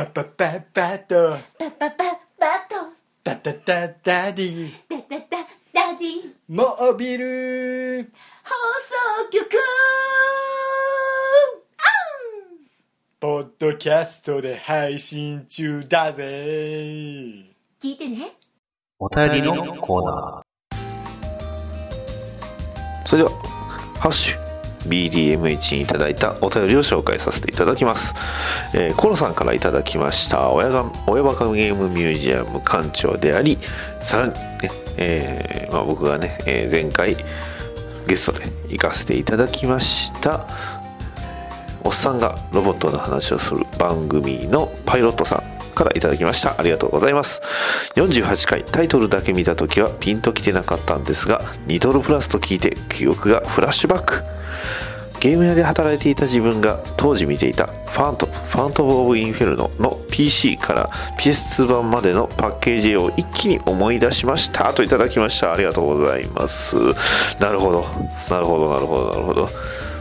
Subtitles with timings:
[0.00, 2.04] パパパパとパパパ
[2.38, 2.76] バト
[3.22, 5.26] タタタダディダダダ
[5.74, 8.10] ダディモービル
[8.42, 8.50] 放
[9.20, 9.46] 送局
[13.20, 16.24] ポッドキャストで配信中だぜ
[17.78, 18.30] 聞いてね
[18.98, 23.06] お便りのコーナー。
[23.06, 23.34] それでは、
[23.98, 24.39] ハッシュ
[24.86, 28.14] BDMH にいただいたお便りを紹介させていただきます。
[28.74, 33.58] えーコロさんからいただきました、親が親バカゲームミュージアム館長であり、
[34.00, 37.16] さらにね、えーまあ、僕がね、えー前回
[38.06, 40.46] ゲストで行かせていただきました、
[41.84, 46.56] おっさんがロボットの話をする番組のパイロットさんからいただきました。
[46.58, 47.40] ありがとうございます。
[47.94, 54.39] 48回タイトルだけ見た時はピンときてなかったんですが2ドルプラスと聞いて記憶がフラッシュバック。
[55.20, 64.72] ゲーム屋で働いていた自分が当時見ていたファントファントム・オブ・インフェルノの PC から PS2 版までのパッケージを一気に思い出しました。
[64.72, 65.52] といただきました。
[65.52, 66.76] ありがとうございます。
[67.38, 67.82] なるほど。
[68.30, 68.72] なるほど。
[68.72, 69.10] なるほど。
[69.10, 69.50] なるほど。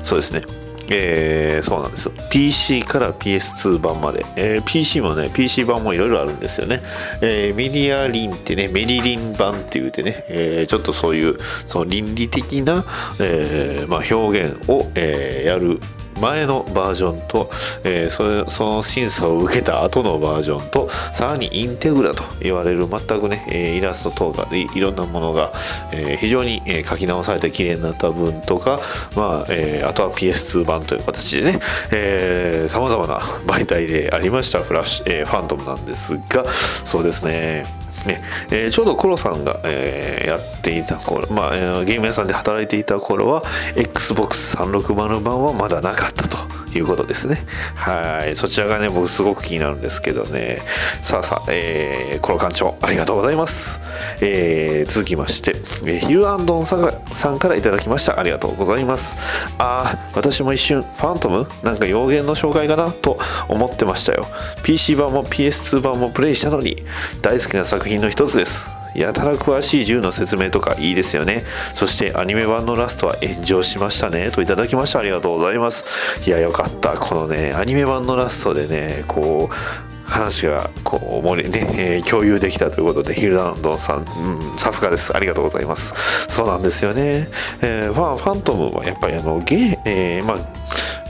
[0.04, 0.59] そうですね。
[0.92, 2.14] えーそうなんですよ。
[2.32, 6.82] PC から PS2 版まで、えー PC もね PC 版もいろいろあるんですよね、
[7.22, 12.86] えーメディアリンってねメリリン版って言うてね、えーちょっとそういうその倫理的な、
[13.20, 15.80] えーまあ、表現を、えーやる
[16.20, 17.50] 前のバージョンと、
[17.84, 25.54] えーそその審査を受けた後のバージョンとさらにインテグラと言われる全くね、えイラスト等がいいろんなものが、
[25.92, 28.80] え非常に、え書き直されて綺麗になった分とか、
[29.16, 36.46] まあえあとは PS2 版という形でねさまざまな媒体でありましたフラッシュ、えファントムなんですが
[36.86, 37.89] そうですね。
[38.10, 38.22] ね。
[38.52, 43.44] えーちょうどクロさんが、えーやっていた頃、まあえーゲーム屋さんで働いていた頃は
[43.76, 46.38] XBOX360 版はまだなかったと
[46.76, 47.46] いうことですね。
[47.76, 48.36] はい。
[48.36, 50.62] そちらがね僕すごく気になるんですけどね。
[51.02, 53.80] さあさあ、えーコロ館長ありがとうございます、
[54.22, 55.54] えー続きまして、
[55.86, 58.20] えーヒルアンドンさんさんからいただきました。
[58.20, 59.18] ありがとうございます。
[59.58, 62.92] ああ私も一瞬ファントムなんか洋言の紹介かな？
[62.92, 64.28] と思ってましたよ。
[64.64, 66.84] PC 版も PS2 版もプレイしたのに
[67.22, 68.79] 大好きな作品の一つです。
[68.94, 71.44] やたら詳しい銃の説明とかいいですよね。
[71.74, 74.32] そしてアニメ版のラストは炎上しましたね。
[74.32, 75.86] といただきましたありがとうございます。
[76.26, 76.94] いやよかった。
[76.94, 85.16] このねアニメ版のラストでねこう話がこう盛りね、えー共有できたということでヒルランドさんうんさすがです。
[85.16, 85.94] ありがとうございます。
[86.28, 87.30] そうなんですよね、
[87.62, 90.38] えーファンファントムはやっぱりあのゲー、えーまあ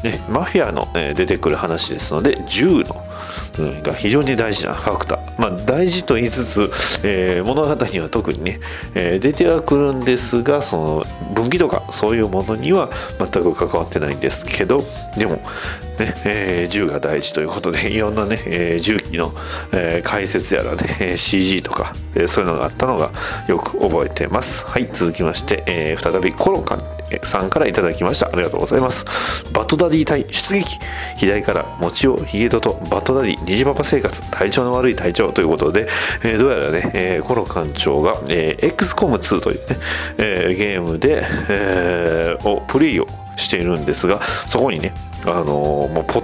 [0.03, 3.05] ねマフィアの、えー出てくる話ですので銃の
[3.57, 6.71] うんが非常に大事なファクター、まあ、大事と言いつつ、
[7.03, 8.59] えー物語には特にね、
[8.95, 14.83] えー出てはくるんですがその分岐とかそういうものには全く関わってないんですけど
[15.17, 15.41] でも、
[15.99, 19.33] ねえー銃が大事ということで いろんなね、えー銃器の、
[19.71, 23.11] えー解説やらね CG とか、えーそういうのがあったのが
[23.47, 24.65] よく覚えてます。
[24.67, 26.81] はい続きまして、えー再びコロカン
[27.23, 28.27] さんからいただきました。
[28.27, 29.03] ありがとうございます。
[29.51, 30.77] バトダディ対出撃。
[31.17, 34.21] 左から餅をヒゲドとバトダディ虹パパ生活。
[34.29, 35.87] 体調の悪い体調ということで、
[36.23, 39.77] えーどうやらね、えーコロ館長が、えー XCOM2 というね、
[40.19, 43.07] えーゲームで、えーをプレイを
[43.49, 44.93] しているんですがそこにね
[45.25, 46.18] あのーもうポ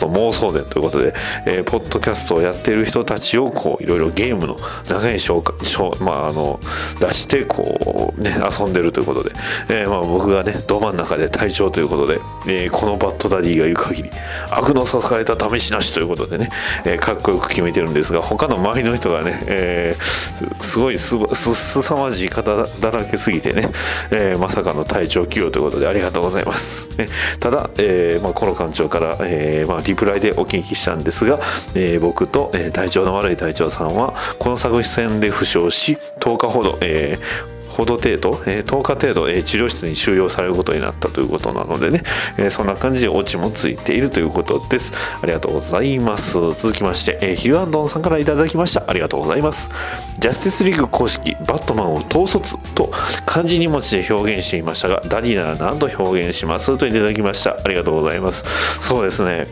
[0.00, 1.14] ト妄想伝ということで、
[1.46, 4.56] えーポッドキャストをやってる人たちをこういろいろゲームの
[4.88, 5.54] 長い紹介
[6.00, 6.58] まああの
[7.00, 9.32] 出してこうね遊んでるということで、
[9.68, 14.10] えーまあ僕がねど真ん中で隊長ということで、えーこのバッドダディがいる限り
[14.50, 16.48] 悪の支えた試しなしということでね、
[16.84, 23.68] えーかっこよく決めてるんですが他の周りの人がね、えーすごいすすすさまじい方だらけすぎてね、
[24.10, 31.40] えーまさかの隊長起用ということでありがとうございます、ね、ただ、えーまあ、この館長から、えーまあ、リプライでお聞きしたんですが、
[31.74, 42.02] えー僕と、えー体調の悪い隊長さんはこの作戦で負傷し10日ほど、えーほど程度、えー10日程度、えー治療室に収容されることになったということなのでね、
[42.36, 44.92] えーそんな感じでオチもついているということです。
[45.22, 46.34] ありがとうございます。
[46.54, 48.84] 続きまして、えーヒルアンドンさんからいただきました。
[48.86, 49.70] ありがとうございます。
[50.18, 52.90] ジャスティスリーグ公式、バットマンを統率と
[53.26, 56.76] 漢字2文字で表現していましたが、ダディなら何と表現します？
[56.76, 57.56] といただきました。
[57.64, 58.44] ありがとうございます。
[58.80, 59.46] そうですね。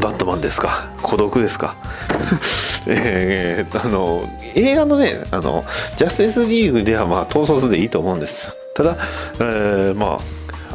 [0.00, 0.90] バットマンですか？
[1.02, 1.76] 孤独ですか？
[2.86, 5.64] えーあの映画のねあの
[5.96, 8.56] ジャスティスリーグではまあ統率でいいと思うんです。
[8.74, 8.96] ただ、
[9.34, 10.18] えーま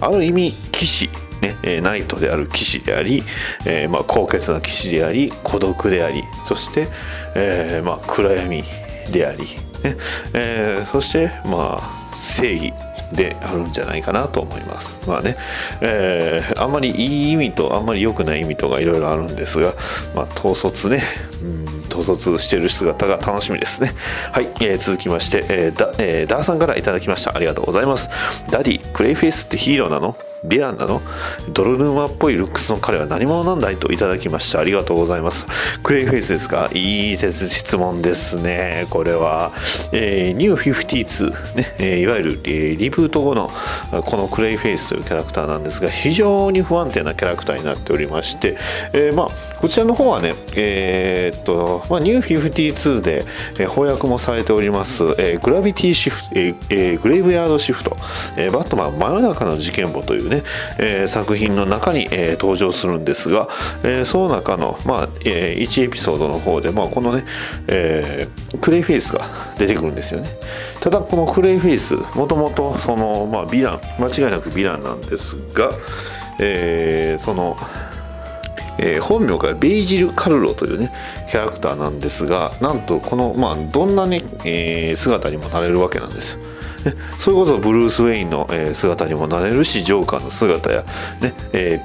[0.02, 1.10] あある意味騎士
[1.42, 3.22] ね、えナイトである騎士であり、
[3.66, 6.88] えーまあ、高潔な騎士であり孤独でありそして、
[7.36, 8.64] えーまあ、暗闇
[9.12, 9.44] であり、
[9.84, 9.98] ね
[10.34, 12.74] えーそしてまあ正義
[13.12, 15.00] であるんじゃないかなと思います。
[15.08, 15.36] まあね、
[15.82, 19.74] えー、あんまりいい意味とあんまり良くない意味とかいろいろあるんですが、
[20.16, 21.02] まあ、統率ね、
[21.42, 21.73] うん。
[22.00, 23.94] 統率している姿が楽しみですね。
[24.32, 27.36] はい、えー、続きまして、えーだえー、ダーさんからいただきました。
[27.36, 28.10] ありがとうございます。
[28.50, 30.16] ダディクレイフェイスってヒーローなの？
[30.46, 31.02] ヴィランなの？
[31.50, 34.60] ドロルーマっぽいルックスの彼は何者なんだいといただきました。
[34.60, 35.48] ありがとうございます。
[35.82, 36.70] クレイフェイスですか？
[36.74, 38.88] いい質問ですね。
[38.90, 39.54] これは、
[39.92, 43.52] えー、ニュー52ね、えー、いわゆる、えー、リブート後の
[44.04, 48.58] このクレイフェイスというキャラクターなんですが非常に不安定なキャラクターになっておりまして、
[48.94, 49.28] えー、まあ
[49.60, 53.26] こちらの方はねえー、っと、まあ、ニュー52で、
[53.60, 57.96] えー、翻訳もされております、えー、グラビティシフト、えーえー、グレイブヤードシフト、
[58.36, 60.33] えー、バットマン真夜中の事件簿というね、
[60.80, 63.48] えー、作品の中に、えー、登場するんですが、
[63.84, 67.26] えー、その中の、まあえー、1エピソードの方で、まあ、このね、
[67.68, 69.28] えー、クレイフェイスが
[69.58, 70.38] 出てくるんですよね
[70.80, 75.72] ただこのクレイフェイスもともとその、まあ、ヴィラン間違いなくヴィランなんですが、
[76.40, 77.58] えー、その
[78.78, 80.92] えー、本名がベイジル・カルロというね
[81.28, 86.44] キャラクターなんですがなんとこの、まあ、どんなね、えー、姿にもなれるわけなんですよ。
[87.18, 90.86] それこそブルース・ウェインの、姿にもなれるしジョーカーの姿や、
[91.22, 91.34] ね、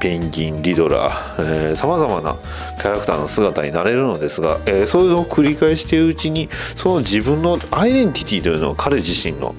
[0.01, 2.37] ペンギンリドラーさまざまな
[2.81, 9.55] キャラクターの姿になれるのですが、えー、そういうのを繰り返しているうちにその自分のアイデンティティというのを彼自身の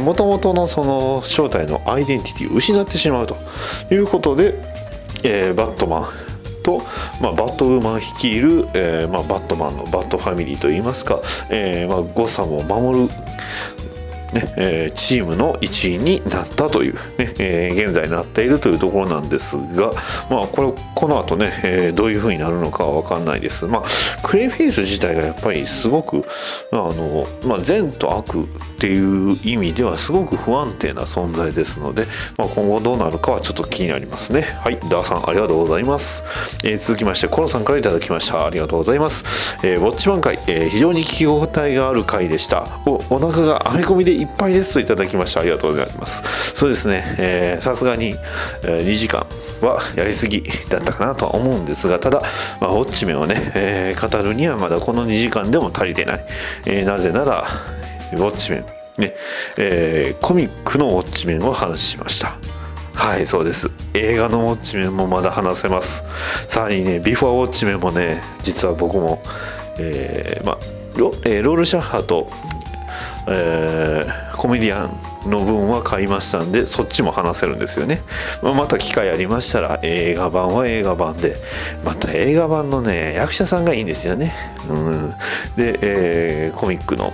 [0.00, 3.36] もともとのその正体のアイデンティティを失ってしまうと
[3.90, 4.54] いうことで、
[5.24, 6.28] えー、バットマン
[6.62, 6.82] と、
[7.20, 13.10] まあ、バットウーマン率いる、えーまあ、バットマンのバットファミリーといいますか、えーまあ、ゴサムを守る
[14.32, 19.92] ねえー、チームの一員になったという、ねえー、現在なっているというところなんですが、
[20.30, 23.66] まあ、これこの後ね、えー、どういうふうになるのかは分かんないです。
[23.66, 23.82] まあ、
[24.22, 26.24] クレイフェイス自体がやっぱりすごく
[26.72, 28.46] あの、まあ、善と悪っ
[28.78, 34.42] ていう意味ではすごく不安定な存在ですので、まあ、今後どうなるかはちょっと気になりますね。
[34.60, 36.24] はい、ダーさんありがとうございます。
[36.64, 38.46] えー、続きましてコロさんから頂きました。
[38.46, 39.58] ありがとうございます。
[39.62, 42.80] えー、ウォッチマン会、えー、非常に聞き応えがある回でした。
[42.86, 46.52] おお腹がアメコミでいっぱいですといただきましてありがとうございます。
[46.54, 47.58] そうですね。
[47.60, 48.16] さすがに、
[48.62, 49.26] えー、2時間
[49.60, 52.22] はやりすぎだったかなとは思うんですがただ、
[52.60, 56.26] まあ、ウォッチメンをね、えー、語るにはまだこの2時間でも足りてない、
[56.66, 57.46] えー、なぜなら
[58.12, 58.66] ウォッチメン
[58.98, 59.14] ね
[59.56, 62.36] えー、コミックのウォッチメンを話しました。
[62.92, 63.70] はいそうです。
[63.94, 66.04] 映画のウォッチメンもまだ話せます。
[66.48, 69.22] さらにねビフォーウォッチメンもね実は僕も
[69.78, 70.58] えー、まあ
[70.98, 72.28] ロ,、えー、ロールシャッハと
[73.30, 78.02] えー、コメディアンの分は買いましたんでそっちも話せるんですよね、
[78.42, 81.36] まあ、また機会ありましたら映画版は映画版で
[81.84, 84.34] また映画版のね役者さんがいいんですよね、
[84.68, 85.10] うん、
[85.56, 87.12] で、えー、コミックの、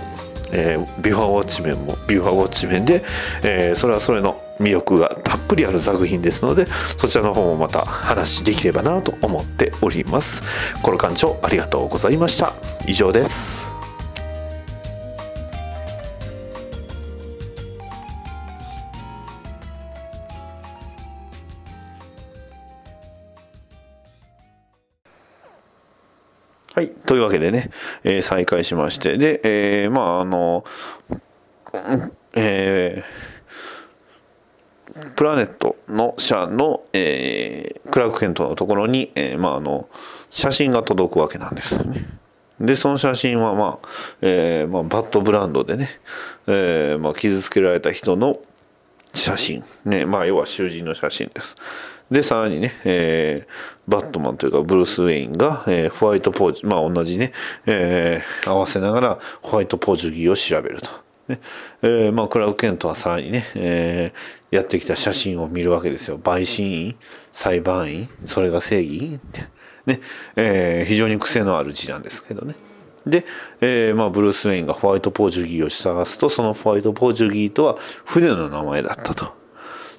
[0.51, 3.03] えー、ビフォーウォッチメンもビフォーウォッチメンで、
[3.43, 6.65] えー、それはそれの魅力がたっぷりある作品ですので
[6.97, 10.43] そちらの方もまた話できればなと思っております。
[10.81, 12.53] コロ館長ありがとうございました。
[12.87, 13.74] 以上です。
[26.75, 26.89] はい。
[26.89, 27.69] というわけでね、
[28.03, 30.65] えー、再開しまして、で、えー、まあ、あの、
[32.33, 39.87] えー、プラネットの社の、えー、クラーク・ケントのところに、えー、まあ、あの、
[40.29, 42.05] 写真が届くわけなんですよね。
[42.59, 43.87] で、その写真は、まあ、
[44.21, 45.87] えー、まあ、バッドブランドでね、
[46.47, 48.39] えー、まあ、傷つけられた人の
[49.13, 49.63] 写真。
[49.85, 51.55] ね、まあ、要は囚人の写真です。
[52.11, 57.31] で、さらにね、えー、バットマンというか、ブルース・ウェインが、えー、ホワイトポーチ、まあ同じね、
[57.65, 60.89] えー、合わせながら、ホワイトポーチギーを調べると。
[61.27, 61.39] ね
[61.81, 66.19] えー、まあクラウケントはさらにね、えー、やってきた写真を見るわけですよ。
[66.19, 66.95] 陪審員、
[67.31, 69.43] 裁判員、それが正義って。
[69.87, 70.01] ね、
[70.35, 72.55] えー、非常に癖のある字なんですけどね。
[73.05, 73.25] で、
[73.61, 79.33] えー、まあブルース・ウェインがホワイトポーチュギーを探すと、そのホワイトポーチュギーとは船の名前だったと。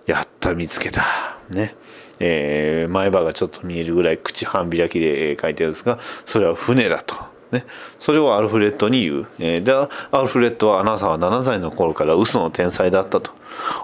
[0.06, 1.02] やった見つけた。
[1.50, 1.74] ね。
[2.20, 7.14] えー、前歯がちょっと見えるぐらい口半開きで書いてあるんですがそれは船だと。
[7.52, 7.64] ね、
[7.98, 13.32] それをアルフレッドに言う、えー、でアルフレッドはあなたは7歳の頃から嘘の天才だったと。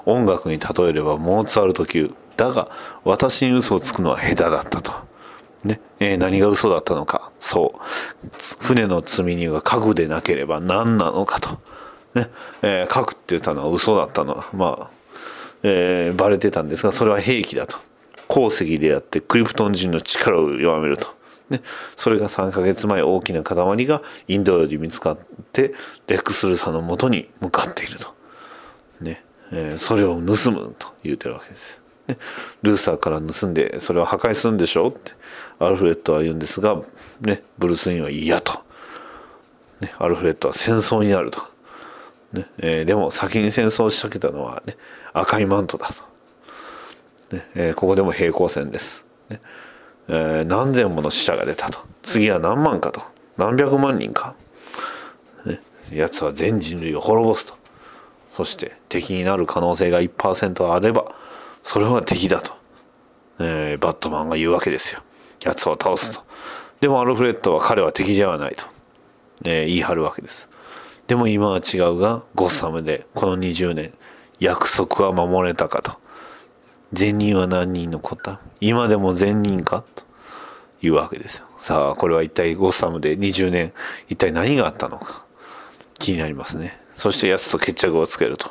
[0.04, 2.12] 音楽に例えればモーツァルト級。
[2.36, 2.70] だが
[3.04, 4.92] 私に嘘をつくのは下手だったと、
[5.64, 5.80] ね。
[6.00, 7.30] えー、何が嘘だったのか。
[7.38, 7.80] そう。
[8.60, 11.50] 船の積み荷が家具でなければ何なのかと、
[12.14, 12.28] ね。
[12.62, 14.90] えー、家具って言ったのは嘘だったのはまあ、
[15.62, 17.78] えー、バレてたんですがそれは兵器だと。
[18.32, 21.08] 鉱石であってクリプトン人の力を弱めると。
[21.50, 21.60] ね、
[21.96, 25.18] それが3ヶ月前大きな塊がインドより見つかっ
[25.52, 25.74] て
[26.06, 28.14] レックスルーさんのもとに向かっていると。
[29.02, 29.22] ね。
[29.52, 32.16] えー、それを盗むと言うてるわけです、ね、
[32.62, 35.12] ルーサーから盗んでそれを破壊するんでしょうって
[35.58, 36.80] アルフレッドは言うんですが、
[37.20, 38.62] ね、ブルース・ウィンは嫌と、
[39.80, 41.42] ね、アルフレッドは戦争になると、
[42.32, 42.46] ね。
[42.58, 44.78] えー、でも先に戦争を仕掛けたのは、ね、
[45.12, 46.02] 赤いマントだと、
[47.32, 47.46] ね。
[47.54, 49.40] え、ここでも平行線です、ね。
[50.08, 51.80] え、何千もの死者が出たと。
[52.02, 53.02] 次は何万かと。
[53.36, 54.34] 何百万人か、
[55.46, 55.60] ね、
[55.90, 57.54] やつは全人類を滅ぼすと。
[58.28, 61.14] そして敵になる可能性が1%あれば
[61.62, 62.52] それは敵だと、
[63.40, 65.02] え、バットマンが言うわけですよ。
[65.44, 66.24] やつを倒すと。
[66.80, 68.64] でもアルフレッドは彼は敵ではないと、
[69.44, 70.48] え、言い張るわけです。
[71.06, 73.92] でも今は違うがゴッサムでこの20年
[74.40, 75.92] 約束は守れたかと。
[76.92, 78.40] 善人は何人残った？
[78.61, 79.84] 今でも善人か？
[79.94, 80.04] と
[80.82, 81.46] いうわけですよ。
[81.58, 83.72] さあこれは一体ゴッサムで20年
[84.08, 85.25] 一体何があったのか？
[85.99, 86.78] 気になりますね。
[86.94, 88.50] そしてやつと決着をつけると。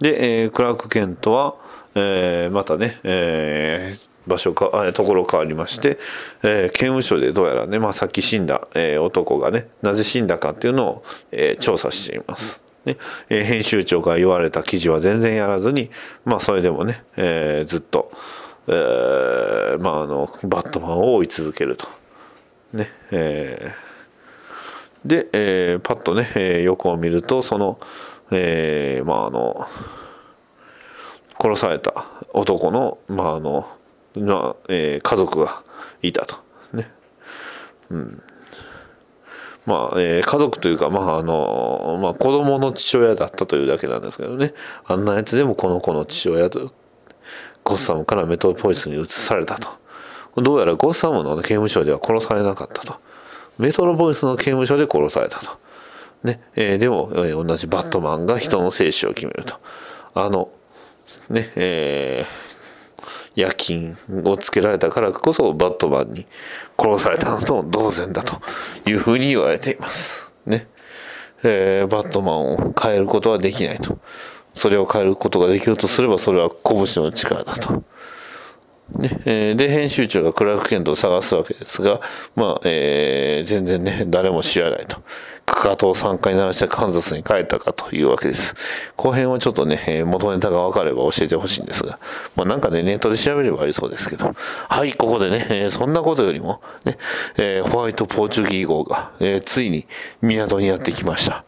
[0.00, 1.54] で、えー、クラーク・ケントは、
[1.94, 5.98] えー、またね、えー場所かところ変わりまして、
[6.44, 12.62] えー、刑務所でどうやらね、まあ、さっき死んだ、えー、男がねなぜ死んだかっていうのを、えー、調査しています。
[12.84, 12.96] ね
[13.28, 15.90] えー、編集長が言われた記事は全然やらずに、
[16.24, 18.10] まあ、それでもね、えー、ずっと、
[18.66, 21.86] えーまあ、あのバットマンを追い続けると。
[22.72, 23.92] ねえー
[25.04, 27.80] で、えー、パッとね、えー、横を見るとその、
[28.30, 29.66] えー、まああの
[31.40, 33.68] 殺された男の,、まああの
[34.14, 35.62] まあえー、家族が
[36.02, 36.36] いたと
[36.72, 36.90] ね。
[37.90, 38.22] うん
[39.64, 44.54] まあ、えー、家族というか、まあ、あの、まあ、子供の父親だったというだけなんですけどね。
[44.84, 46.72] あんなやつでもこの子の父親と、
[47.64, 49.68] ゴッサムからメトロポリスに移されたと。
[50.36, 52.96] どうやらゴッサムの刑務所では殺されなかったと。
[53.58, 55.58] メトロポリスの刑務所で殺されたと。
[56.24, 59.56] ね、えー、でも、えー、同じバットマンが人の生死を決めると。
[60.14, 60.50] あの、
[61.28, 62.51] ね、えー、
[63.34, 66.26] 夜勤をつけられたからこそバットマンに
[66.78, 68.40] 殺されたのと同然だと
[68.88, 70.32] いうふうに言われています。
[70.46, 70.66] ね。
[71.44, 73.98] えー、バットマンを変えることはできないと。
[74.54, 77.82] それを変えることができるとすればそれは拳の力だと。
[78.98, 82.00] ねえー、で編集長がクラーク・ケントを探すわけですが、
[82.36, 85.02] まあえー、全然ね誰も知らないと。
[85.46, 88.54] かかとを3回鳴らしてカンザスに帰ったかというわけです。
[88.96, 91.98] 後編はちょっとね、元ネタが分かれば教えてほしいんですが、
[92.36, 94.34] まあ、なんかね、ネットで調べればありそうですけど、
[94.68, 96.98] はい、ここでね、そんなことよりも、ね、
[97.36, 99.86] えー、ホワイトポーチュギー号が、えついに
[100.20, 101.44] 港にやってきました。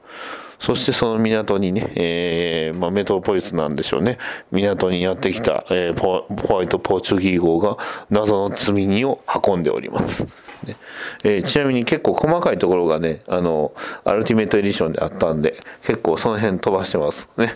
[0.65, 4.17] そしてその港にね、えー、まあ、メトロポリスなんでしょうね。
[4.51, 7.77] 港にやってきた、えー、ホワイトポーチュギー号が
[8.09, 10.27] 謎の積み荷を運んでおります。
[10.67, 10.77] ね
[11.23, 13.73] えー、ちなみに結構細かいところがね、あの、
[14.05, 17.53] アルティメットエディションであったんで、結構その辺飛ばしてますね。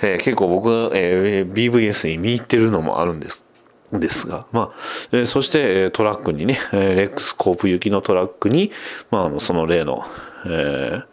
[0.00, 3.46] えー、結構僕、えー、BVS に見入ってるのもあるんです。
[3.92, 4.70] ですが、まあ、
[5.12, 8.72] えー、そして、トラックにね、レックスコープ行きのトラックに、
[9.10, 10.04] まあ、あの、その例の、
[10.46, 11.04] えー、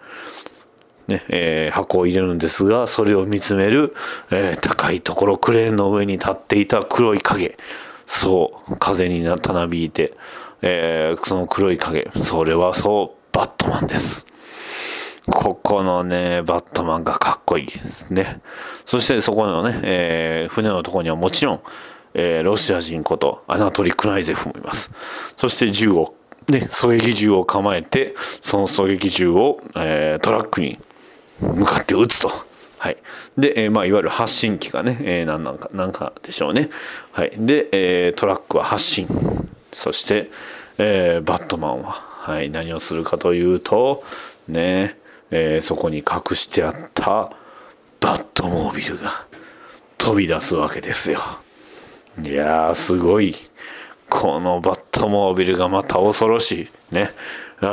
[1.09, 3.93] ね、えー、箱を入れるんですが、それを見つめる、
[4.31, 7.57] えー、高いところ、クレーンの上に立っていた黒い影。
[8.05, 10.13] そう、風にたなびいて、
[10.61, 12.09] えー、その黒い影。
[12.17, 14.27] それはそう、バットマンです。
[15.31, 18.41] ここのね、バットマンがかっこいいですね。
[18.85, 21.61] そしてそこのね、えー、船のところにはもちろん、
[22.13, 24.91] えー、ロシア人ことアナトリ・クナイゼフもいます。
[25.37, 26.15] そして銃を、
[26.47, 30.79] ね、狙撃銃を構えて、その狙撃銃を、えー、トラックに
[31.39, 32.31] 向かって撃つと。
[32.79, 32.97] はい。
[33.37, 36.69] で、えー、まあ、いわゆる発信機がね、えー、なんなんか、なんかでしょうね。
[37.11, 37.31] はい。
[37.35, 39.07] で、えー、トラックは発進。
[39.71, 40.29] そして、
[40.77, 44.03] えー、バットマンは、はい、何をするかというと、
[44.47, 44.97] ね、
[45.31, 47.31] えー、そこに隠してあった
[47.99, 49.25] バットモービルが
[49.97, 51.19] 飛び出すわけですよ。
[52.23, 53.35] いやー、すごい。
[54.09, 56.95] このバットモービルがまた恐ろしい。
[56.95, 57.11] ね。
[57.61, 57.65] え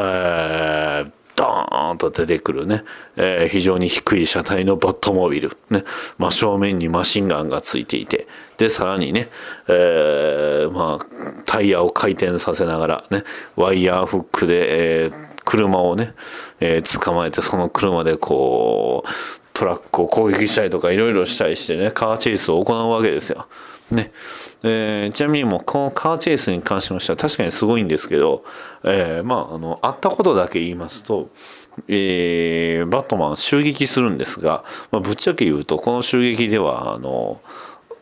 [1.07, 2.83] ードーンと出てくるね、
[3.17, 5.85] えー、非常に低い車体のバットモービル、ね、
[6.19, 8.27] 真正面にマシンガンがついていて、
[8.57, 9.29] で、さらにね、
[9.69, 13.23] えー、まあ、タイヤを回転させながらね、
[13.55, 16.15] ワイヤーフックで、えー、車をね、
[16.59, 19.09] えー、捕まえて、その車でこう、
[19.53, 23.47] トラックを攻撃したりとかいろいろしたりしてね、カーチェイスを行うわけですよ。
[23.91, 24.13] ね。
[24.63, 28.45] えー、ちなみにもうこのカーチェイスに関しましては確かにすごいんですけど、
[28.85, 31.31] えー、まああのあったことだけ言いますと、
[31.89, 37.41] えー、バットマン襲撃するんですが、まあ、ぶっちゃけ言うとこの襲撃ではあの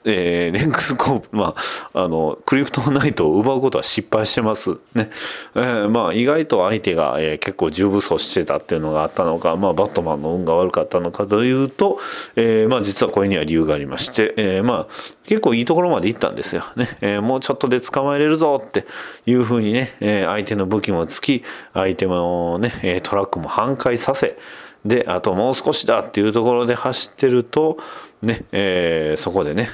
[0.05, 1.55] えー、レンクスコープ、ま
[1.93, 4.73] あ、あの、クリプトナイトを奪うことは失敗してます。
[4.95, 5.11] ね。
[5.55, 11.99] えー、まあ、意外と相手が、えー、結構重武装してたっていうのがあったのか、まあ、バットマンの運が悪かったのかというと、
[12.37, 14.93] えー、まあ、実はこれには理由がありまして、えー、まあ、
[15.27, 16.65] 結構いいところまで行ったんですよ。
[16.77, 16.89] ね。
[17.01, 18.85] えー、もうちょっとで捕まえれるぞって
[19.27, 21.43] いうふうにね、えー、相手の武器もつき、
[21.73, 24.37] 相手もね、トラックも半壊させ、
[24.85, 27.79] で、あともう少しだっていうところで走ってると、
[28.25, 29.69] ね、えー、そこでね、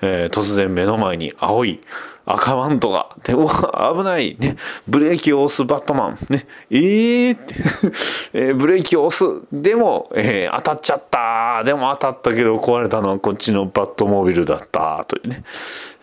[0.00, 1.80] えー、突然目の前に青い
[2.24, 4.56] 赤マントが、で、うわ、危ない、ね、
[4.86, 7.54] ブレーキを押すバットマン、ね、えーって、
[8.38, 15.42] えー、ブレーキを押す、でも、えー、当たっちゃった、でも当たったけど壊れたのはこっちのバットモービルだった、というね、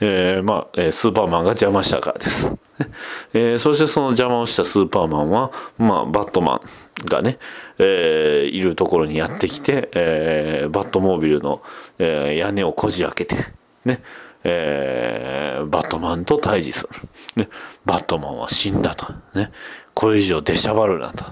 [0.02, 2.54] えー、まあ、スーパーマンが邪魔したからです。
[3.34, 6.62] えー、そしてその邪魔をしたスーパーマンは、まあ、バットマン
[7.06, 7.40] がね、
[7.78, 11.62] えー、いるところにやってきて、えー、バットモービルの、
[11.98, 13.38] えー、屋根をこじ開けて、
[13.86, 14.02] ね、
[14.44, 16.88] えー、バットマンと対峙す
[17.36, 17.44] る。
[17.44, 17.50] ね、
[17.86, 19.14] バットマンは死んだと。
[19.34, 19.52] ね、
[19.94, 21.26] これ以上出しゃばるなと。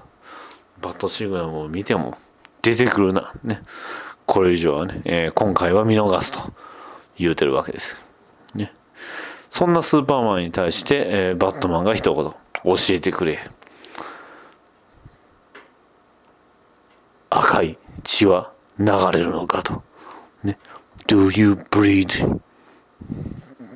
[0.81, 2.17] バットシグナムを見ても
[2.61, 3.33] 出てくるな。
[3.43, 3.61] ね、
[4.25, 6.39] これ以上はね、えー、今回は見逃すと
[7.17, 8.03] 言うてるわけです。
[8.53, 8.73] ね。
[9.49, 12.25] そんなスーパーマンに対して、えー、バットマンが一言
[12.63, 13.39] 教えてくれ。
[17.29, 19.83] 赤い血は流れるのかと。
[20.43, 20.57] ね。
[21.07, 22.39] Do you bleed?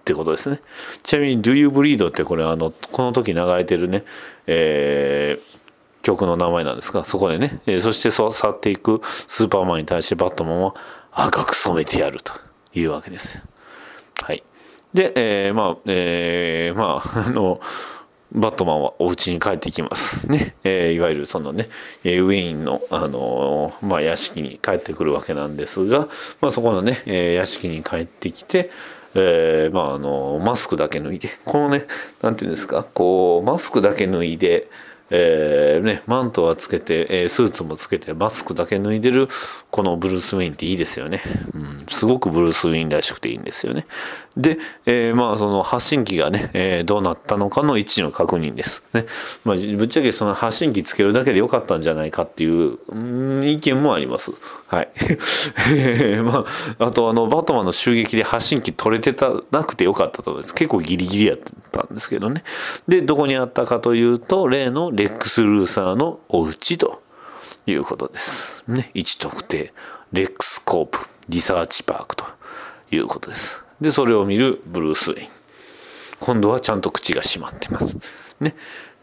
[0.01, 0.59] ってことですね。
[1.03, 2.09] ちなみに Do You Bleed?
[2.09, 4.03] ってこれあの、この時流れてるね、
[4.47, 10.75] えー、曲の名前なんですが、そこでね、えー、そしてそう去っていくスーパーマンに対してバットマンは
[11.11, 12.33] 赤く染めてやると
[12.73, 13.39] いうわけです。
[14.21, 14.43] はい。
[14.93, 17.61] で、えー、まあ、えー、まあ、あの、
[18.31, 20.29] バットマンはお家に帰ってきます。
[20.31, 20.55] ね。
[20.63, 21.67] えー、いわゆるそのね、
[22.03, 26.07] ウィーンの、あのー、まあ、屋敷に帰ってくるわけなんですが、
[26.39, 28.71] まあ、そこのね、えー、屋敷に帰ってきて、
[29.15, 31.85] えー、まあ、あの、マスクだけ脱いで、このね、
[32.21, 34.69] なんていうんですか、こう、マスクだけ脱いで、
[35.13, 39.27] えー、ね、マントはつけて、えー、スーツもつけて、マスクだけ脱いでる、
[39.69, 41.21] このブルース・ウィンっていいですよね。
[41.53, 43.85] うん、すごくブルース・ウィンらしくていいんですよね。
[44.37, 48.81] で、えー、まあ、その発信機がね、えー、どうなったのかの位置の確認です。
[48.93, 49.05] ね。
[49.43, 54.31] まあ、ぶっちゃけその発信機つけるだけでよかったんじゃないかっていう、うん、意見もあります。
[54.67, 54.89] はい。
[55.75, 56.45] えー、ま
[56.79, 60.55] あ、あとあの、バトマンの襲撃で発信機取れてた、なくてよかったと思います。
[60.55, 61.39] 結構ギリギリやっ
[61.71, 62.43] たんですけどね。
[62.87, 67.01] で、どこにあったかというと、例のレックス・ルーサーのお家と
[67.65, 68.63] いうことです。
[68.67, 68.91] ね。
[68.93, 69.73] 位置特定、
[70.13, 72.25] レックスコープ、リサーチパークと
[72.91, 73.60] いうことです。
[73.81, 75.29] で、それを見るブルース・ウェイン。
[76.19, 77.97] 今度はちゃんと口が閉まってます。
[78.39, 78.55] ね。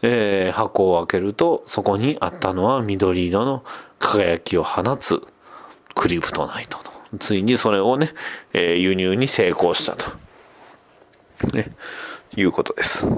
[0.02, 3.64] えー、箱を開けると、そこにあったのは緑色の
[3.98, 5.20] 輝きを放つ
[5.94, 7.18] クリプトナイトの。
[7.18, 8.10] ついにそれをね、
[8.52, 10.12] えー、輸入に成功したと。
[11.52, 11.72] ね。
[12.36, 13.10] いうことです。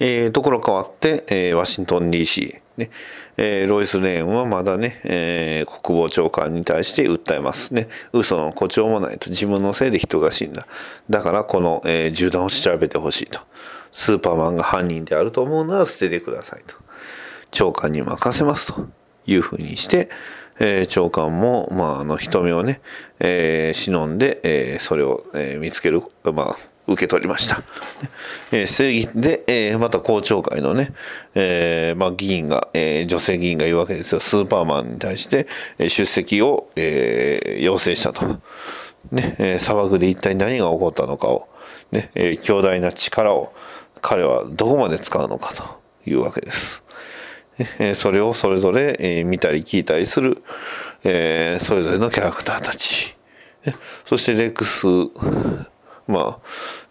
[0.00, 2.90] えー、ところ変わって、えー、ワシントン DC、ね
[3.36, 7.88] えー、ロイス・レーンはまだね、えー、国防長官に対して訴えますね。
[8.12, 10.66] 嘘の誇張もないと自分のせいで人が死んだ。
[11.10, 13.40] だからこの、えー、銃弾を調べてほしいと。
[13.92, 16.76] スーパーマンが犯人であると思うなら捨ててくださいと。
[17.50, 18.86] 長官に任せますと
[19.26, 20.08] いうふうにして、
[20.60, 22.80] えー、長官も、まあ、あの、人目をね、
[23.20, 26.56] えー、忍んで、えー、それを、えー、見つける、まあ、
[26.88, 27.62] 受け取りました。
[28.50, 30.92] えー、正義で、えー、また公聴会のね、
[31.34, 34.20] えー、まあ、議員が、えー、女性議員が言うわけですよ。
[34.20, 35.46] スーパーマンに対して、
[35.78, 38.26] え、出席を、えー、要請したと。
[39.12, 41.48] ね、え、砂漠で一体何が起こったのかを、
[41.92, 43.52] ね、え、強大な力を
[44.00, 45.64] 彼はどこまで使うのかと
[46.10, 46.82] いうわけです。
[47.78, 50.42] え、それをそれぞれ、え、見たり聞いたりする、
[51.04, 53.16] え、それぞれのキャラクターたち。
[54.04, 54.86] そしてレックス
[56.08, 56.38] まあ、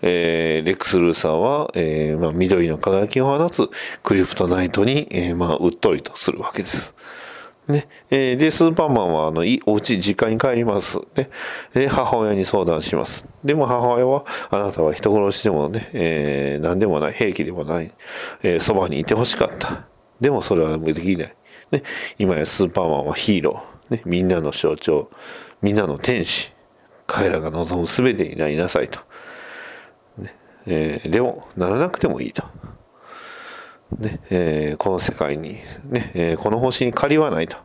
[0.04, 3.70] えー、レックス・ルーさんは、えー、まあ、緑の輝きを放つ
[4.04, 6.96] クリプトナイトに、えー、まあ、うっとりとするわけです。
[7.68, 7.88] ね。
[8.10, 11.00] えー、で、スーパーマンは、あの、い、お家、実家に帰ります。
[11.16, 11.30] ね。
[11.74, 13.26] で、母親に相談します。
[13.44, 17.92] でも母親は、あなたは人殺しでもね、えー、何でもない、兵器でもない、
[18.44, 19.88] えー、そばにいてほしかった。
[20.22, 21.36] でもそれはできない。
[21.72, 21.84] ね。
[22.18, 23.96] 今やスーパーマンはヒーロー。
[23.96, 24.02] ね。
[24.06, 25.10] みんなの象徴。
[25.62, 26.52] みんなの天使。
[27.08, 29.00] 彼らが望む全てになりなさいと。
[30.18, 30.36] ね
[30.68, 32.44] えー、でも、ならなくてもいいと。
[33.98, 35.54] ねえー、この世界に、
[35.86, 37.58] ねえー、この星に借りはないと。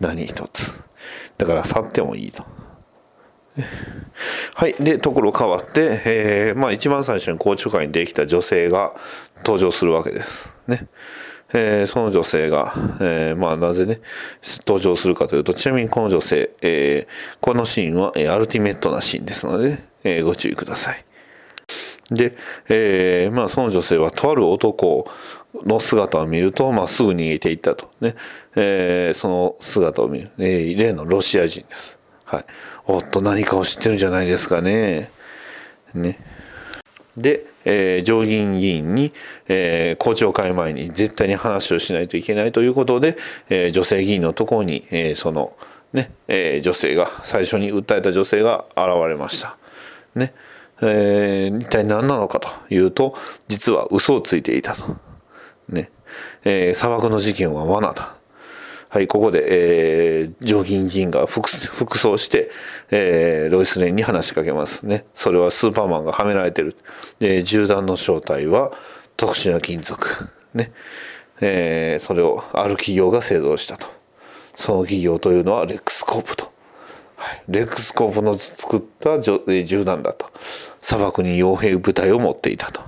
[0.00, 0.82] 何一つ。
[1.38, 2.44] だから去ってもいいと。
[4.54, 4.74] はい。
[4.74, 8.94] で、ところ変わって、えー、まあ一番最初に公聴会にできた女性が
[9.38, 10.56] 登場するわけです。
[10.66, 10.88] ね。
[11.52, 14.00] えー、その女性が、えー、まあなぜね、
[14.66, 21.04] 登場するかというと、ちなみにこの女性、えー、このシーンは、えー、アルティメットなシーンですので、えー、ご注意ください。
[22.10, 22.36] で、
[22.68, 25.06] えー、まあその女性はとある男
[25.64, 27.90] の姿を見ると、まあすぐ逃げていったと。
[28.00, 28.14] ね。
[28.56, 30.30] えー、その姿を見る。
[30.38, 31.98] えー、例のロシア人です。
[32.24, 32.44] はい。
[32.86, 35.10] おっと何かを知ってるんじゃないですかね。
[35.94, 36.18] ね。
[37.16, 39.12] で、えー、上院議員に、
[39.48, 43.16] えー、公聴会前に絶対に話をしないといけないということで、
[43.48, 45.56] えー、女性議員のところに、えー、その、
[45.92, 49.56] ね、えー、女性が、最初に訴えた女性が現れました。
[50.14, 50.32] ね。
[50.82, 53.14] えー、一体何なのかというと、
[53.48, 54.96] 実は嘘をついていたと。
[55.68, 55.90] ね。
[56.44, 58.19] えー、砂漠の事件は罠だ。
[58.90, 62.50] はい、ここで、えー、上銀議員が服服装して、
[62.90, 65.06] えー、ロイス・レインに話しかけますね。
[65.14, 66.74] それはスーパーマンがはめられてる。
[67.20, 68.72] で、銃弾の正体は
[69.16, 70.28] 特殊な金属。
[70.54, 70.72] ね。
[71.40, 73.86] えー、それをある企業が製造したと。
[74.56, 76.50] その企業というのはレックスコープと。
[77.14, 80.26] はい、レックスコープの作った銃弾だと。
[80.80, 82.82] 砂漠に傭兵部隊を持っていたと。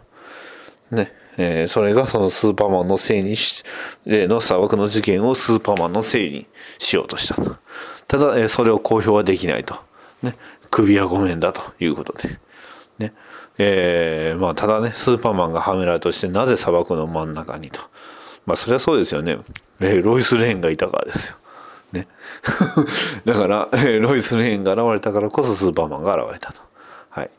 [0.90, 1.12] ね。
[1.38, 3.64] えー、それがそのスーパーマンのせいにし、
[4.04, 6.46] 例の砂漠の事件をスーパーマンのせいに
[6.78, 7.56] しようとしたと。
[8.06, 9.76] ただ、えー、それを公表はできないと。
[10.22, 10.36] ね。
[10.70, 12.38] 首はごめんだということで。
[12.98, 13.12] ね。
[13.58, 17.80] えー、まあ、ただね、スーパーマンがはめられとしてなぜ砂漠の真ん中にと。
[18.46, 19.38] まあ、それはそうですよね。
[19.80, 21.36] えー、ロイス・レーンがいたからですよ。
[21.92, 22.08] ね。
[23.24, 26.60] だから、えー、ロイス・レーンが現れたからこそスーパーマンが現れたと。
[27.10, 27.30] はい。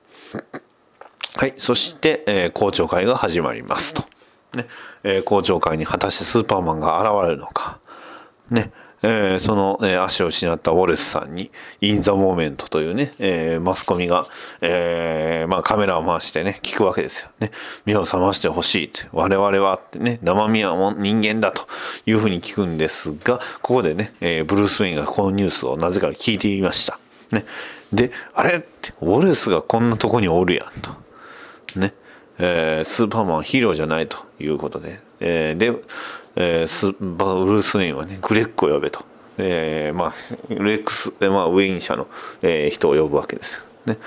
[1.36, 1.54] はい。
[1.58, 4.04] そして、えー、公聴会が始まりますと。
[4.56, 4.68] ね。
[5.04, 7.80] えー、公聴会に果たしてスーパーマンが現れるのか。
[8.52, 8.72] ね。
[9.06, 14.28] えー、その、えー、足を失ったウォレスさんに、インザモーメントというね、えー、マスコミが、
[14.62, 17.52] えー、まあカメラを回してね、聞くわけですよね。
[17.86, 21.68] 目を覚ましてほしいって、我々はってね、生身は人間だと
[22.06, 26.98] いうふうに聞くんですが、ここでね、えー、ブルース・ウェインがこのニュースをなぜか聞いていました。
[27.32, 27.44] ね。
[27.92, 31.03] で、あれって、ウォレスがこんなとこにおるやんと。
[31.76, 31.94] ね、
[32.40, 35.74] えー、スーパーマンヒーローじゃないということで、えー、で、
[36.36, 39.06] えー、スバブルース・ウェインはね、グレッグを呼べと。
[39.38, 40.14] えー、まあ、
[40.50, 42.08] レックス、まあ、ウェイン社の、
[42.42, 43.64] えー、人を呼ぶわけですよ。
[43.86, 43.98] ね。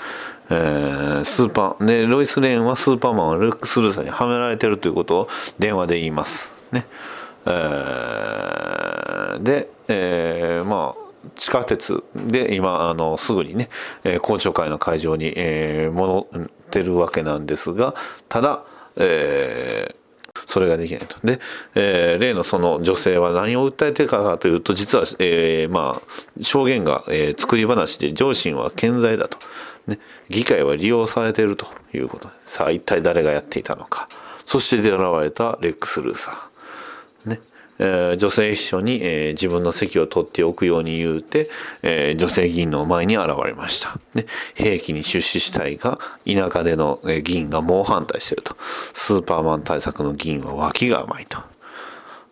[0.51, 6.55] えー、スーパー、で、ロイス・レーンはスーパーマンはレックス・ルーサーにはめられてるということを電話で言います。
[6.71, 6.87] ね。
[7.47, 13.69] えー、で、えー、まあ、地下鉄で今あのすぐにね、
[14.05, 17.95] えー、公聴会の会場に、えー、戻ってるわけなんですが
[18.29, 18.65] ただ、
[18.97, 20.07] えー
[20.45, 21.17] それができないと。
[21.25, 21.41] で、
[21.75, 29.39] えー、例のその女性は何を訴えてるかというと、実は、えー、まあ、証言が、えー、作り話で、上心は健在だと。
[29.87, 34.09] ね、議会は利用されているということで、さあ一体誰がやっていたのか。
[34.45, 36.56] そして現れたレックス・ルーサー。
[37.79, 41.51] 女性秘書に、自分の席を取っておくように言うて、
[42.17, 43.99] 女性議員の前に現れました。
[44.15, 48.57] ね、兵器に出資したいが、田舎での、議員が猛反対していると。
[48.93, 51.39] スーパーマン対策の議員は脇が甘いと。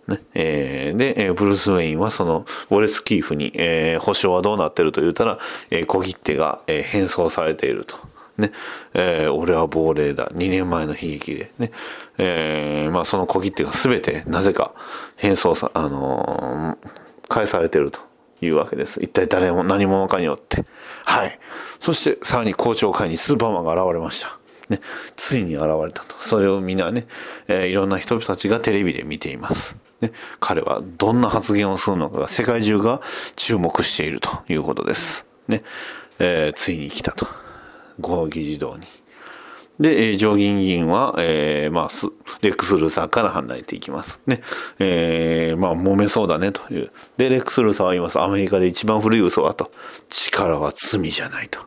[0.09, 5.39] ねえー、で、ブルース・ウェインはそのウォレス・キーフに、えー、保証はどうなってると言ったら、
[5.71, 7.97] えー、小切手が、えー、変装されていると。
[8.37, 8.51] ね、
[8.95, 10.27] えー、俺は亡霊だ。
[10.35, 11.53] 2年前の悲劇で。
[11.59, 11.71] ね、
[12.19, 14.75] えー、まあその小切手が全てなぜか
[15.17, 16.89] 変装さ、あのー、
[17.29, 18.01] 返されてると
[18.41, 19.01] いうわけです。
[19.03, 20.65] 一体誰も何者かによって。
[21.05, 21.39] はい。
[21.81, 24.39] そしてさらに校長会にスーパーマンが現れました。
[24.69, 24.81] ね、
[25.17, 26.17] ついに現れたと。
[26.19, 27.07] それをみんなね、
[27.49, 29.77] えー、いろんな人たちがテレビで見ています。
[30.01, 33.01] ね、彼はどんな発言をするのかが世界中が
[33.37, 35.27] 注目しているということです。
[35.49, 35.63] ね、
[36.19, 37.27] えー、ついに来たと。
[38.01, 38.87] この議事堂に。
[39.81, 41.89] で、えー、上銀議員は、えー、まあ、
[42.43, 44.21] レックス・ルーサーから離れていきます。
[44.27, 44.41] ね。
[44.79, 46.93] えー、まあ、揉めそうだね、という。
[47.17, 48.21] で、レックス・ルーサーは言います。
[48.21, 49.73] アメリカで一番古い嘘はと。
[50.11, 51.61] 力は罪じゃないと。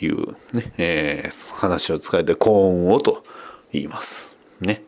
[0.00, 3.24] いうね、えー、話を使えて、幸運をと
[3.72, 4.36] 言います。
[4.60, 4.84] ね。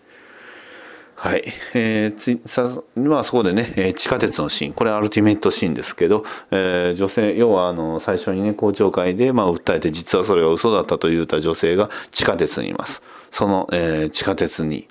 [1.19, 1.45] はい。
[1.73, 13.03] えー、つさ、まあそこでね、えー、地下鉄のシーン、これアルティメットシーンですけど、えー、女性、要はあの、最初にね、公聴会で、まあ訴えて実はそれが嘘だったと言った女性が地下鉄にいます。
[13.31, 14.89] その、えー、地下鉄に、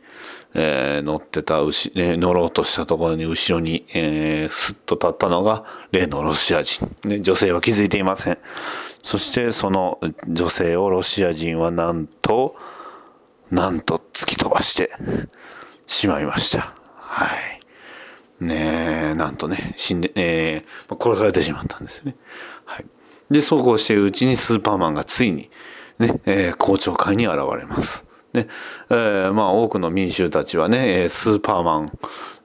[0.55, 6.89] えー、乗ってた牛、ね、乗ろうとしたところに後ろに、えー、スッと立ったのが例のロシア人。
[7.03, 8.38] ね、女性は気づいていません。
[9.03, 12.55] そしてその女性をロシア人はなんと、
[13.51, 14.91] なんと突き飛ばして、
[15.87, 16.73] しまいました。
[16.97, 17.59] はい。
[18.43, 22.15] ねえ、なんとね、死んで、えー、殺されてしまったんですよね。
[22.65, 22.85] はい。
[23.31, 25.49] で、そうこうしているうちにスーパーマンがついに、
[25.99, 28.05] ね、えー、校長会に現れます。
[28.35, 28.47] ね
[28.89, 31.91] えーまあ、多くの民衆たちはねスーパーマン、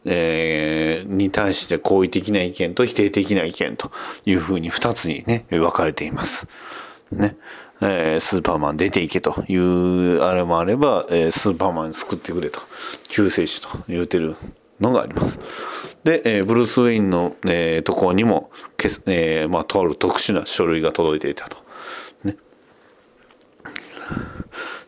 [0.05, 3.91] えーに対して好意的な意見と否定的な意見と
[4.25, 6.49] いうふうに2つにね分かれています。
[7.11, 7.37] ね
[7.83, 12.61] えースーパーマン出ていけというあれもあれば、えースーパーマン救ってくれと
[13.09, 14.37] 救世主と言うてる
[14.81, 15.39] のがあります。
[16.05, 21.59] で、えーブルース・ウェインの、えーところにもけ、えーまあ、とある特殊な書類が届いていたと。
[22.25, 22.37] ね、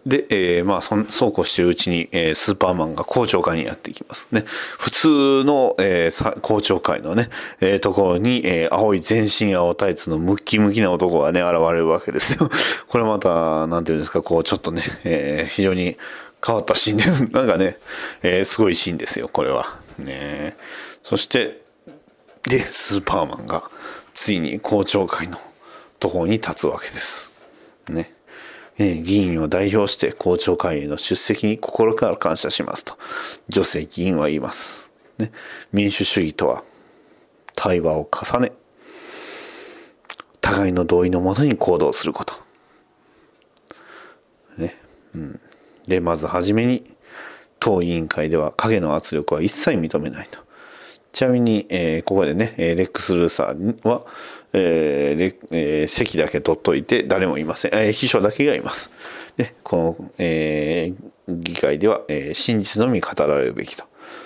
[0.04, 4.44] で、えーまあそそうこうしてるうちに、えースーパーマンが公聴会にやっていきますね。
[4.46, 7.28] 普通の、えーさ公聴会のね、
[7.60, 12.50] えーところに、えー青い全身青タイツのムッキムキな男がね、現れるわけですよ。
[12.88, 15.96] これまた、なんていうんですか、こう、ちょっとね、えー非常に
[16.44, 17.24] 変わったシーンです。
[17.32, 17.78] なんかね、
[18.22, 19.76] えーすごいシーンですよ、これは。
[19.98, 20.56] ね
[21.04, 21.62] そして、
[22.48, 23.70] で、スーパーマンが、
[24.14, 25.38] ついに公聴会の
[26.00, 27.30] ところに立つわけです。
[27.88, 28.12] ね。
[28.83, 32.99] えー議員を代表して公聴会への出席に心から感謝しますと。
[33.49, 35.31] 女性議員は言います、ね、
[35.73, 36.64] 民主主義とは
[37.55, 38.53] 対話を重ね
[40.40, 42.35] 互いの同意のもとに行動すること。
[44.59, 44.77] ね。
[45.14, 45.40] うん。
[45.87, 46.90] でまず初めに
[47.61, 50.40] 当委員会では影の圧力は一切認めないと。
[51.12, 54.03] ちなみに、えーここでね、レックス・ルーサーは、
[54.52, 58.90] えーえー席だけ取っといて誰もいません、えー秘書だけがいます。
[59.36, 63.84] で、この、えー議会では、えー真実のみ語られるべきと。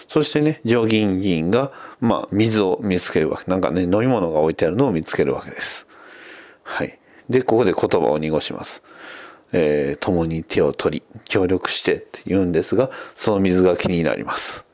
[0.08, 3.50] そしてね、上議員議員が、まあ、水を見つけるわけ。
[3.50, 5.86] なんかね、飲み物が置いてあるのを見つけるわけです。
[6.62, 6.98] はい。
[7.28, 8.82] で、ここで言葉を濁します。
[9.52, 14.64] えー共に手を取り、協力してって言うんですが、その水が気になります。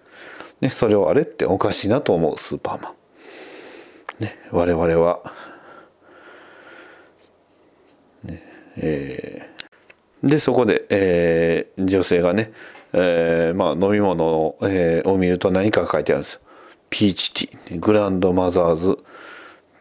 [0.61, 2.95] ね、それをあれっておかしいなと思うスーパーマン。
[4.23, 5.21] ね、我々は、
[8.25, 8.43] ね
[8.77, 9.53] えー
[10.29, 12.53] でそこで、えー女性がね、
[12.93, 16.41] えーまあ、飲み物を,、えーを見ると何か書いてあるんですよ。
[16.89, 18.99] ピーチティーグランドマザーズ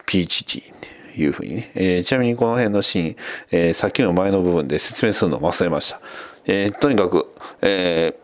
[0.04, 0.76] ピーチティーっ
[1.14, 3.16] ていうふうにね、えーちなみにこの辺のシーン、
[3.52, 6.00] えーさっきの前の部分で説明するのを忘れました。
[6.46, 7.28] えーとにかく、
[7.60, 8.22] えー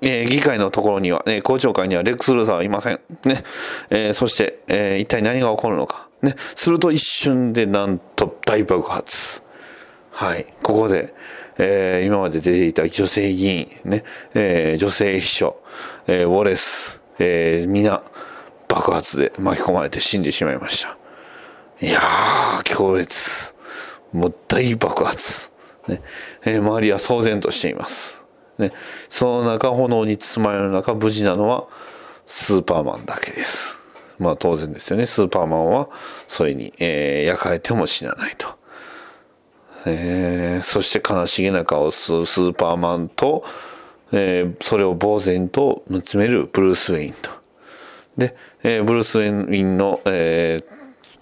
[0.00, 3.00] えー議会のところには、ね、公聴会にはレックス・ルーサーはいません。
[3.24, 3.42] ね。
[3.90, 6.08] えーそして、えー一体何が起こるのか。
[6.22, 6.34] ね。
[6.54, 9.42] すると一瞬でなんと大爆発。
[10.10, 10.46] はい。
[10.62, 11.14] ここで、
[11.58, 14.04] えー今まで出ていた女性議員、ね、
[14.34, 15.56] えー女性秘書、
[16.06, 18.02] えーウォレス、えー皆、
[18.68, 20.96] 爆発で巻き込まれて死んでしまいました。
[21.80, 23.54] いやー、強烈。
[24.12, 25.52] もう大爆発。
[25.88, 26.00] ね。
[26.44, 28.24] えー周りは騒然としています。
[28.58, 28.72] ね。
[29.08, 31.64] その中、炎に包まれる中、無事なのは
[32.26, 33.78] スーパーマンだけです。
[34.18, 35.06] まあ当然ですよね。
[35.06, 35.88] スーパーマンは
[36.26, 38.48] それに、えー焼かれても死なないと。
[39.86, 43.44] えーそして悲しげな顔をするスーパーマンと、
[44.12, 47.30] えーそれを呆然と見つめるブルース・ウェインと。
[48.16, 50.78] で、えーブルース・ウェインの、えー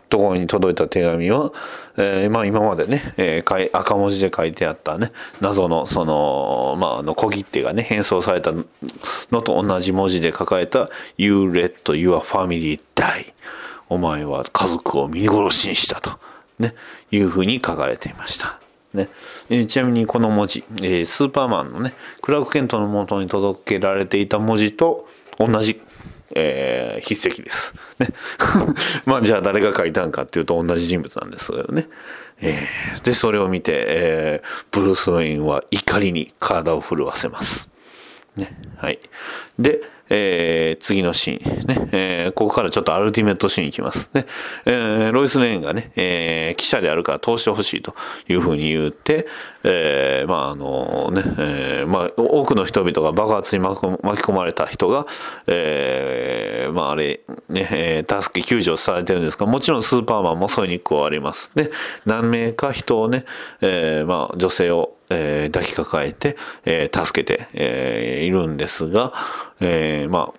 [0.08, 1.52] ところに届いた手紙は、
[1.98, 13.32] えーまあ、今までね、えー赤文字で書いてあったね謎のその,、まあ、あの小切手がね変装されたのと同じ文字で書かれた「You let your family die」
[13.88, 16.18] お前は家族を見殺しにしたと、
[16.58, 16.74] ね、
[17.10, 18.58] いうふうに書かれていました。
[18.92, 19.08] ね、
[19.66, 25.06] ちなみにこの文字、えースーパーマンのねクラーク・ケントの元に届けられていた文字と
[25.38, 25.80] 同じ、
[26.34, 27.74] えー筆跡です。
[27.98, 28.08] ね、
[29.06, 31.88] まあじゃあ誰が書いたんかっていうと同じ人物なんですけどね。
[32.40, 37.68] えーでそれを見て、えーブルース・ウェインは怒りに体を震わせます。
[38.36, 38.98] ね、はい。
[39.58, 44.26] で、えー次のシーンね、えーここからちょっとアルティメットシーンいきますね。
[44.66, 47.94] えーロイス・レーンがね、えー記者であるから通してほしいと
[48.28, 49.26] いうふうに言って、
[49.64, 55.06] えーまああのね、えーまあ多くの人々が爆発に巻き込まれた人が、
[55.46, 61.52] えーまああれ、ね、助け救助されてるんですが、もちろんスーパーマンもそれに加わります。
[61.54, 61.70] で、
[62.04, 63.24] 何名か人をね、
[63.60, 69.12] えーまあ女性をえー抱きかかえて、えー助けて、えーいるんですが、
[69.60, 70.32] えま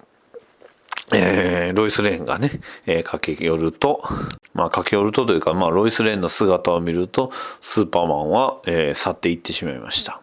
[1.11, 2.51] あ、えロイス・レーンがね、
[2.85, 4.01] え駆け寄ると、
[4.53, 10.21] まあ、駆け寄るとというか、まあ、ロイス・レーンの姿を見ると、スーパーマンは、え去っていってしまいました。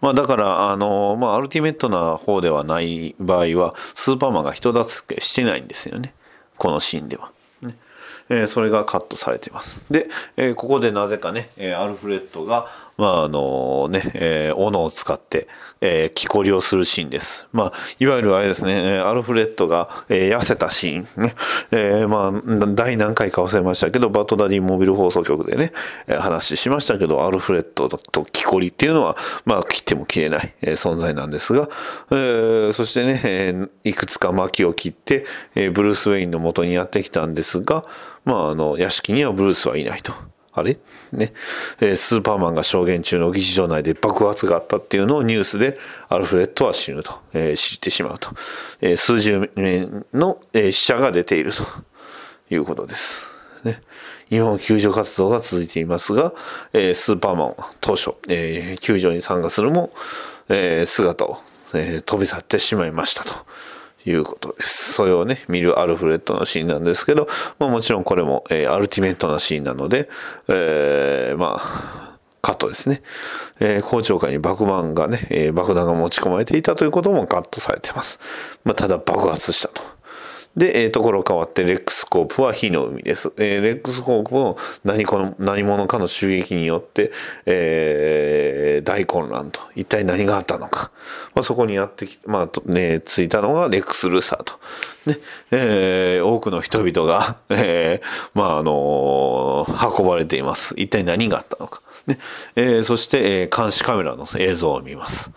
[0.00, 6.12] まあ、だから、あの、まあ、アルティメットな方ではない場合は、スーパーマンが人助けしてないんですよね。
[6.56, 7.30] このシーンでは。
[7.62, 7.76] ね
[8.28, 9.80] えーそれがカットされています。
[9.90, 15.48] で、えーここでなぜかね、えーアルフレッドがまああのね、えー、斧を使って、
[15.80, 17.48] えー、木こりをするシーンです。
[17.52, 21.34] まあ、いわゆるあれですね、アルフレッドが、えー、痩せたシーンね、
[21.70, 25.72] えー、まあ、第何回か忘れましたけど、バッドダディモビル放送局でね、
[26.08, 31.68] 話しましたけど、アルフレッドと木こりっていうのは、まあ、切っても切れない、存在なんですが、
[32.10, 35.24] えー、そしてね、えー、いくつか薪を切って、
[35.54, 37.84] えー、ブルース・ウェインの元にやってきたんですが、
[38.24, 40.12] まあ、あの、屋敷にはブルースはいないと。
[40.52, 40.78] あれ？
[41.12, 41.32] ね、
[41.80, 48.30] えー、スーパーマンが証言中の議事場内で爆発があったっていうのをニュースでアルフレッドは死ぬと、えー、知ってしまうと、
[48.80, 51.64] えー、数十名の、え死者が出ていると。
[52.50, 53.28] いうことです。
[53.64, 53.80] ね、
[54.28, 56.34] 今も救助活動が続いていますが、
[56.74, 59.90] えスーパーマンは当初、え救助に参加するも、
[60.50, 61.38] え姿を、
[61.72, 63.32] え飛び去ってしまいましたと。
[64.06, 64.94] いうことです。
[64.94, 70.08] それをね、見るアルフレッドのシーンなんですけど、まあ、もちろんこれも、えー、アルティメットなシーンなので、
[70.48, 73.02] えー、まあ、カットですね。
[73.60, 78.18] えー、公聴会に爆弾がね、えー、爆弾が持ち込まれていたということもカットされています。
[78.64, 79.91] まあ、ただ爆発したと。
[80.56, 83.32] で、えー、ところ変わってレックスコープは火の海です。
[83.38, 87.10] えー、レックスコープの何この何者かの襲撃によって、
[87.46, 89.60] えー、大混乱と。
[89.74, 90.90] 一体何があったのか。
[91.34, 94.54] まあ、そこにやってき、まあ、ね、ついたのがレックス・ルーサーと。
[95.06, 95.18] ね、
[95.52, 100.74] えー、多くの人々が、 えー、まあ、あのー、運ばれています。
[100.76, 101.80] 一体何があったのか。
[102.06, 102.18] ね、
[102.56, 105.30] えー、そして、えー、監視カメラの映像を見ます。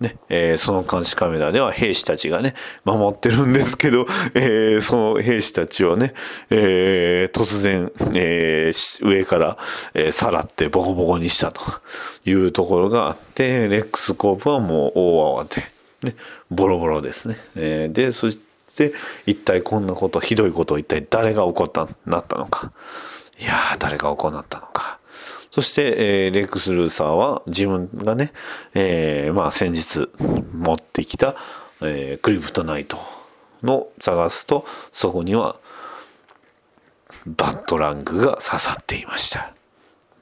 [0.00, 6.14] ね、えー、その監視カメラでは兵士たちがね、守ってるんですけど、えー、その兵士たちをね、
[6.50, 9.58] えー、突然、えー、上から、
[9.94, 11.60] えー、さらってボコボコにしたと
[12.24, 15.64] いうところがあって、レックスコープはもう大慌て、
[16.02, 16.14] ね、
[16.50, 17.36] ボロボロですね。
[17.56, 18.38] えー、で、そし
[18.76, 18.92] て、
[19.26, 22.70] 一体こんなこと、ひどいことを一体誰が起こった、なったのか。
[23.40, 24.97] いやー、誰が行ったのか。
[25.58, 28.32] そして、えー、レックス・ルーサーは自分がね、
[28.74, 30.08] えー、まあ先日
[30.54, 31.34] 持ってきた、
[31.82, 32.96] えー、クリプトナイト
[33.64, 35.56] の探すと、そこには
[37.26, 39.52] バットラングが刺さっていました。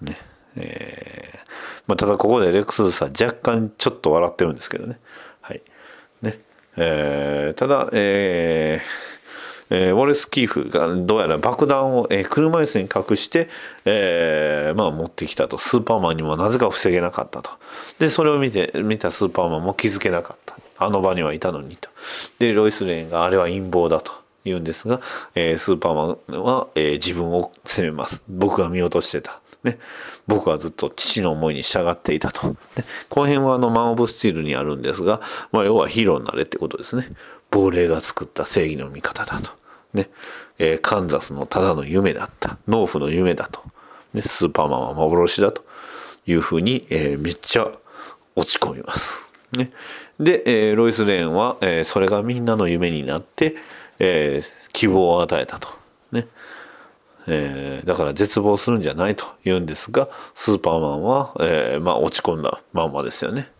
[0.01, 0.17] ね。
[0.57, 1.39] えー、
[1.87, 4.99] まあ、ただここでレックス・ルーサー若干ちょっと笑ってるんですけどね。
[5.43, 5.61] はい。
[6.23, 6.41] ね。
[6.79, 9.16] えー、ただ、えー、
[9.71, 13.49] えー、ウォレス・キーフがどうやら爆弾を、えー、車椅子に隠して、
[13.85, 15.59] えー、まあ持ってきたと。
[15.59, 17.51] スーパーマンにもなぜか防げなかったと。
[17.99, 20.57] で、それを見て、見たスーパーマンも気づけなかった。
[20.79, 21.89] あの場にはいたのにと。
[22.39, 24.27] で、ロイス・レーンがあれは陰謀だと。
[24.47, 25.01] 言うんですが、
[25.35, 25.95] えー、スーパー
[26.29, 28.23] マンは、えー、自分を責めます。
[28.29, 29.41] 僕が見落としてた。
[29.65, 29.79] ね。
[30.27, 32.49] 僕はずっと父の思いに従っていたと。
[32.49, 32.57] ね、
[33.09, 35.21] この辺はあのマン・オブ・スチールにあるんですが、
[35.53, 37.09] まあ、要はヒーローになれってことですね。
[37.57, 39.51] 亡霊が作った正義の味方だと。
[39.95, 40.11] ね。
[40.59, 42.59] えー、カンザスのただの夢だった。
[42.69, 43.63] 農夫の夢だと。
[44.13, 45.65] ね、スーパーマンは幻だと
[46.27, 47.71] いうふうに、えー、めっちゃ
[48.35, 49.33] 落ち込みます。
[49.53, 49.71] ね。
[50.21, 53.57] で、えー、ロイス・レーンは、えー、それがみんなの夢になって、
[53.99, 55.69] えー、希望を与えたと。
[56.13, 56.29] ね。
[57.29, 63.51] えー、だから絶望するんじゃないと言うんですが、スーパーマンは、えー、まあ落ち込んだまんまですよね。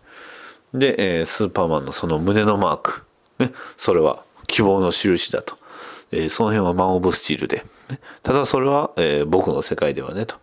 [0.73, 3.06] で、えー、スーパーマンのその胸のマーク、
[3.39, 5.57] ね、それは希望の印だと。
[6.11, 10.35] えー、その辺はマン・オブ・スチールで、ね、ただそれは、えー、僕の世界ではねと。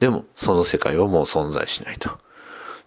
[0.00, 2.10] でも、その世界はもう存在しないと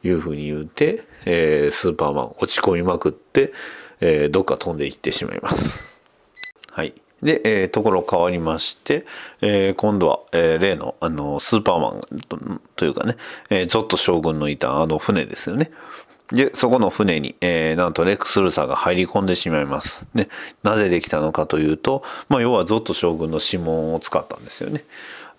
[0.04, 3.54] いうふうに言って、えー、スーパーマン落ち込みまくって、
[4.00, 6.02] え、どっか飛んでいってしまいます。
[6.72, 6.94] はい。
[7.22, 9.06] で、え、ところ変わりまして、
[9.42, 13.16] え、今度は、え、例の、あの、スーパーマンというかね、
[13.52, 15.70] えー、ゾッと将軍のいたあの船ですよね。
[16.32, 20.06] で、そこの船に、えー、なんとレックスルーサーが入り込んでしまいます。
[20.14, 20.30] ね、
[20.64, 24.84] なぜできたのかというと、まあ、要はゾット将軍の指紋を使ったんですよね。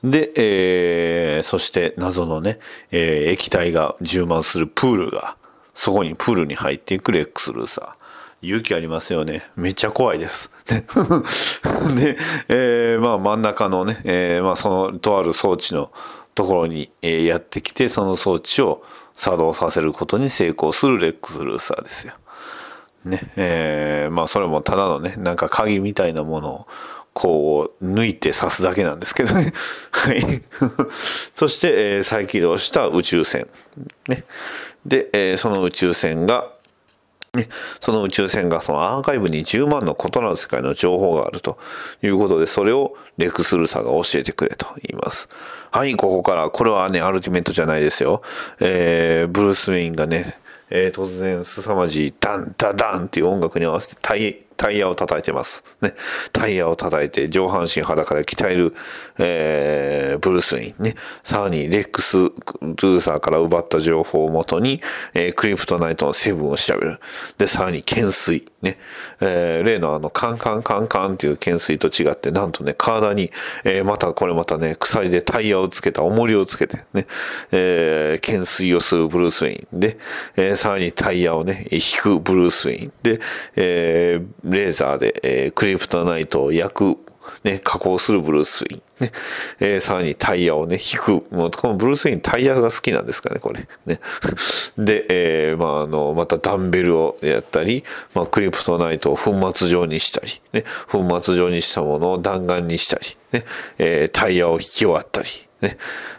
[0.04, 2.58] で、えー、そして謎のね、
[2.90, 5.36] えー、液体が充満するプールが、
[5.74, 8.02] そこにプールに入っていくレックスルーサー。
[8.42, 9.44] 勇気ありますよね。
[9.54, 10.50] めっちゃ怖いです。
[10.66, 10.74] で、
[12.48, 15.92] えー、まあ真ん中のね、えー、まあそのとある装置の
[16.34, 18.82] ところに、え、やってきて、その装置を
[19.14, 22.14] 作動させることに成功するレックス・ルーサーですよ。
[23.04, 26.66] ね、えー、まあそれもただのね、なんか鍵みたいなものを
[27.12, 29.52] こう抜いて刺すだけなんですけどね。
[29.90, 30.42] はい。
[31.34, 33.48] そして、えー、再起動した宇宙船。
[34.08, 34.24] ね。
[34.86, 36.51] で、えー、その宇宙船が、
[37.34, 37.48] ね、
[37.80, 41.58] その宇宙船がそのアーカイブに10万の異なる世界の情報があると
[42.02, 45.30] いうことで、それをレクスルーサーが教えてくれと言います。
[45.70, 48.20] はい、ここから、これはね、アルティメットじゃないですよ。
[48.60, 53.96] えー、ブルース・ウェインがね、えー、突然凄まじいダンダダンっていう音楽に合わせて
[54.62, 55.64] タイヤを叩いてます。
[55.80, 55.92] ね。
[56.32, 58.74] タイヤを叩いて上半身裸で鍛える、
[59.18, 60.94] えー、ブルース・ウェインね。
[61.24, 64.80] さらにレックス・ルーサーから奪った情報をもとに、
[65.14, 67.00] えー、クリプトナイトの成分を調べる。
[67.38, 68.44] で、さらに懸垂。
[68.62, 68.78] ね。
[69.20, 73.32] えー、例のあの、カンカンカンカンっていう懸垂と違って、なんとね、体に、
[73.64, 77.08] えー、またこれまたね、鎖でタイヤをつけた、重りをつけて、ね、
[77.50, 79.98] えー、懸垂をするブルース・ウェインで、
[80.36, 83.18] えー、さらにタイヤをね、引くブルース・ウェインで、
[83.56, 86.98] えー、レーザーで、えー、クリプトナイトを焼く、
[87.44, 88.82] ね、加工するブルース・ウィン。
[89.00, 89.12] ね、
[89.60, 91.24] えー、さらにタイヤをね、引く。
[91.34, 93.66] もうこのブルース・ウィンタイヤが好きなんですかね、これ。
[93.86, 94.00] ね。
[94.78, 97.84] で、えー、まあ、あの、またダンベルをやったり、
[98.14, 103.44] まあ、クリプトナイトを粉末状にしたり、ね、粉末状にしたものを弾丸にしたり、ね、
[103.78, 105.28] えー、タイヤを引き終わったり、
[105.62, 105.78] ね、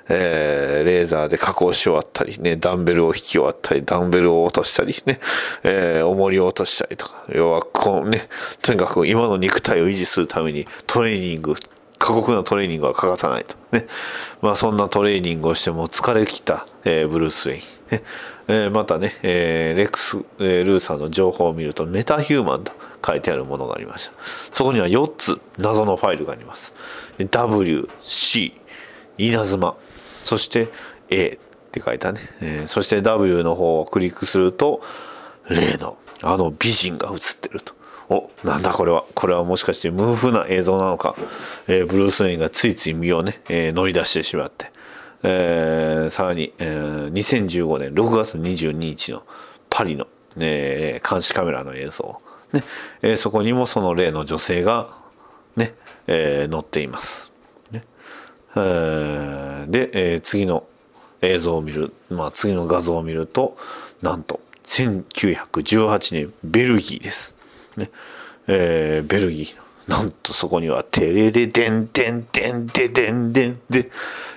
[0.10, 5.20] えー、レーザーで加工し終わったり、ね、ダンベルを引き終わったり、ダンベルを落としたり、ね、
[5.64, 8.22] えー、重りを落としたりとか、要は、こうね、
[8.62, 11.56] とにかく今の肉体を維持するためにトレーニング、
[12.00, 13.56] 過酷なトレーニングは欠かさないと。
[13.72, 13.86] ね。
[14.42, 17.62] まあそんなトレーニングをしても疲れ切った、えー、ブルース・ウェイン。
[17.92, 18.04] ね
[18.48, 22.74] えー、またね、えー、レックス、えー、ルーサーの情報を見るとメタヒューマンと
[23.06, 24.14] 書いてあるものがありました。
[24.52, 26.74] そこには4つ謎のファイルがあります。
[27.20, 28.54] W、C、
[29.18, 29.76] 稲妻。
[30.24, 30.70] そして
[31.10, 34.82] A って書いたね、えー、そして W の方をクリックすると
[35.50, 37.74] 例のあの美人が映ってると。
[38.10, 39.06] おなんだこれは。
[39.16, 41.16] これはもしかして無風な映像なのか、
[41.68, 44.72] えー、ブルース・ウェインがついつい身をね、えー、乗り出してしまって、
[45.24, 49.24] えー、さらに、えー、2015年6月22日の
[49.70, 52.64] パリの、ね、監視カメラの映像、ね。
[53.02, 54.96] えー、そこにもその例の女性が
[55.56, 55.74] ね、
[56.08, 57.33] えー、載っています。
[58.56, 60.66] で、えー、次の
[61.22, 63.58] 映像を見る、まあ、次の画像を見ると
[64.02, 67.36] なんと1918年ベルギーです。
[67.78, 67.90] ね。
[68.48, 69.64] えー、ベルギー。
[69.90, 73.90] なんとそこには「テレレデンデンデンデデンデン」で、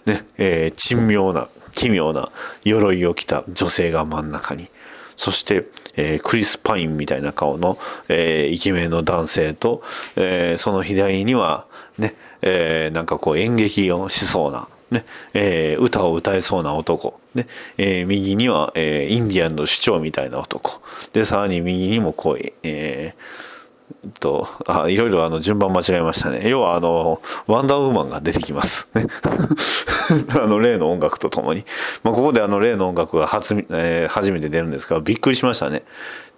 [0.05, 2.31] ねえー、珍妙な奇妙な
[2.65, 4.69] 鎧を着た女性が真ん中に。
[5.17, 5.65] そして、
[5.97, 9.83] えー、クリス・パインみたいな顔の、えー、イケメンの男性と、
[10.17, 12.15] えー、その左にはね
[12.47, 20.81] えー、なんかこう演劇をしそうな、ねえー、歌を歌えそうな男、ねえー、右には、えー、インディアンの首長みたいな男
[21.13, 26.49] でさらに右にもこう、えー、とあいろいろあの順番間違えましたね。
[26.49, 28.89] 要はあのワンダーウーマンが出てきます。
[28.95, 29.07] ね。
[30.35, 31.65] あの例の音楽とともに、
[32.05, 35.83] まあ、ここであの例の音楽が初,、えー、初めて出るんですがびっくりしましたね。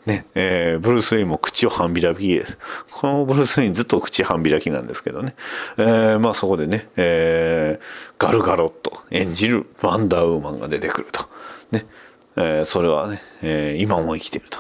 [0.09, 2.59] ね、えー、ブルース・ウェインも口を半開きです。
[2.91, 5.35] このブルース・ウェインずっと口半開きなんですけどね。
[5.77, 11.29] えー、まあそこでね、えー、ガルガロット演じるワンダーウーマンが出てくると。
[11.73, 11.85] ね。
[12.37, 14.59] えー、それはね、えー、今も生きてると。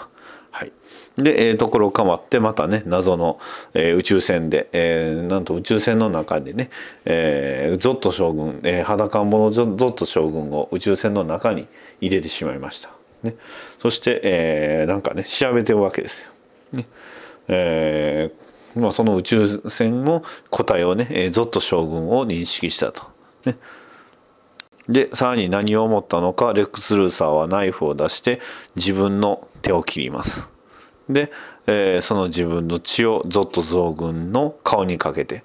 [0.50, 0.72] はい。
[1.16, 3.40] で、えー、ところ変わってまたね謎の、
[3.72, 6.68] えー、宇宙船で、えー、なんと宇宙船の中でね、
[7.06, 11.66] えー、ゾット将軍、えー、裸んぼのゾット将軍を宇宙船の中に
[12.02, 12.90] 入れてしまいました。
[13.22, 13.34] ね、
[13.78, 16.30] そして、えー、なんかね調べてるわけですよ。
[16.72, 16.86] ね
[17.48, 18.48] えー
[18.78, 23.04] まあ、その宇宙船も答えをね、えー、ゾット将軍を認識したと。
[23.44, 23.56] ね、
[24.88, 28.40] でさらに何を思ったのかレックス・ルーサーはナイフを出して
[28.76, 30.50] 自分の手を切ります。
[31.08, 31.32] で、
[31.66, 35.42] えー、その自分の血をゾット将軍の顔にかけて、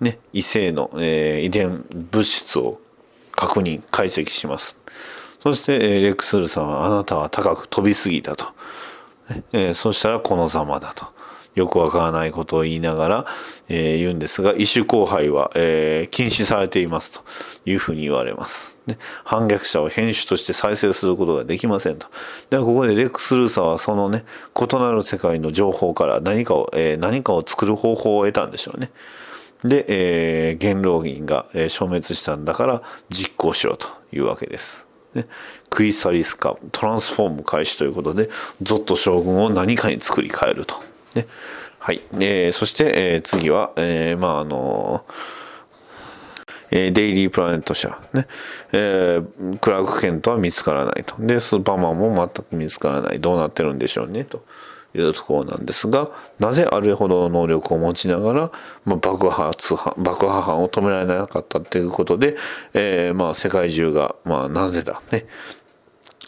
[0.00, 2.80] ね、異性の、えー、遺伝物質を
[3.32, 4.78] 確認解析します。
[5.46, 8.46] そして、レックスルさんはあなたは高く飛びすぎたと。
[9.52, 11.06] えー、そしたらこのざまだと。
[11.54, 13.26] よくわからないことを言いながら、
[13.68, 17.20] えー、言うんですが、異種交配は、えー、禁止されていますと
[17.64, 18.80] いうふうに言われます。
[18.88, 22.08] ね、反逆者を変種として再生することができませんと。
[22.50, 24.24] ではここでレックス・ルーサーはそのね、
[24.60, 28.90] 異なる世界の情報から何かを、えー、何かを作る方法を得たんでしょうね。
[29.62, 34.85] で、えー、元老院が、え、消滅したんだから実行しろというわけです。
[35.16, 35.26] ね、
[35.70, 38.30] クイサリス化トランスフォーム開始ということで
[38.62, 40.76] ゾッと将軍を何かに作り変えると。
[41.14, 41.26] ね
[41.78, 45.04] はい、えー、そして、えー、次は、えー、まああの
[46.70, 48.26] えー、デイリープラネット社、ね
[48.72, 51.14] えー、クラーク・ケントは見つからないと。
[51.18, 53.20] で、スーパーマンも全く見つからない。
[53.20, 54.44] どうなってるんでしょうね、と。
[54.96, 58.52] いうところなんですがなぜあれほどの能力を持ちながら、
[58.84, 62.36] まあ、爆発爆破犯を止められなかったっていうことで、
[62.74, 65.26] えー、まあ世界中が、まあ、なぜだね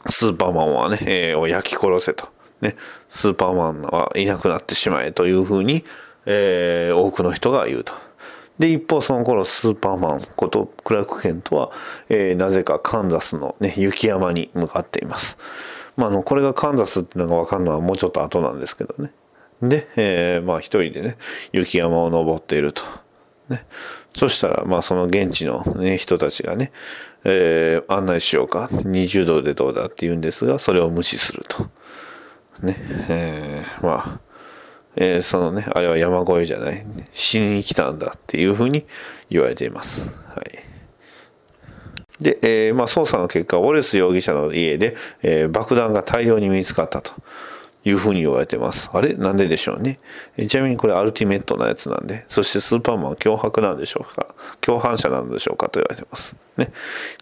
[0.09, 2.29] スーパーマンはね、えー、を焼き殺せと、
[2.61, 2.77] ね、
[3.09, 5.85] スーパーマンはいなくなってしまえというふうに、
[6.27, 7.93] えー、多くの人が言うと。
[8.59, 11.71] で、一方その頃スーパーマンことクラーク・ケントは、
[12.09, 15.39] えー、なぜかカンザスのね、雪山に向かっています。
[15.99, 19.11] まあ、あのこれがカンザスっていうのが分かるのはもうちょっと後なんですけどね、
[19.61, 21.19] で、えー、まあ一人でね
[21.53, 22.85] 雪山を登っていると。
[23.49, 23.67] ね、
[24.15, 26.71] そしたら、まあ、その現地の、ね、人たちがね、
[27.25, 31.67] えー、案内しようか20度でどうだって言うんですがそれを無視すると。
[32.63, 32.77] ね
[33.09, 34.21] えー、まあ、
[34.97, 38.87] えー、そのねあれは山越えじゃない死に来たんだっていうふうに
[39.31, 40.09] 言われています。
[40.09, 40.68] はい
[42.21, 47.13] で、えー、まあ、捜査の結果、ウォレス容疑者の家で、えー、爆弾が大量に見つかったと。
[47.85, 48.91] いうふうに言われてます。
[48.93, 49.15] あれ？
[49.15, 49.99] なんででしょうね。
[50.49, 56.37] ちなみにこれアルティメットなやつなんで、そしてスーパーマン脅迫なんでしょうか共犯者なんでしょうかと言われてます。
[56.59, 56.71] ね。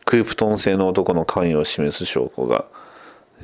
[0.06, 2.64] クリプトン製の男の関与を示す証拠が、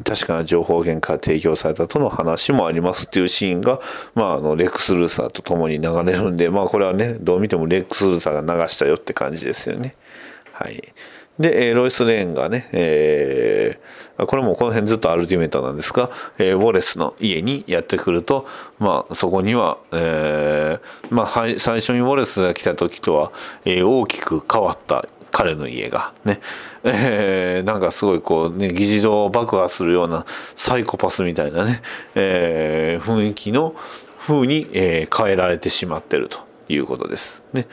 [0.04, 3.78] 確かな情報源から提供されたとの話もありますっていうシーンが、
[4.14, 9.94] まあ、あの、レックス・ルーサーと共に流れるんで、まあ、これはね、どう見てもレックス・ルーサーが流したよって感じですよね。
[10.52, 10.82] はい。
[11.42, 18.46] で、えロイス・レーンがね、えー、これもこの辺ずっとアルティメットなんですが、えー、ウォレスの家にやってくると、
[18.78, 23.32] まあ、そこには、えー、まあ、最初にウォレスが来た時とは、
[23.64, 26.40] えー、大きく変わった彼の家がね、
[26.84, 30.24] えー、なんかすごいこうね、議事堂を爆破するような
[30.54, 31.80] サイコパスみたいなね、
[32.14, 33.74] えー、雰囲気の
[34.20, 36.38] 風に、えー、変えられてしまってると
[36.68, 37.42] いうことです。
[37.52, 37.66] ね。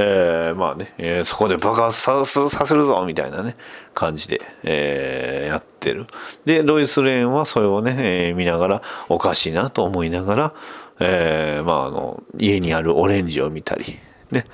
[0.00, 3.56] えー、まあね、えー、そこで爆発させるぞみたいなね、
[3.94, 6.06] 感じで、えー、やってる。
[6.44, 10.54] で、ロイス・レーンはそれをね、えー、見ながら、おかしいなと思いながら、
[11.00, 13.98] えー、まああの、家にあるオレンジを見たり、
[14.30, 14.44] ね、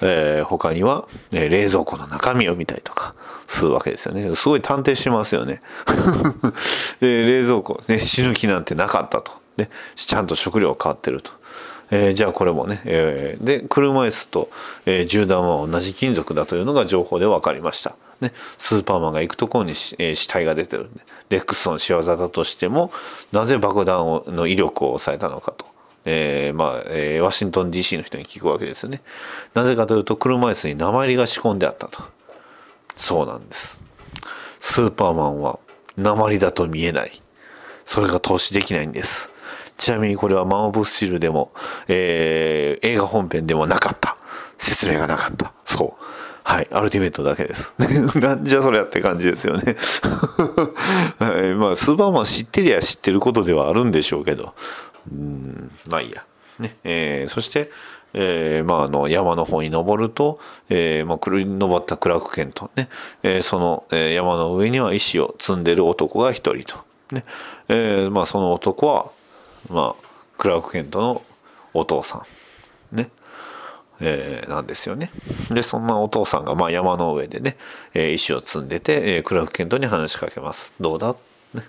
[0.00, 3.14] えー、他には、えー、冷蔵庫の中身を見たりとか
[3.46, 4.34] するわけですよね。
[4.34, 5.60] すごい探偵しますよね。
[7.00, 9.32] で冷蔵庫、ね、死ぬ気なんてなかったと。
[9.58, 11.32] ね、ちゃんと食料変わってると。
[11.90, 14.50] えー、じゃあこれもね、えー、で車椅子と、
[14.86, 17.96] えー、銃弾は同じ金属だというのが情報で分かりました。
[18.20, 22.92] ね、スーパーマンが行くところに、えー、死体が出てるんでレックスの仕業だとしても
[23.32, 25.66] なぜ爆弾をの威力を抑えたのかと。
[26.06, 29.02] えー、まあ、えー、ワシントン DC の人に聞くわけですよね。
[29.52, 32.02] なぜかというと車椅子に鉛が仕込んであったと。
[32.96, 33.80] そうなんです。
[34.60, 35.58] スーパーマンは
[35.96, 37.22] 鉛だと見えない。
[37.84, 39.30] それが投資できないんです。
[39.80, 41.52] ちなみにこれはマン・オブ・スチルでも、
[41.88, 44.18] えー、映画本編でもなかった。
[44.58, 45.54] 説明がなかった。
[45.64, 46.04] そう。
[46.44, 46.68] はい。
[46.70, 47.72] アルティメットだけです。
[48.20, 49.76] なんじゃそりゃって感じですよね。
[51.18, 51.54] はい。
[51.54, 54.52] まあ、スーパーマン知ってりゃ知ってることではあるんでしょうけど。
[55.10, 56.24] うん、まあいいや。
[56.58, 56.76] ね。
[56.84, 57.70] えー、そして、
[58.12, 62.90] えー、まあ、あの、山の方に登ると、えー、まあ、くる登ったクラークケントね、
[63.22, 66.82] えー、その、えー、山の上には石を積んでる男が一人と。
[67.12, 67.24] ね。
[67.68, 69.10] えー、まあ、その男は、
[69.68, 70.06] まあ、
[70.38, 71.22] クラーク・ケントの
[71.74, 72.24] お父さ
[72.92, 73.10] ん、ね、
[74.00, 75.10] えー、なんですよね。
[75.50, 77.56] で、そんなお父さんが、まあ、山の上でね、
[77.94, 80.74] えー、石を積んでて、えー、クラーク・ケントに話しかけます。
[80.80, 81.14] どうだ？
[81.54, 81.62] ね。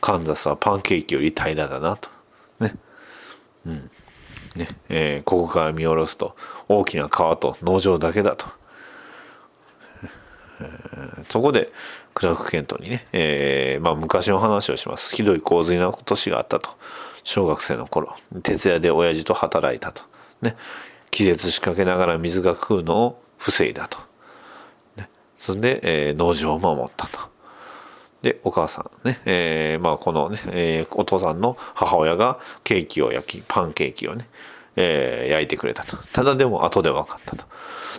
[0.00, 2.10] カンザスはパンケーキより平らだなと。
[2.60, 2.74] ね。
[3.64, 3.90] うん。
[4.56, 6.34] ね、えー、ここから見下ろすと、
[6.68, 8.46] 大きな川と農場だけだと。
[10.60, 11.70] えー、そこで、
[12.16, 15.14] クラーク・ケントにね、えー、まあ昔の話をします。
[15.14, 16.70] ひどい洪水の年があったと。
[17.24, 20.02] 小学生の頃、徹夜で親父と働いたと。
[20.40, 20.56] ね。
[21.10, 23.98] 気絶しかけながら水が食うのを防いだと。
[24.96, 25.10] ね。
[25.38, 27.18] それで、えー、農場を守ったと。
[28.22, 34.26] で、お母さんね、えー、まあこのね、えー、お父さんの母親がケーキを焼き、パンケーキをね、
[34.76, 35.98] えー、焼いてくれたと。
[36.14, 37.44] ただでも後で分かったと。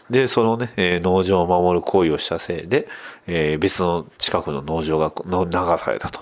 [0.09, 2.87] で、そのね、えー、農場を守る行為をしたせいで、
[3.27, 6.21] えー、別の近くの農場がの流されたと。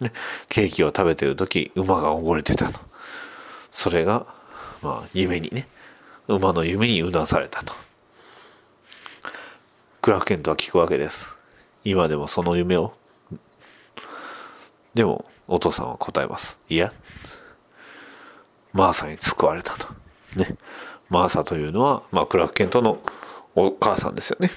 [0.00, 0.12] ね、
[0.48, 2.80] ケーキを食べてる時、馬が溺れてたと。
[3.70, 4.26] それが、
[4.82, 5.68] まあ、夢にね、
[6.26, 7.74] 馬の夢にうなされたと。
[10.00, 11.36] クラークケントは聞くわけです。
[11.84, 12.94] 今でもその夢を。
[14.94, 16.60] でも、お父さんは答えます。
[16.68, 16.92] いや、
[18.72, 19.88] マーサに救われたと。
[20.36, 20.56] ね。
[21.10, 23.00] マーサというのは、まあ、クラーク・ケントの
[23.66, 24.50] お母さんですよね。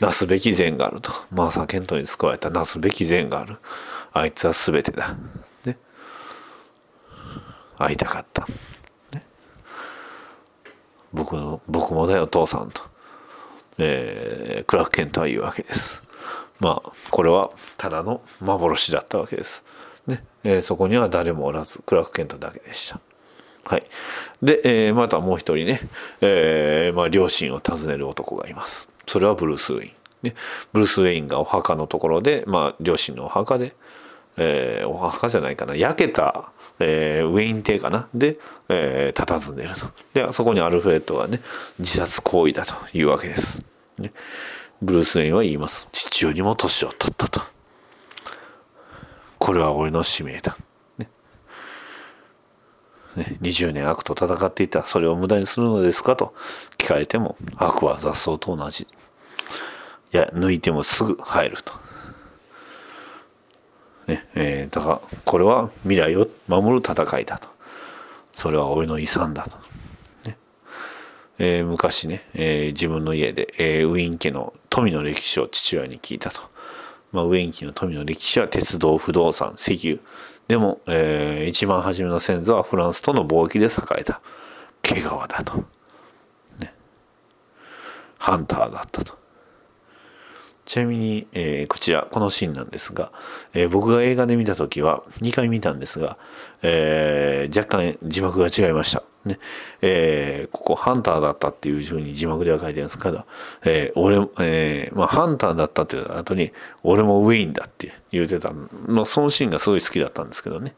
[0.00, 1.10] なすべき善があると。
[1.30, 3.58] マーサ・ケントに救われたなすべき善がある。
[4.12, 5.16] あいつは全てだ。
[5.64, 5.78] ね。
[7.78, 8.46] 会いたかった。
[9.12, 9.24] ね。
[11.12, 12.82] 僕の、僕もだよ、父さんと。
[13.78, 16.02] えー、クラーク・ケントは言うわけです。
[16.60, 19.64] まあ、これはただの幻だったわけです。
[20.06, 20.24] ね。
[20.44, 23.00] えー、そこには誰もおらず、クラーク・ケントだけでした。
[23.64, 23.84] はい。
[24.42, 25.80] で、えー、またもう一人ね、
[26.20, 28.88] えー、まあ、両親を訪ねる男がいます。
[29.06, 29.92] それはブルース・ウェイン。
[30.22, 30.34] ね、
[30.72, 33.74] ブルース・ウェインがお墓のところで、まあ、両親のお墓で、
[34.36, 38.38] えー、お墓じゃないかな、焼けた、えー、ウェイン邸かな、で、
[38.68, 39.86] えー、佇んでると。
[40.12, 41.40] で、そこにアルフレッドがね、
[41.78, 43.64] 自殺行為だというわけです。
[43.98, 44.12] ね、
[44.82, 45.88] ブルース・ウェインは言います。
[45.92, 47.40] 父よりも年を取ったと。
[49.38, 50.56] これは俺の使命だ。
[53.16, 54.84] ね、20年悪と戦っていた。
[54.84, 56.16] それを無駄にするのですか？
[56.16, 56.34] と。
[56.78, 58.86] 聞かれても悪は雑草と同じ。
[60.12, 61.72] いや抜いてもすぐ生えると、
[64.06, 67.48] ねえー、だからこれは未来を守る戦いだと。
[68.32, 69.56] それは俺の遺産だと、
[70.28, 70.36] ね。
[71.38, 76.40] えー、昔ね、えー、自分の家で、えー、ウィン家の富の歴史を父親に聞いたと、
[77.12, 80.00] まあ、ウィン家の富の歴史は鉄道不動産石油。
[80.48, 84.20] でも、えー、一番初めの先祖はフランスとの貿易で栄えた。
[84.82, 85.64] 毛皮だと、
[86.58, 86.74] ね、
[88.18, 89.16] ハンターだったと。
[90.66, 93.12] ちなみに、えー、こちらこのシーンなんですが、
[93.54, 96.18] えー、僕が映画で見た時は2回見たんですが、
[96.62, 99.02] えー、若干字幕が違いました。
[99.24, 99.38] ね
[99.80, 103.24] えー、ここハンターだったっていうふうに字幕では書いてるんですけど、
[103.64, 106.52] えー、俺、えー、まあハンターだったっていう後に、
[106.82, 110.74] 俺もウィーンだって言うてたの、そのシーンがすごい好きだったんですけどね。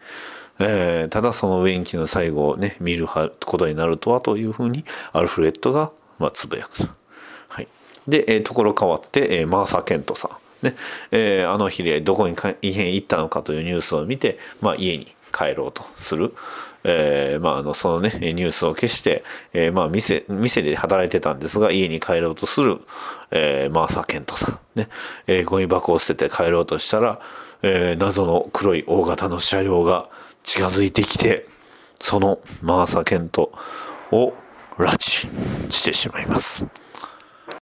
[0.59, 6.89] えー、ただそのウィーン機の最後をね、見ることになるとはというふうに、アルフレッドが、まあ、つぶやくと。
[7.49, 7.69] はい。
[8.09, 10.67] で、えー、ところ変わって、えー、マーサ・ケントさん。
[10.67, 10.75] ね、
[11.11, 16.33] えー、あの日でどこに異変行ったのかというニュースを見て、まあ、家に帰ろうとする。
[16.89, 22.81] えー、まあ、あの、そのね、ニュースを消して、えー、まあ、店、店で働いてたんですが、家に帰ろうとする、
[23.33, 24.89] えー、マーサ・ケントさん、ね、
[25.27, 27.21] えー、ゴミ箱を捨てて帰ろうとしたら、
[27.63, 30.09] えー、謎の黒い大型の車両が
[30.45, 31.49] 近づいてきて、
[31.99, 33.53] そのマーサ・ケント
[34.13, 34.35] を
[34.79, 35.29] 拉致
[35.71, 36.67] してしまいます。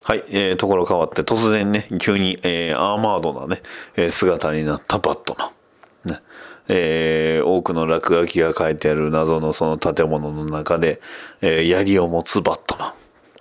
[0.03, 3.63] はい、えー、ところ変わって突然ね、急に、えー、アーマードなね、
[3.97, 5.54] えー、姿になったバットマン。
[6.69, 11.01] えー、多くの落書きが書いてある謎のその建物の中で、
[11.43, 12.93] えー、槍を持つバットマン。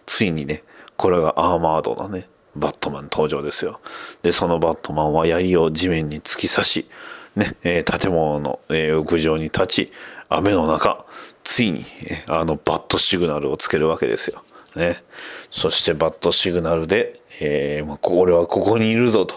[0.05, 0.63] ついにね、
[0.97, 3.79] これがアーマードなね、バットマン登場ですよ。
[4.21, 6.89] で、そのバットマンは槍を地面に突き刺し、
[7.35, 9.91] ね、えー、建物の、えー、屋上に立ち、
[10.29, 11.05] 雨の中、
[11.43, 14.43] ついに、えー、あのバットシグナルをつけるわけですよ。
[14.75, 15.03] ね。
[15.49, 19.35] そしてバットシグナルで、えー、まあ、俺はここにいるぞと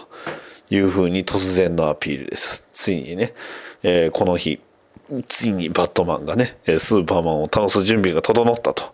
[0.69, 2.65] いうふうに突然のアピールです。
[2.71, 3.33] ついにね、
[3.83, 4.59] えー、この日、
[5.27, 8.93] ついにバットマンがね、スーパーマンを倒す準備が整ったと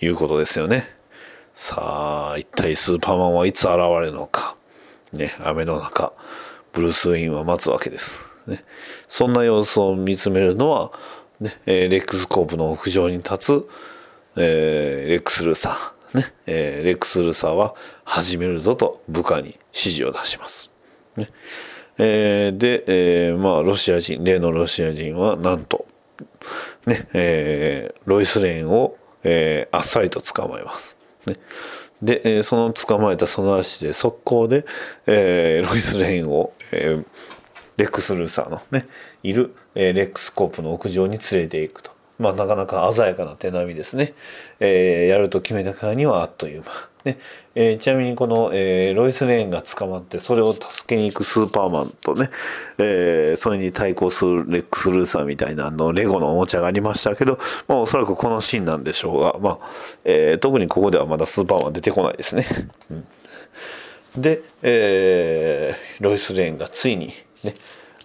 [0.00, 0.88] いうことですよね。
[1.54, 4.56] さあ、一体スーパーマンはいつ現れるのか。
[5.12, 6.12] ね、雨の中、
[6.72, 8.26] ブルース・ウィンは待つわけです。
[8.46, 8.64] ね、
[9.08, 10.92] そんな様子を見つめるのは、
[11.40, 13.68] ね、レックスコープの屋上に立つ、
[14.36, 16.18] えー、レックス・ルーサー。
[16.18, 17.74] ね、えー、レックス・ルーサーは
[18.04, 20.70] 始めるぞと部下に指示を出します。
[21.16, 21.28] ね
[21.98, 22.84] えー、で、
[23.28, 25.86] えー、まあロシア人例のロシア人はなんと
[26.86, 30.96] ね、えー、ロイス・レーンを、えー、あっさりと捕まえます。
[31.26, 31.36] ね、
[32.02, 34.66] で、えー、その捕まえたその足で速攻で、
[35.06, 37.04] えー、ロイス・レーンを、えー、
[37.76, 38.86] レックス・ルーサーのね
[39.22, 41.92] いる、えー、レックスコープの屋上に連れていくと。
[42.18, 44.14] まあなかなか鮮やかな手並みですね。
[44.60, 46.93] えー、やると決めたからにはあっという間。
[47.04, 47.18] ね
[47.54, 52.30] えー、ちなみにこの、えー、ロイス・レーンが捕まってそれを助けに行くスーパーマンとね、
[52.78, 57.38] えー、それに対抗するレックス・ルーサーみたいなのレゴのおもちゃがありましたけど、
[57.68, 59.68] まあ、おそらくこのシーンなんでしょうが、まあ
[60.04, 62.46] えー、特にここではまだスーパーマン出てこないですね。
[62.90, 67.08] うん、で、えー、ロイス・レーンがついに
[67.44, 67.54] ね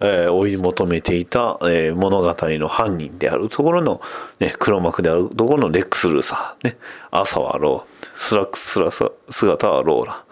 [0.00, 4.00] えー、追い求めていた、えー、物語の犯人であるところの、
[4.38, 6.78] ね、黒幕であるところのレックス・ルーサー、ね、
[7.10, 10.24] 朝はロー、スラックスラサ姿はローラ、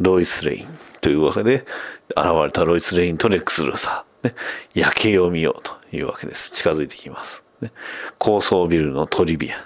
[0.00, 0.66] ロイス・レイン
[1.00, 1.66] というわけで、
[2.10, 4.34] 現れたロイス・レインとレックス・ルーサー、ね、
[4.74, 6.52] 夜景を見ようというわけです。
[6.52, 7.44] 近づいてきます。
[7.60, 7.72] ね、
[8.18, 9.56] 高層ビルのトリビア。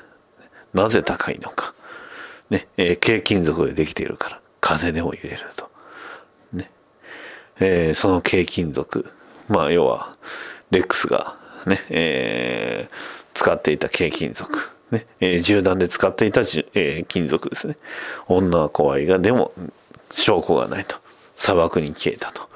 [0.72, 1.74] なぜ高いのか。
[2.50, 5.70] ね、えー、軽金属でできているから、風でも揺れると。
[6.52, 6.70] ね。
[7.60, 9.10] えー、その軽金属、
[9.50, 10.16] まあ要は
[10.70, 11.36] レックスが
[11.66, 12.94] ね、えー、
[13.34, 17.76] 使っていた軽金属、ねえー、銃弾で使っていた、えー、金属ですね。
[18.28, 19.52] 女は怖いがでも
[20.10, 20.96] 証拠がないと。
[21.40, 22.48] 砂漠に消えたと、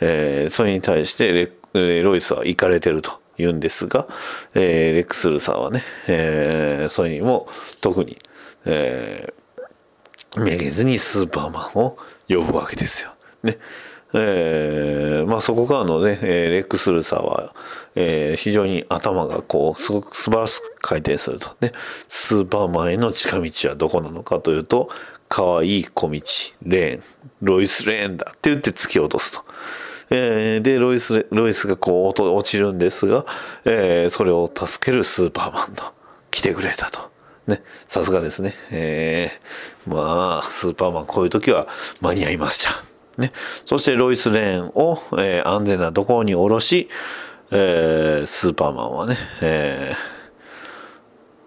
[0.00, 4.06] えー、それに対してレロイスは行かれてると言うんですが、
[4.54, 7.48] えー、レックスルーさんはね、えー、それにも
[7.82, 8.16] 特に、
[8.64, 13.12] えー、めげずにスーパーマンを呼ぶわけですよ。
[13.42, 13.58] ね。
[14.16, 17.54] えー、まあそこからのね、え、レックス・ルーサーは、
[17.96, 21.50] えー、非常に頭がこう、すごく素晴らしく回転すると。
[21.60, 21.72] ね、
[22.08, 24.88] スーパーマンへの近道はどこなのかというと、
[25.28, 26.20] 可愛い小道、
[26.62, 27.02] レーン、
[27.42, 29.44] ロイス・レーンだって言って突き落とすと。
[30.10, 33.26] えー、で、ロイス、ロイスがこう落ちるんですが、
[33.64, 35.84] えー、それを助けるスーパーマンと
[36.30, 37.10] 来てくれたと。
[37.48, 38.54] ね、さすがですね。
[38.70, 41.66] えー、まあ、スーパーマンこういう時は
[42.00, 42.93] 間に合いました。
[43.18, 43.32] ね、
[43.64, 46.88] そしてロイス・レーンを、えー、安全なところに下ろし、
[47.50, 49.94] えー、スーパーマンはね、え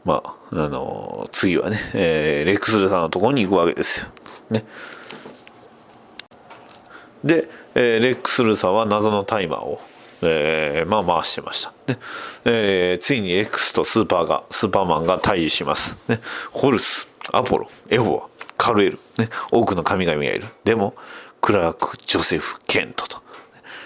[0.06, 4.08] まあ、あのー次はね、えーレックスルーさんのところに行くわけですよ。
[4.50, 4.64] ね。
[7.26, 9.82] で、えーレックスルーさんは謎のタイマーを、
[10.22, 11.74] えーまあ回してました。
[11.88, 12.00] ね
[12.46, 15.98] えーついに X とスーパーが、スーパーマンが対峙します。
[16.08, 20.46] ね、ホルス、アポロ、エフォア、カルエル、ね、多くの神々がいる。
[20.64, 20.96] でも、
[21.48, 23.22] クラーク、ジョセフ、ケントと。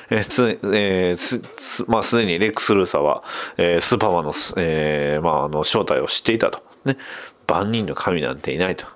[0.09, 3.23] えつえーすまあ、すでにレックス・ルーサは、
[3.55, 6.63] えースーパーマンの、えーまあ、あの正体を知っていたと。
[6.85, 6.97] ね。
[7.45, 8.87] 万人の神なんていないと。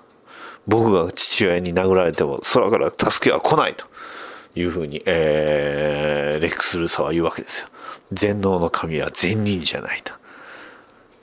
[0.66, 3.86] 僕が父親に殴られても空から助けは来ないと
[4.56, 7.68] いうふうに、えーレックス・ルーサは言うわけですよ。
[8.10, 10.12] 全能の神は善人じゃないと。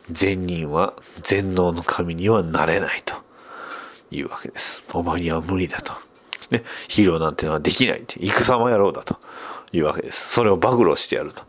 [0.09, 3.15] 善人は全能の神にはなれないと
[4.11, 4.81] いうわけです。
[4.93, 6.12] お前には無理だと。
[6.51, 9.17] ね、ヒーローなんてのはできないって、戦も野郎だと
[9.71, 10.29] いうわけです。
[10.29, 11.43] それを暴露してやると。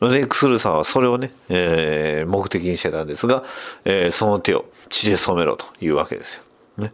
[0.00, 3.42] レックスルさんはそれをね、えー目的にしてたんですが、
[3.84, 6.42] えーその手を血で染めろというわけですよ。
[6.76, 6.92] ね。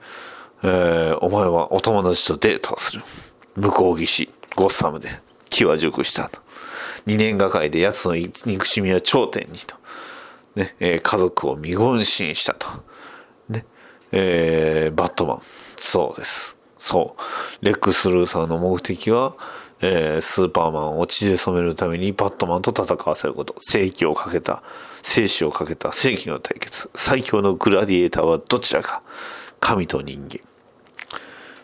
[0.63, 3.03] えーお前はお友達とデートをする。
[3.57, 5.11] 向こう岸、ゴッサムで
[5.51, 6.41] 気は熟したと。
[7.07, 9.77] 二年がかりで奴の憎しみは頂点にと。
[10.55, 12.67] ね、えー家族を見言信したと。
[13.51, 13.67] ね。
[14.13, 15.43] えーバットマン。
[15.77, 16.54] そうです。
[16.85, 17.17] そ
[17.63, 17.65] う。
[17.65, 19.37] レックス・ルーサーの目的は、
[19.81, 23.55] えースーパーマンを血で染めるためにバットマンと戦わせること。
[23.59, 24.63] 正義をかけた、
[25.03, 26.91] 生死をかけた正義の対決。
[26.95, 29.03] 最強のグラディエーターはどちらか。
[29.61, 30.41] 神と人間。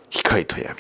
[0.08, 0.74] 光と闇。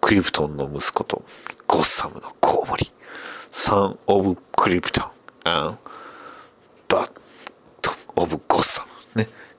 [0.00, 1.22] クリプトンの息子と
[1.68, 2.90] ゴッサムのコウモリ。
[3.52, 5.10] サン・オブ・クリプトン。
[5.44, 5.78] アン・
[6.88, 7.10] バッ
[7.80, 8.93] ト・オブ・ゴッサム。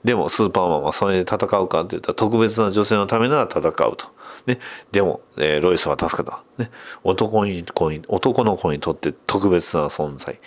[0.06, 4.06] でもスーパーマンはそれで戦うかって言ったら特別な女性のためなら戦うと。
[4.46, 4.60] ね。
[4.92, 6.44] でも、えーロイスは助けた。
[6.58, 6.70] ね。
[7.02, 10.38] 男に子に、男の子にとって特別な存在。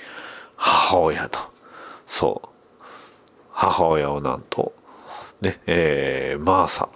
[0.56, 1.40] 母親と。
[2.06, 2.84] そう。
[3.52, 4.72] 母親をなんと、
[5.42, 6.88] ね、えーマーサ、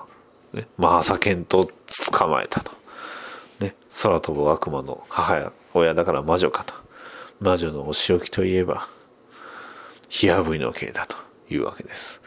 [0.54, 1.70] ね、マーサケント
[2.14, 2.72] 捕まえたと。
[3.60, 6.74] ね、空飛ぶ悪魔の母親だから魔女かと。
[7.42, 8.88] 魔女のお仕置きといえば、
[10.08, 11.18] 火あぶりの刑だと
[11.50, 12.23] いうわけです。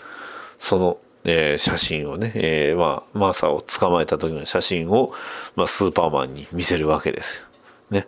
[0.59, 5.13] その、えー写真をね、えーまあ、マーサを捕まえた時の写真を、
[5.57, 7.45] まあ、スーパーマンに見せるわけですよ。
[7.91, 8.07] ね。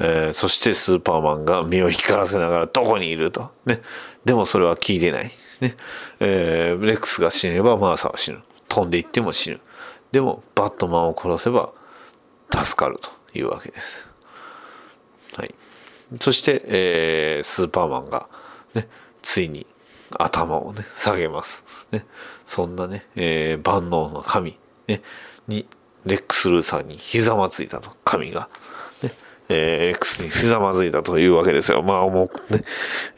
[0.00, 3.50] えーそしてスーパーマンが目を光らせながらどこにいると。
[3.66, 3.82] ね。
[4.24, 5.30] でもそれは聞いてない。
[5.60, 5.76] ね。
[6.20, 8.38] えーレックスが死ねばマーサは死ぬ。
[8.68, 9.60] 飛んでいっても死ぬ。
[10.12, 11.72] でもバットマンを殺せば
[12.50, 14.06] 助かるというわけです。
[15.36, 15.54] はい。
[16.20, 18.28] そして、えースーパーマンが、
[18.74, 18.88] ね、
[19.20, 19.66] ついに
[20.16, 21.64] 頭をね、下げます。
[21.90, 22.04] ね。
[22.46, 25.02] そんなね、えー万能の神、ね、
[25.48, 25.66] に、
[26.06, 28.48] レックス・ルーさんにひざまついたと、神が。
[29.02, 29.12] ね。
[29.48, 31.82] えーレックスにひざまずいたというわけですよ。
[31.82, 32.64] まあもうね、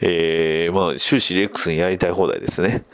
[0.01, 2.85] えーまあ終始レックスにやりたい放題ですね。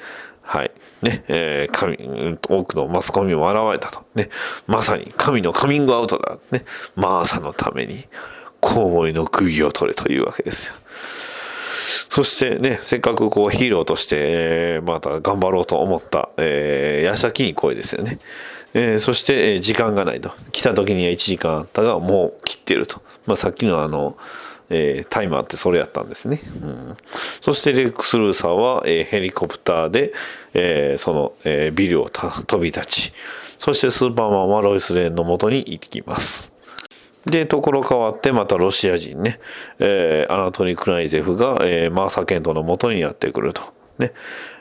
[0.42, 0.70] はい。
[1.02, 4.04] ね、えー神、多くのマスコミも現れたと。
[4.14, 4.30] ね、
[4.66, 6.38] まさに神のカミングアウトだ。
[6.50, 8.06] ね、マーサのために、
[8.60, 10.74] コウモリの首を取れというわけですよ。
[12.08, 18.18] そしてね、せっかくこうヒーローとして、えーまた頑張ろうと思った、えー、矢先に声ですよね。
[18.74, 20.32] えーそして、え時間がないと。
[20.52, 23.00] 来た時には1時間あったが、もう切ってると。
[23.26, 24.16] まあさっきのあの、
[24.68, 26.40] えータイマーってそれやったんですね。
[26.62, 26.96] うん、
[27.40, 30.12] そしてレックス・ルーサーは、えーヘリコプターで、
[30.54, 33.12] えーその、えビルを飛び立ち、
[33.58, 36.55] そしてスーパーマンはロイス・レーンの元に行きます。
[37.26, 39.40] で、ところ変わって、またロシア人ね、
[39.78, 43.62] えーアナトリー・クライゼフが、えーマーサ・ケントの元にやってくると。
[43.98, 44.12] ね。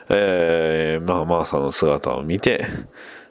[0.08, 2.66] えーまあ、マーサの姿を見て、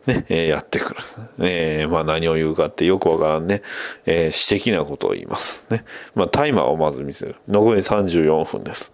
[0.05, 0.99] ね、えーやってくる。
[1.39, 3.61] えーまあ、何を言うかってよくわからんね、
[4.05, 5.65] えー私的なことを言います。
[5.69, 5.83] ね。
[6.15, 7.35] まあ、タイマーをまず見せる。
[7.47, 8.93] 残り34分です。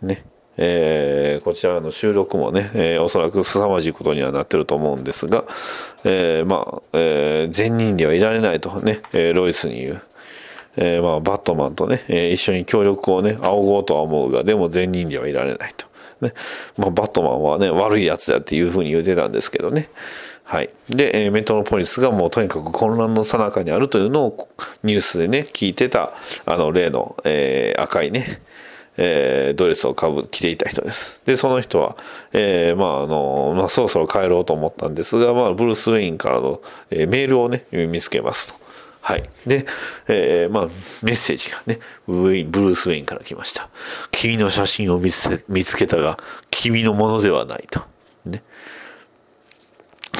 [0.00, 0.24] ね。
[0.58, 5.44] えーこちらの収録もね、えーおそらく凄まじいことにはなってると思うんですが、
[6.04, 10.02] えーまあ、えー善人ではいられないとね、えーロイスに言う。
[10.80, 15.86] えーまあ、バットマンとね、えー一緒に協力をね、仰ごうとは思うが、でも善人ではいられないと。
[16.20, 16.32] ね。
[16.76, 19.88] まあ、バットマンはね、悪いやつだっていうふうに言ってたんですけどね。
[20.44, 20.70] はい。
[20.88, 24.48] で、えメトロポリスがもうとにかく混乱の最中にあるというのを
[24.82, 26.12] ニュースでね、聞いてた、
[26.46, 28.40] あの、例の、えー赤いね、
[28.98, 31.22] えードレスをかぶ着ていた人です。
[31.24, 31.96] で、その人は、
[32.32, 38.58] えーまあ、あの、まあ、そろそろ帰ろうと思ったんですが、まあ、ブルース・ウェインからの、えーメールをね、見つけますと。
[39.00, 39.30] はい。
[39.46, 39.64] で、
[40.08, 40.68] えーまあ、
[41.02, 41.78] メッセージがね、
[42.08, 43.68] ウェイン、ブルース・ウェインから来ました。
[44.10, 46.18] 君の写真を見つけ見つけたが、
[46.50, 47.80] 君のものではないと。
[48.26, 48.42] ね。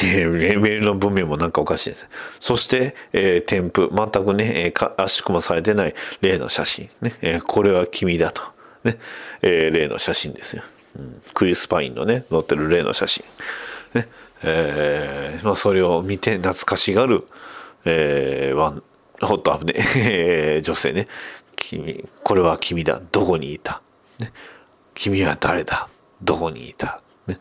[0.01, 2.09] えメールの文面もなんかおかしいです。
[2.41, 6.89] そして、えー添付、全くね、えー圧縮もされてない例の写真。
[7.01, 8.43] ね、えーこれは君だと。
[8.89, 8.99] ね、
[9.43, 10.63] えー例の写真ですよ、
[10.99, 11.23] うん。
[11.35, 13.25] クリス・パインのね、載ってる例の写真。
[13.95, 14.09] ね、
[14.43, 17.27] えーまあ、それを見て懐かしがる、
[17.85, 18.83] えーワン、
[19.21, 21.09] ホットアップね、 女性ね。
[21.57, 23.03] 君、これは君だ。
[23.13, 23.83] どこにいた、
[24.19, 24.33] ね、
[24.95, 25.89] 君は誰だ？
[26.23, 27.39] どこにいた、ね、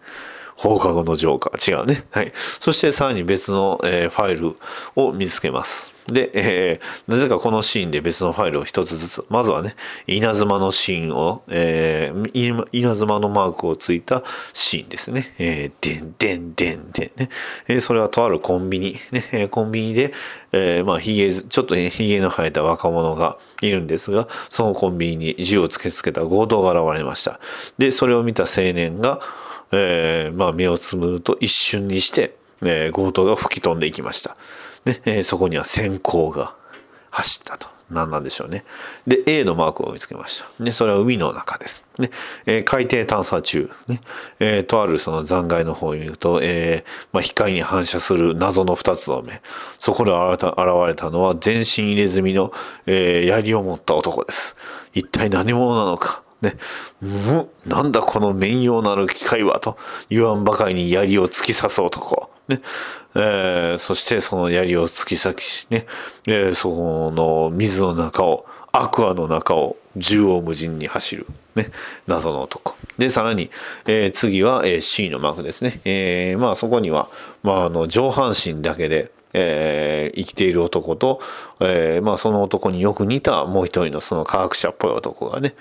[0.58, 1.80] 放課後のジョーカー。
[1.80, 2.03] 違うね。
[2.12, 2.32] はい。
[2.36, 4.55] そしてさらに別の、えーファイル
[4.95, 5.93] を見つけます。
[6.08, 9.26] で、えーなぜかこのシーンで別のファイルを一つずつ。
[9.30, 9.76] まずはね、
[10.08, 15.34] 稲妻のシーンを、えー稲妻のマークをついたシーンですね。
[15.38, 17.30] えー、でんでんでんでんね。
[17.68, 18.95] えーそれはとあるコンビニ。
[19.12, 20.14] ね、コンビニで、
[20.53, 27.39] えーまあ、ひげ、ちょっと、ひげの生えた若者がいるんですが、そのコンビニに銃を突きつけた強盗が現れました。
[27.78, 29.20] で、それを見た青年が、
[29.72, 34.38] えーまあ、目をつむると一瞬にして、えー強盗が吹き飛んでいきました。
[34.86, 36.55] ね、えーそこには閃光が
[37.09, 37.68] 走ったと。
[37.89, 38.65] 何なんでしょうね。
[39.07, 40.61] で、A のマークを見つけました。
[40.61, 41.86] ね、それは海の中です。
[41.97, 42.11] ね、
[42.45, 43.72] えー海底探査中。
[43.88, 44.01] ね、
[44.39, 49.41] えーとあるその残骸の方に行くと、えーまあ、光に反射する謎の二つの目。
[49.80, 50.53] そこで現
[50.88, 52.51] れたのは全身入れ墨の、
[52.88, 54.57] えー槍を持った男です。
[54.93, 56.24] 一体何者なのか？
[56.42, 56.56] ね、
[57.02, 59.78] む、なんだこの面容なる機械はと
[60.10, 62.30] 言わんばかりに槍を突き刺す男。
[62.48, 62.62] ね、
[63.16, 65.86] えーそしてその槍を突き刺しね、
[66.28, 71.26] えーそこの水の中を、アクアの中を縦横無尽に走る、
[71.56, 71.72] ね、
[72.06, 72.76] 謎の男。
[72.98, 73.50] で、さらに、
[73.86, 75.82] えー次は、えー C のマークですね。
[75.86, 77.10] えーまあそこには、
[77.44, 81.20] まああの、上半身だけで、えー生きている男と、
[81.60, 85.56] えーまあその男によく似たもう一人のその科学者っぽい男がね、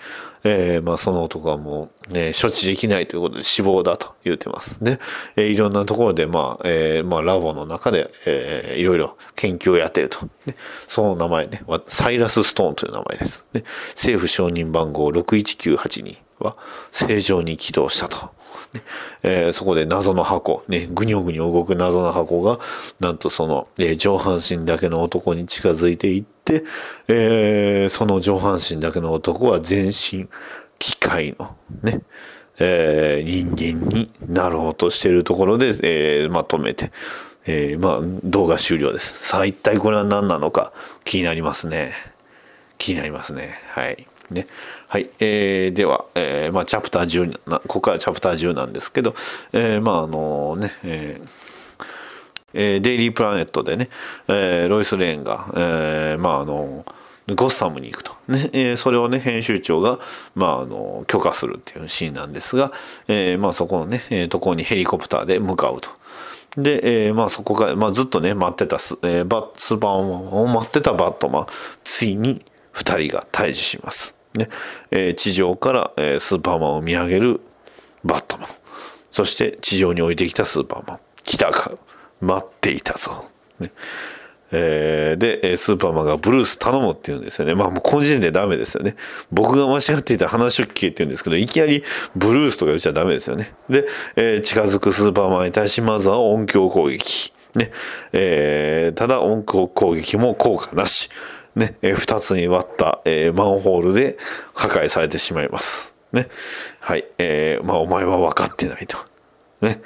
[0.46, 4.82] えーまあその男はもう、ね、処置できないということで死亡だと言ってます。
[4.82, 4.98] ね、
[5.36, 10.26] えーいろんなところで、まあ、えーまあラボの中で、えーいろいろ研究をやっていると。
[10.46, 10.54] ね、
[10.86, 13.44] その名前ね、サイラス・ストーンという名前です。
[13.52, 16.56] ね、政府承認番号61982は
[16.92, 18.35] 正常に起動したと。
[18.72, 18.82] ね
[19.22, 22.58] えーそこで謎の箱、ね、ぐにょぐにょ動く謎の箱が、
[23.00, 26.64] なんとその、えー上半身だけの男に近づいていって、
[27.08, 30.28] えーその上半身だけの男は全身
[30.78, 32.02] 機械の、ね、
[32.58, 36.92] え人間になろうとしているところで、えーまとめて、
[37.46, 39.26] えまあ、動画終了です。
[39.28, 40.72] さあ、一体これは何なのか
[41.04, 41.92] 気になりますね。
[42.78, 43.58] 気になりますね。
[43.70, 44.06] はい。
[44.30, 44.46] ね。
[44.88, 45.10] はい。
[45.18, 49.14] えー、では、えー、まあ、チャプター10な、ここからチャプター10なんですけど、
[49.52, 53.90] えー、まあ、あのね、えーデイリープラネットでね、
[54.28, 56.84] えーロイス・レーンが、えーまああの
[57.28, 59.98] ゴッサムに行くと、ねえーそれをね編集長が、
[60.34, 62.72] まあ、あの許可するっていうシーンなんですが、
[63.08, 65.90] えーまあ、そこのね、えーところにヘリコプターで向かうと。
[66.56, 71.46] で、えーまあ、そこが、まあ、ずっとね待ってたス,、えーバッスーパーマンを待ってたバットマン
[71.84, 74.14] ついに2人が対峙します。
[74.36, 74.48] ね
[74.90, 77.40] えー地上から、えースーパーマンを見上げる
[78.04, 78.48] バットマン。
[79.10, 80.98] そして地上に降りてきたスーパーマン。
[81.24, 81.72] 来たか。
[82.20, 83.24] 待っていたぞ、
[83.60, 83.70] ね。
[84.52, 87.54] えーでスーパーマンがブルース頼むって言うんですよね。
[87.54, 88.94] まあもうこの時点でダメですよね。
[89.32, 91.82] 僕が間違っていた話を聞けって言うんですけどいきなり
[92.14, 93.54] ブルースとか言っちゃダメですよね。
[93.68, 97.32] で、えー近づくスーパーマンに対しまずは音響攻撃。
[97.54, 97.72] ね。
[98.12, 101.10] えーただ音響攻撃も効果なし。
[101.56, 104.18] ね、えー二つに割った、えーマンホールで
[104.54, 105.94] 破壊されてしまいます。
[106.12, 106.28] ね。
[106.80, 107.04] はい。
[107.18, 108.98] えーまあ、お前は分かってないと。
[109.60, 109.80] ね。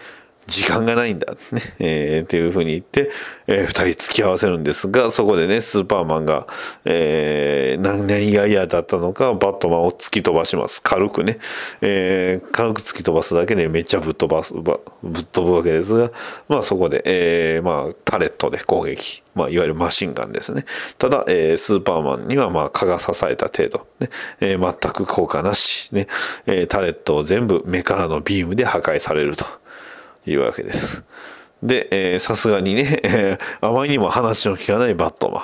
[0.50, 1.34] 時間がないんだ。
[1.52, 1.62] ね。
[1.78, 3.10] えーっていうふうに言って、
[3.46, 6.46] えー二人付き合わせるんですが、そこでね、スーパーマンが、
[6.84, 10.82] えー何何が嫌だったのか、バットマンを突き飛ばします。
[10.82, 11.38] 軽くね。
[11.80, 16.10] えー軽く突き飛ばすだけでめっちゃぶっ飛ばす、ぶっ飛ぶわけですが、
[16.48, 19.22] まあそこで、えーまあタレットで攻撃。
[19.32, 20.64] まあ、いわゆるマシンガンですね。
[20.98, 23.86] ただ、えースーパーマンには、まあ、蚊が刺された程度。
[24.00, 25.90] ねえー全く効果なし。
[25.92, 26.08] ね
[26.46, 29.46] えータレットを全部目からのビームで破壊されると
[30.26, 31.02] いうわけです。
[31.62, 35.42] で、さすがにね、えーあまりにも話の聞かないバットマン。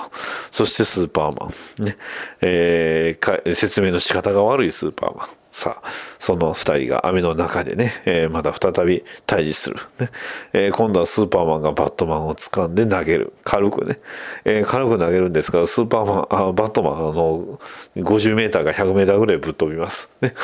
[0.51, 1.47] そしてスーパーマ
[1.81, 1.85] ン。
[1.85, 1.97] ね
[2.41, 5.27] えー説明の仕方が悪いスーパーマン。
[5.57, 5.89] さあ、
[6.19, 9.77] その二人が雨の中でね、えーまた再び対峙する。
[9.99, 10.11] ね
[10.53, 13.33] えー今度はスーパーマンがバットマンを掴んで投げる。
[13.43, 13.97] 軽くね。
[14.45, 17.59] えー軽く投げるんですが、スーパーマン、あバットマン、あの、
[17.95, 20.11] 50メーターか100メーターぐらいぶっ飛びます。
[20.21, 20.35] ね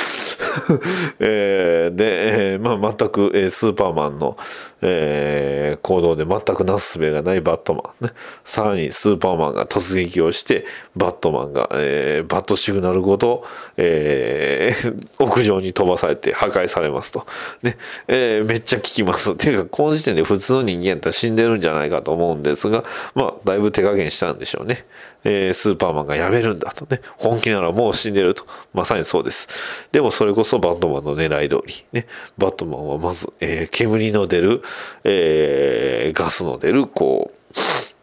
[1.22, 4.36] えーで、えーまあ、全く、えースーパーマンの、
[4.84, 8.14] えー行動で全くなすすべがないバットマン、ね。
[8.46, 10.66] さらにスーパーマンが突撃をして、
[10.96, 13.44] バットマンが、えーバットシグナルごと、
[13.78, 17.26] えー 屋上に飛ばされて破壊されますと。
[17.64, 17.78] ね、
[18.08, 19.36] えーめっちゃ効きます。
[19.36, 22.84] ていうか、この時点で普通の人間ったら死んでるんじゃないかと思うんですが、
[23.16, 24.86] まあ、だいぶ手加減したんでしょうね。
[25.24, 29.48] えースーパーマンが辞めるんだとね本気ならもう死んでるとまさにそうです
[29.92, 32.08] でもそれこそバットマンの狙い通りね
[32.38, 34.62] バットマンはまず、えー煙の出る、
[35.04, 37.44] えーガスの出るこう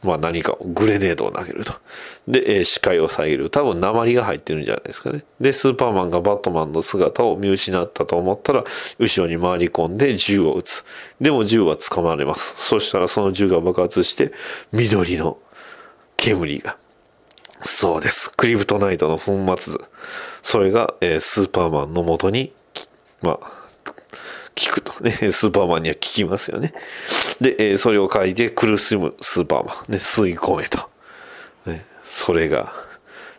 [0.02, 1.74] まあ何かをグレネードを投げると。
[2.26, 3.50] で、えー視界を遮る。
[3.50, 5.24] 多分鉛が入ってるんじゃないですかね。
[5.40, 8.64] で、スーパーマンがバットマンの姿を見失ったと思ったら、
[8.98, 10.84] 後ろに回り込んで銃を撃つ。
[11.20, 12.54] でも銃は捕まれます。
[12.56, 14.32] そしたらその銃が爆発して、
[14.72, 15.38] 緑の
[16.16, 16.78] 煙が。
[17.62, 18.32] そうです。
[18.32, 19.74] クリプトナイトの粉末。
[20.42, 22.52] それが、えースーパーマンの元に、
[23.22, 26.72] まあ、効くとね、 スーパーマンには効きますよね。
[27.40, 30.88] で、えーそれを書いて苦しむスーパーマン、ね、吸い込めと。
[31.66, 32.72] ね、それが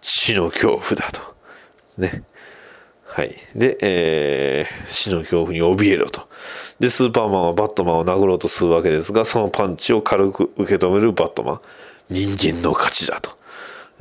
[0.01, 1.22] 死の恐怖だと。
[1.97, 2.24] ね。
[3.05, 3.36] はい。
[3.55, 6.28] で、えー死の恐怖に怯えろと。
[6.80, 11.61] で、スーパーマンはバットマンを殴ろうとするわけですが、そのパンチを軽く受け止めるバットマン。
[12.09, 13.40] 人間の勝ちだと。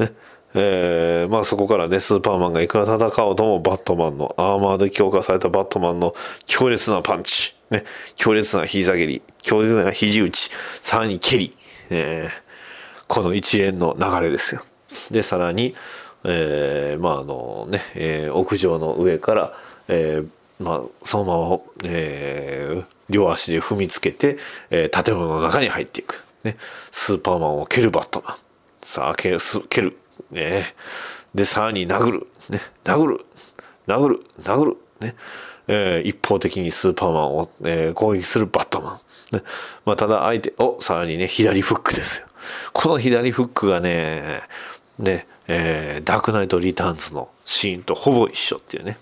[0.00, 0.12] ね。
[0.54, 6.12] えーまあそこからね、スーパーマンがいくら戦おうともバットマンのアーマーで強化されたバットマンの
[6.44, 7.84] 強烈なパンチ、ね、
[8.16, 10.50] 強烈な膝蹴り、強烈な肘打ち、
[10.82, 11.56] さらに蹴り、
[11.90, 12.50] えー
[13.06, 14.62] この一連の流れですよ。
[15.10, 15.74] で、さらに、
[16.24, 19.52] えーまああのね、えー屋上の上から、
[19.88, 20.28] えー
[20.64, 24.36] まあそのまま、えー両足で踏みつけて、
[24.70, 26.24] えー建物の中に入っていく。
[26.44, 26.56] ね、
[26.90, 28.36] スーパーマンを蹴るバットマン。
[28.90, 29.38] さあ、蹴る、
[29.68, 29.96] 蹴る。
[30.32, 30.74] ね、
[31.32, 32.26] で、さらに殴る。
[32.48, 33.24] ね、殴る。
[33.86, 34.20] 殴る。
[34.42, 34.76] 殴る。
[34.98, 35.14] ね。
[35.68, 39.00] えー一方的にスーパーマンを、えー攻撃するバットマ
[39.32, 39.36] ン。
[39.36, 39.42] ね。
[39.84, 42.26] まあ、ただ相手、お、さらにね、左フックですよ。
[42.72, 44.40] この左フックがね、
[44.98, 48.98] ね、えーダークナイトリターンズのシーンとほぼ一緒っていうね。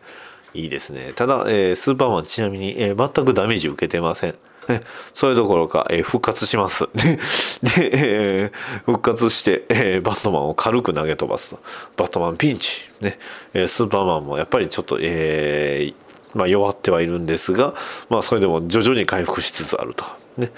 [0.52, 1.14] いいですね。
[1.16, 4.34] ただ、えースーパーマンちなみに、えー全くダメージ受けてません。
[4.68, 4.82] ね
[5.14, 6.88] それどころか、えー復活します。
[6.94, 11.60] で、えー復活して、えーバットマンを軽く投げ飛ばすと。
[11.96, 12.82] バットマンピンチ。
[13.00, 13.18] ね、
[13.54, 15.92] えスーパーマンもやっぱりちょっと、え
[16.34, 17.74] まあ、弱ってはいるんですが、
[18.10, 20.04] まあ、それでも徐々に回復しつつあると。
[20.36, 20.52] ね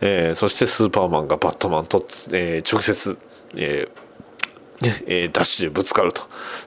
[0.00, 3.16] えそしてスーパーマンがバットマンと、えー直接、
[3.56, 4.04] えー
[5.06, 6.22] えーダッシュでぶつかると。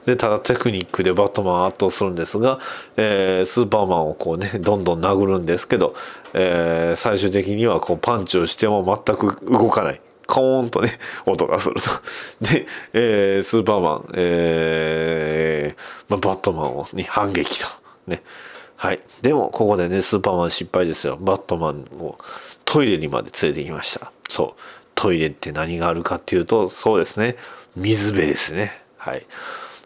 [0.06, 2.58] で、ただテクニックでバットマンを圧倒するんですが、
[2.96, 5.94] えースーパーマンをこうね、どんどん殴るんですけど、
[6.34, 10.00] えー最終的にはこうパンチをしても全く動かない。
[10.26, 11.90] コーンとね、 音がすると。
[12.40, 17.66] で、えースーパーマン、えーまあ、バットマンを、に反撃と。
[18.06, 18.22] ね。
[18.76, 19.00] はい。
[19.22, 21.16] でも、ここでね、スーパーマン失敗ですよ。
[21.20, 22.16] バットマンを
[22.64, 24.12] トイレにまで連れてきました。
[24.28, 24.60] そう。
[24.94, 27.36] トイレって何があるかっていうと、そうですね。
[27.78, 28.72] 水辺ですね。
[28.96, 29.26] はい。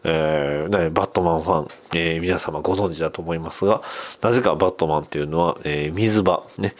[0.04, 3.82] えーねバットマンファン、えー皆様ご存知だと思いますが、
[4.20, 6.74] なぜかバットマンっていうのは、えー水場、ね、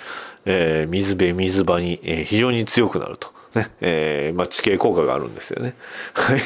[0.45, 3.29] えー水辺、水場に、えー非常に強くなると。
[3.55, 5.75] ね、えーまあ、地形効果があるんですよね。
[6.15, 6.39] はい。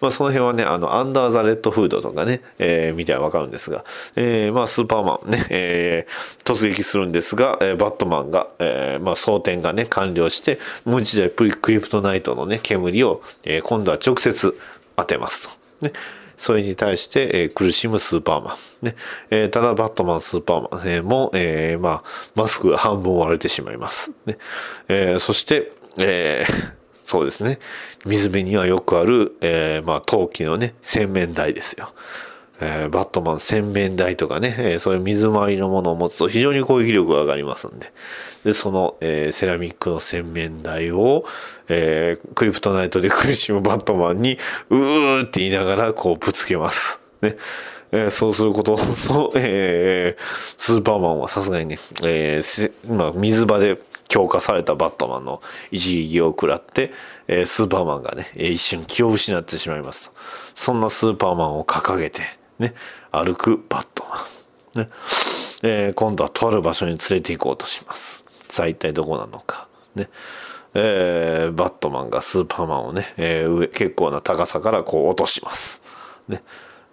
[0.00, 3.84] まあ、その辺はね、あの、アンダーザ・レッドフードとかね、えー見てはわかるんですが、
[4.16, 14.58] えーまあ、スーパーマンね、えー突撃するんですが、えーバットマンが、えーまあ、装填がね、完了して、もう一台プリクリプトナイトのね、煙を、えー今度は直接
[14.96, 15.48] 当てます
[15.80, 15.86] と。
[15.86, 15.92] ね。
[16.36, 18.86] それに対して、えー苦しむスーパーマン。
[18.86, 18.96] ね。
[19.30, 22.02] えーただ、バットマン、スーパーマン、えーも、えーまあ、
[22.34, 24.12] マスクが半分割れてしまいます。
[24.26, 24.38] ね。
[24.88, 27.58] えーそして、えーそうですね。
[28.06, 31.90] 水辺にはよくある、えーまあ、陶器のね、洗面台ですよ。
[32.62, 37.92] えーバットマン洗面台とかね、えーそういう水回りのものを持つと非常に攻撃力が上がりますんで。
[38.44, 41.26] で、その、えーセラミックの洗面台を、
[41.68, 44.38] えークリプトナイトで苦しむバットマンに、
[44.70, 47.00] うーって言いながらこうぶつけます。
[47.20, 47.36] ね。
[47.92, 50.22] えーそうすること、 そう、えー
[50.56, 53.78] スーパーマンはさすがにね、えーまあ、水場で
[54.14, 55.42] 強化されたバットマンの
[55.72, 56.92] 一撃を食らって、
[57.26, 60.14] えースーパーマンがね、一瞬気を失ってしまいますと。
[60.54, 62.22] そんなスーパーマンを掲げて、
[62.60, 62.74] ね、
[63.10, 64.04] 歩くバット
[64.74, 64.84] マン。
[64.84, 64.90] ね。
[65.64, 68.24] えー今度はとある場所に連れて行こうとします。
[68.48, 69.66] さあ一体どこなのか。
[69.96, 70.08] ね。
[70.74, 75.82] えーバットマンがスーパーマンをね、えー上、結構な高さからこう落とします。
[76.28, 76.44] ね。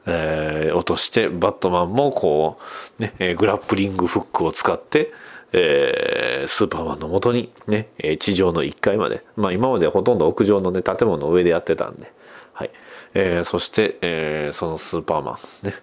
[0.07, 2.57] えー落として、バットマンもこ
[2.99, 5.13] う、ね、えグラップリングフックを使って、
[5.53, 7.89] えースーパーマンの元にね、
[8.19, 12.11] 地上の1階まで、まあ今までほとんど屋上のね、建物の上でやってたんで、
[12.53, 12.71] はい。
[13.13, 15.73] えーそして、えーそのスーパーマンね、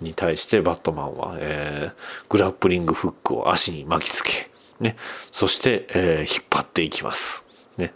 [0.00, 4.50] に対してバットマンは、えーグラップリングフックを足に巻きつけ、
[4.80, 4.96] ね、
[5.30, 7.44] そして、えー引っ張っていきます。
[7.78, 7.94] ね、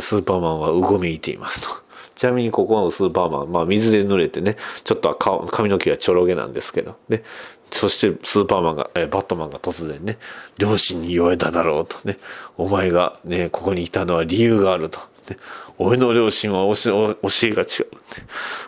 [0.00, 1.84] スーパーマンはうごめいていますと。
[2.14, 7.22] ちなみにここのスーパーマン、まあ水で濡れてね、ちょっと髪の毛がちょろげなんですけど、ね、
[7.70, 10.18] そしてスーパーマンが、えーバットマンが突然ね、
[10.58, 12.18] 両親に言われただろうとね、
[12.56, 14.98] お前がね、ここに来たのは理由があると。
[15.28, 15.36] ね、
[15.78, 17.86] 俺の両親は教え教えが違う、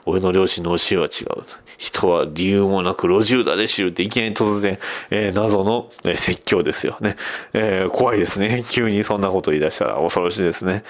[0.07, 1.45] 俺の両親の教えは違う。
[1.79, 4.79] 人は理由もなく路地裏で知るっていきなり突然、
[5.11, 7.17] えー謎の、え説教ですよね、
[7.53, 8.65] えー怖いですね。
[8.71, 10.85] 急にそんなこと言い出したら恐ろしいですね。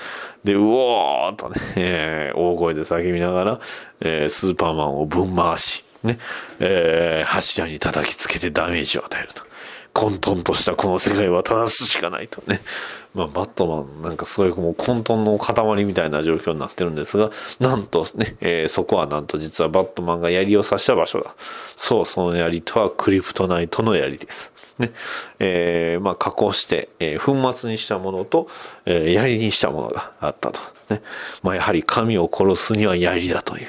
[0.44, 3.60] で、うおーっとね、えー大声で叫びながら、
[4.00, 6.18] えースーパーマンをぶん回し、ね、
[6.60, 9.42] えー柱に叩きつけてダメージを与えると。
[9.92, 12.60] 混沌としたこの世界は正すしかないとね。
[13.14, 17.30] まあ、バットマンなんかそういもう混沌の塊みたいな状況になってるんですが、
[17.60, 21.34] なんとね、えーそこはなんと実はバットマンが槍を刺した場所だ。
[21.76, 24.52] そう、その槍とはクリプトナイトの槍です。
[24.78, 24.92] ね。
[25.38, 28.48] えーまあ、加工して、えー粉末にしたものと、
[28.84, 30.60] えー槍にしたものがあったと。
[30.90, 31.00] ね。
[31.42, 33.68] まあ、やはり神を殺すには槍だという。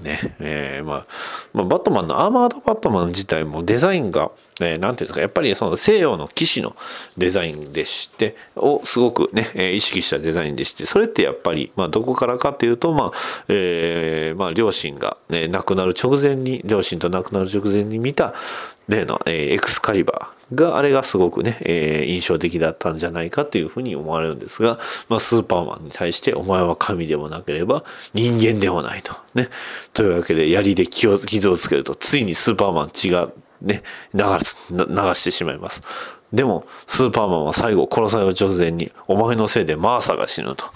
[0.00, 1.06] ねえーまあ、
[1.52, 4.30] まあ、バットマンのアーマードバットマン自体もデザインが、
[4.60, 6.74] えーなんていうんですか、やっぱりその西洋の騎士の
[7.16, 13.10] デザインでして、をすごくね、えー意識したデザインでして、それってやっぱり、まあ、どこからかっていうと、まあ、
[13.48, 18.34] えーまあ、両親が、ね、亡くなる直前に、両親と亡くなる直前に見た、
[18.88, 24.78] 例の、えーエクスカリバーが、あれがすごくね、えー印象的だったんじゃないかというふうに思われるんですが、
[25.08, 29.14] まあ、スーパーマンに対して、お前は神でもなければ人間でもないと。
[29.34, 29.48] ね。
[29.92, 33.30] というわけで、槍で気を傷をつけると、ついにスーパーマン血が
[33.62, 33.82] ね、
[34.12, 34.84] 流す、流
[35.14, 35.82] してしまいます。
[36.32, 40.66] でも、スーパーマンは最後、殺される直前に、お前のせいでマーサが死ぬと。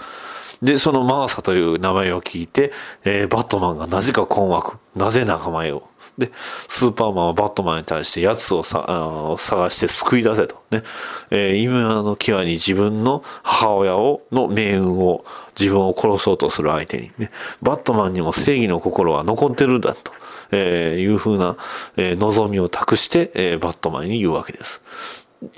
[0.61, 2.71] で、そのマーサという名前を聞いて、
[3.03, 4.77] えーバットマンがなぜか困惑。
[4.95, 5.88] なぜ仲間を。
[6.19, 6.31] で、
[6.67, 10.61] スーパーマンはバットマンに対して奴をさあ探して救い出せと。
[10.69, 10.83] ね。
[11.31, 15.23] えー今の際に自分の母親を、の命運を、
[15.59, 17.31] 自分を殺そうとする相手に、ね。
[17.61, 20.11] バットマンにも正義の心は残ってるんだと。
[20.51, 21.55] えーいうふうな、
[21.97, 24.81] えー望みを託して、えーバットマンに言うわけです。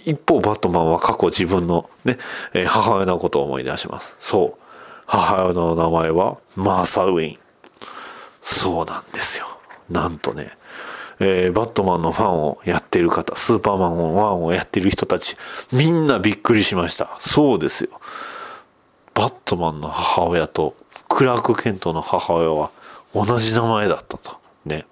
[0.06, 2.18] 一方、バットマンは過去自分のね、
[2.54, 4.16] えー母親のことを思い出します。
[4.20, 4.62] そう。
[5.08, 7.38] 母親の名前はマーサ・ウェイン。
[8.42, 9.46] そうなんですよ。
[9.92, 10.52] なんとね、
[11.20, 15.36] えーバットマンのファンをやってる方、スーパーマンのファンをやってる人たち、
[15.72, 17.18] みんなびっくりしました。
[17.20, 17.90] そうですよ。
[19.14, 20.76] バットマンの母親と
[21.10, 22.72] クラーク・ケントの母親は
[23.14, 24.38] 同じ名前だったと。
[24.66, 24.86] ね。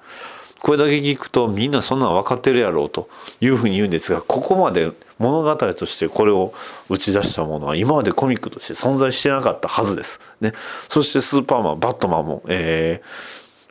[0.60, 6.54] これだけ聞くとみんなそんなん分かってるやろうというふうに言うんですが、ここまで物語としてこれを
[6.90, 10.20] 打ち出したものは今までコミックとして存在してなかったはずです。
[10.42, 10.54] ね。
[10.90, 13.08] そしてスーパーマン、バットマンも、えー、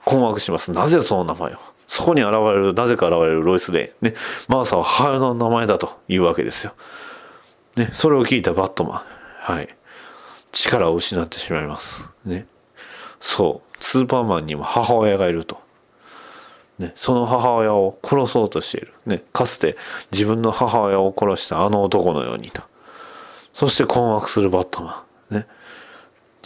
[0.08, 0.72] 困惑します。
[0.72, 1.58] なぜその名前を？
[1.86, 4.10] そこに現れる、なぜか現れるロイス・レイン。
[4.10, 4.14] ね。
[4.48, 6.72] マーサは母親の名前だというわけですよ。
[7.76, 7.90] ね。
[7.92, 9.04] それを聞いたバットマ
[9.50, 9.52] ン。
[9.52, 9.68] はい。
[10.50, 12.08] 力を失ってしまいます。
[12.24, 12.46] ね。
[13.20, 13.84] そう。
[13.84, 15.60] スーパーマンにも母親がいると。
[16.78, 18.94] ね、その母親を殺そうとしている。
[19.04, 19.76] ね、かつて
[20.10, 22.62] 自分の母親を殺したあの男のようにと。
[23.52, 25.34] そして困惑するバットマン。
[25.34, 25.46] ね、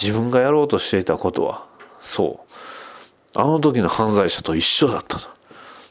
[0.01, 1.67] 自分がやろうとしていたことは、
[2.01, 2.42] そう。
[3.35, 5.29] あの時の犯罪者と一緒だったと。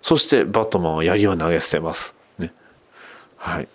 [0.02, 2.16] そしてバットマンは槍を投げ捨てます。
[2.38, 2.54] ね。
[3.38, 3.68] はい。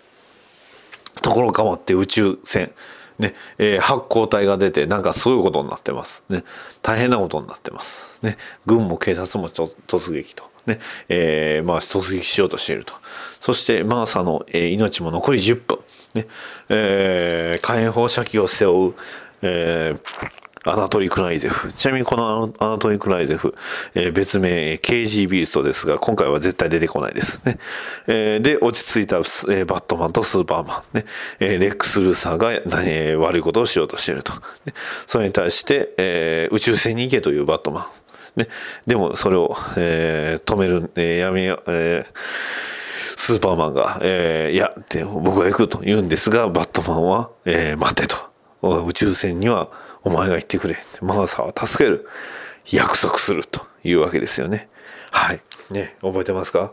[1.21, 2.71] ところ変わって宇宙船。
[3.19, 6.23] ね、えー発光体が出て、なんかそういことになってます。
[6.29, 6.43] ね。
[6.83, 8.19] 大変なことになってます。
[8.21, 8.37] ね。
[8.65, 10.49] 軍も警察も突撃と。
[10.67, 10.79] ね。
[11.09, 12.93] えーまあ、突撃しようとしていると。
[13.39, 15.79] そして、マーサの、えー命も残り10分。
[16.13, 16.27] ね。
[16.69, 18.93] えー火炎放射器を背負う、
[19.41, 21.71] えーアナトリ・クライゼフ。
[21.73, 23.55] ちなみにこのアナトリ・クライゼフ、
[23.95, 27.57] えー別名、KG ビーストですが、今回は絶対出てこないですね。
[28.07, 30.97] えーで、落ち着いた、えーバットマンとスーパーマン。
[30.97, 31.05] ね
[31.39, 34.33] えーレックス・ルーサーが、えー悪いことをしようとしていると。
[34.65, 34.73] ね
[35.05, 37.81] それに対して、えー宇宙船に行けというバットマ
[38.35, 38.39] ン。
[38.41, 38.47] ね、
[38.85, 42.17] でも、それを、えー止める、えーやめよう、えー
[43.19, 48.17] スーパーマンが、えーいや、って僕が行くと言うんですが、バットマンは、えー待てと。
[48.61, 49.69] 宇宙船には
[50.07, 50.77] お前が行ってくれ。
[51.01, 52.07] マーサーは助ける。
[52.71, 54.69] 約束するというわけですよね。
[55.11, 55.41] はい。
[55.69, 56.71] ね、覚えてますか？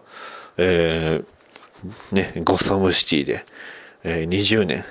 [0.57, 3.45] えーね、ゴッサムシティで、
[4.05, 4.85] えー20年、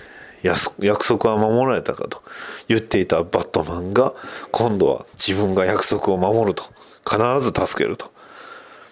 [0.43, 2.21] 約束は守られたかと
[2.67, 4.13] 言っていたバットマンが、
[4.51, 6.65] 今度は自分が約束を守ると。
[7.09, 8.11] 必ず助けると。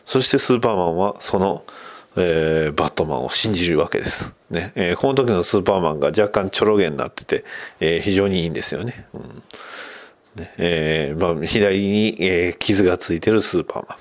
[0.06, 1.66] そしてスーパーマンはその、
[2.18, 4.36] えーバットマンを信じるわけです。
[4.50, 4.72] ね。
[4.76, 7.46] えーこの時のスーパーマンが若干ちょろげになってて、
[7.80, 9.06] えー非常にいいんですよね。
[9.14, 9.44] うん
[10.36, 13.98] ねえーまあ、左に、えー傷がついてるスーパーマン。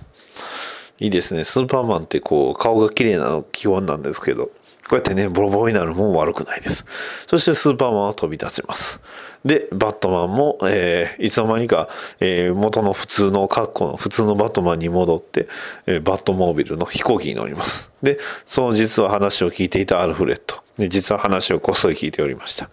[1.02, 1.44] いいですね。
[1.44, 4.50] スーパーマンってこう、顔が綺麗なの基本なんですけど、
[4.90, 6.84] こうやってね、ボロボロになるも悪くないです。
[7.28, 9.00] そしてスーパーマンは飛び立ちます。
[9.44, 11.88] で、バットマンも、えー、いつの間にか、
[12.18, 15.46] えー、元の普通の格好の普通のバットマンに戻って、
[15.86, 17.92] えー、バットモービルの飛行機に乗ります。
[18.02, 20.56] で、その実は話を聞いていたアルフレッド。
[20.76, 22.68] で、実は話をこっそり聞いておりました。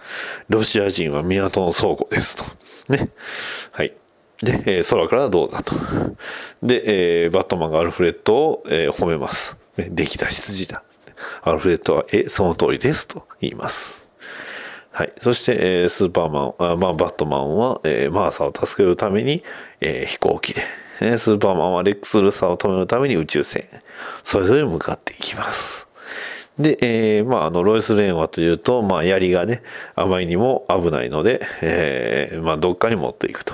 [0.49, 2.43] ロシア人は港の倉庫ですと。
[2.91, 3.09] ね。
[3.73, 3.93] はい。
[4.41, 5.75] で、えー、空からどうだと。
[6.63, 9.59] で、えー、バットマンがアルフレッドを、えー、褒めます。
[9.77, 10.81] ね、できた羊だ。
[11.49, 14.09] アルフレッドは、え、その通りですと言います。
[14.91, 15.13] はい。
[15.21, 19.43] そして、えー、スーパーマン、あまあ、バットマンは、えー、マーサを助けるために、
[19.79, 20.63] えー、飛行機で、
[21.01, 23.65] ね、スーパーマンはレックス・ルーサーを止めるために宇宙船、
[24.23, 25.87] それぞれ向かっていきます。
[26.57, 29.61] で、えー、まあ、あの、ロイス・レーンはというと、まあ、槍がね、
[29.95, 33.53] あまりにも危ないので、えー、まあ、どっかに持っていくと。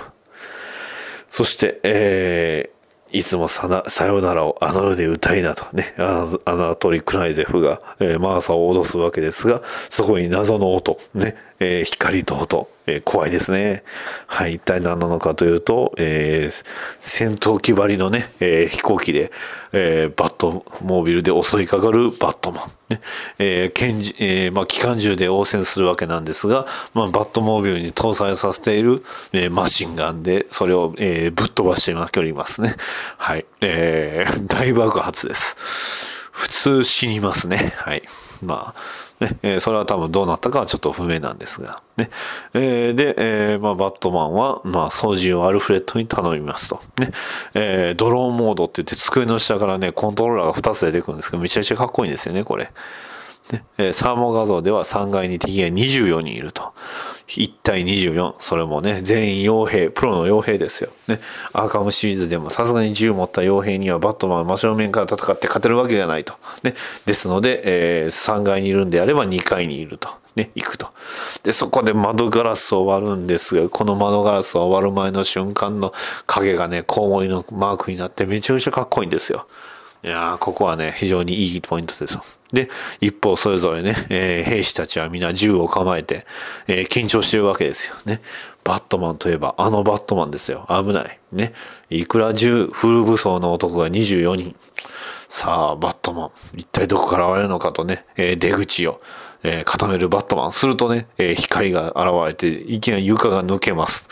[1.29, 2.82] そして、えー、
[3.13, 13.83] いつもさな、さよならをあの世で歌いなとね、あの、あのトリ・クライゼフが、えー、マーサを脅すわけですが、そこに謎の音、ね、えー、光と音、えー、怖いですね。
[14.27, 16.65] はい、一体何なのかというと、えー、
[16.99, 19.31] 戦闘機張りのね、え、飛行機で、
[19.71, 22.71] え、バットモービルで襲いかかるバットマン。
[22.89, 23.01] ね、
[23.39, 32.75] えー、拳、え、まあ、機関銃で応戦するわけなんですが、まあ、バットモービルに搭載させている、え、マシンガンで、それを、え、ぶっ飛ばしておりますね。
[33.17, 35.55] はい、えー、 大爆発です。
[36.33, 37.73] 普通死にますね。
[37.77, 38.03] はい。
[38.41, 41.81] まあ、ね、えー、それは多分どうなったかはちょっと不明なんですが。
[41.97, 42.09] ね。
[42.53, 46.79] えー、で、えー、まあ、バットマンは、まあ、操縦をアルフレッドに頼みますと。
[46.99, 47.11] ね。
[47.53, 52.69] えー、ドローンモードって言って机の下からね、コントローラーが2つ出てくるんですけど、めちゃめちゃかっこいいんですよね、これ。
[53.51, 56.73] ね、サーモ画像では3階に敵が24人いると。
[57.27, 58.35] 1対24。
[58.39, 60.91] それもね、全員傭兵、プロの傭兵ですよ。
[61.07, 61.19] ね。
[61.53, 66.35] アーカムシリーズでもさすがに銃持った傭兵にはバットマン真正面から戦って勝てるわけがないと。
[66.63, 66.73] ね。
[67.05, 70.09] ですので、えー、3階にいるんであれば2階にいると。
[70.35, 70.87] ね、行くと。
[71.43, 75.93] で、そこで窓ガラスを割るんですが、この窓ガラスを割る前の瞬間の
[76.25, 79.47] 影がね、コウモリのマークになってめちゃめちゃかっこいいんですよ。
[80.03, 82.21] いやここはね、非常にいいポイントですよ。
[82.51, 82.69] で、
[82.99, 86.25] 一方それぞれね、えー、兵士たちは皆銃を構えて、
[86.67, 88.21] えー、緊張してるわけですよね。
[88.65, 90.67] バットマンといえば、あのバットマンですよ。
[90.69, 91.19] 危ない。
[91.31, 91.53] ね。
[91.89, 94.55] いくら銃、フル武装の男が24人。
[95.29, 99.01] さあ、バットマン、一体どこから現れるのかとね、えー、出口を、
[99.43, 100.51] えー、固めるバットマン。
[100.51, 104.09] するとね、えー、光が現れて、いきなり床が抜けます。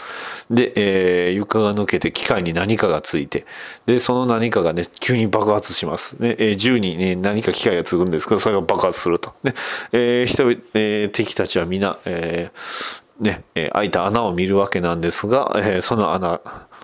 [0.49, 3.45] で、えー、床が抜けて機械に何かがついて、
[3.86, 6.20] で、その何かがね、急に爆発します。
[6.20, 9.34] で、えー、銃にね、何か機械がつくんですけど、それが爆発すると。
[9.44, 9.53] で、
[9.94, 16.41] えー、人々、えー、敵たちは皆、えー、ね、えー、開いた穴を見るわけなんですが、えー、その穴、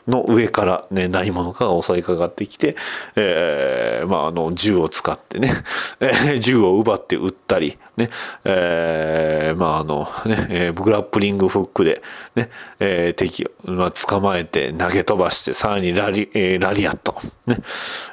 [0.07, 2.75] の上からね、何者かが襲いかかってきて、
[3.15, 5.51] えー、まあ、あの、銃を使ってね、
[6.39, 8.09] 銃を奪って撃ったり、ね、
[8.45, 12.01] えー、まあ、あの、ね、えー、グラップリングフックで、
[12.35, 17.15] ね、えー、敵を、まあ、捕まえて投げ飛ばして、さらにラリ、えー、ラリアット、
[17.45, 17.57] ね、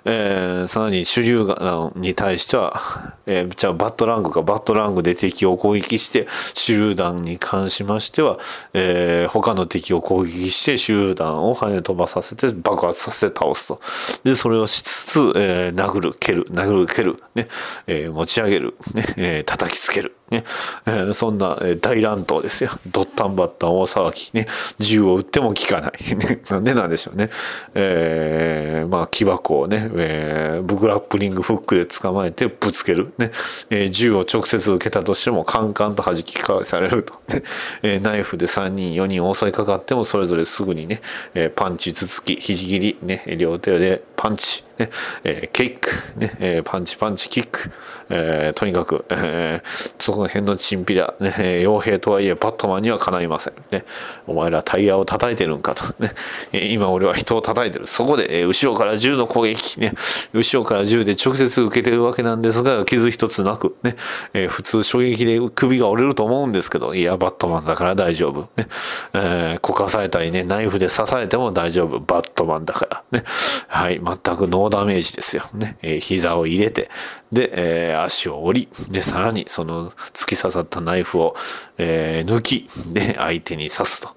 [0.04, 2.80] えー、さらに手榴弾に対しては、
[3.26, 8.38] えー、じゃあバットラングかバットラングで敵を攻撃して、手榴弾に関しましては、
[8.72, 13.80] えー、他の敵を攻撃して手榴弾を跳ね飛ばさせて爆発させて倒すと。
[14.24, 17.48] で、それをしつつ、えー、殴る、蹴る、殴る、蹴る、ね、
[17.86, 20.16] えー、持ち上げる、ね、えー、叩きつける。
[20.30, 20.44] ね、
[20.86, 22.70] えー、そんな、大乱闘ですよ。
[22.86, 24.38] ドッタンバッタン大騒ぎ。
[24.38, 24.46] ね、
[24.78, 25.92] 銃を撃っても効かない。
[26.50, 27.28] なんでなんでしょうね。
[27.74, 33.12] えー、まあ、木箱をね、えー、ブグラップリングフックで捕まえてぶつける。
[33.18, 33.30] ね、
[33.70, 37.14] えー、銃を直接受けたとしてもカンカンと弾き返されると。
[37.28, 37.42] ね、
[37.82, 41.00] えー、ナイフで3人、4人襲いかかってもそれぞれすぐにね、
[41.34, 44.90] えー、パンチ、つつき、肘切り、ね、両手でパンチ、ね、
[45.22, 47.70] えー、ケイック、ね、えー、パンチパンチキック、
[48.10, 51.30] えー、とにかく、えー、そこの辺のチンピラ、ね、
[51.62, 53.54] 傭兵とはいえバットマンにはかないません。
[53.70, 53.84] ね、
[54.26, 55.84] お前らタイヤを叩いてるんかと。
[56.02, 56.10] ね、
[56.52, 57.86] 今俺は人を叩いてる。
[57.86, 59.94] そこで、え、後ろから銃の攻撃、ね、
[60.32, 63.96] 後ろから銃で直接受けてるわけなんですが、傷一つなく、ね、
[64.32, 68.48] えー、普通衝撃で首が折れると思うんですけど、いや、バットマンだから大丈夫。
[68.56, 68.68] ね、
[69.12, 72.00] えー、こかされたりね、ナイフで刺されても大丈夫。
[72.00, 73.04] バットマンだから。
[73.12, 73.24] ね、
[73.68, 75.44] はい、全くノーダメージですよ。
[75.54, 75.78] ね。
[75.82, 76.90] えー、膝を入れて、
[77.32, 77.50] で、
[77.90, 81.34] えー、足を折り、で、さらにその突き刺さったナイフを、
[81.78, 84.08] えー、抜き、で、相手に刺すと。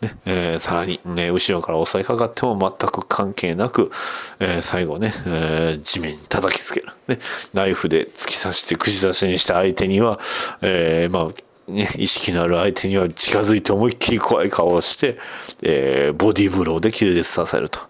[0.00, 3.90] ねえー、さらに、ね、後ろから襲いかかっても全く関係なく、
[4.38, 6.88] えー、最後ね、えー、地面に叩きつける。
[7.08, 7.18] ね、
[7.52, 10.20] ナイフで突き刺して串刺しにした相手には、
[10.62, 15.18] えー、まあ、ね、意識のある相手には近づいて思いっきり怖い顔をして、
[15.62, 17.80] えー、ボディーブローで気絶させると。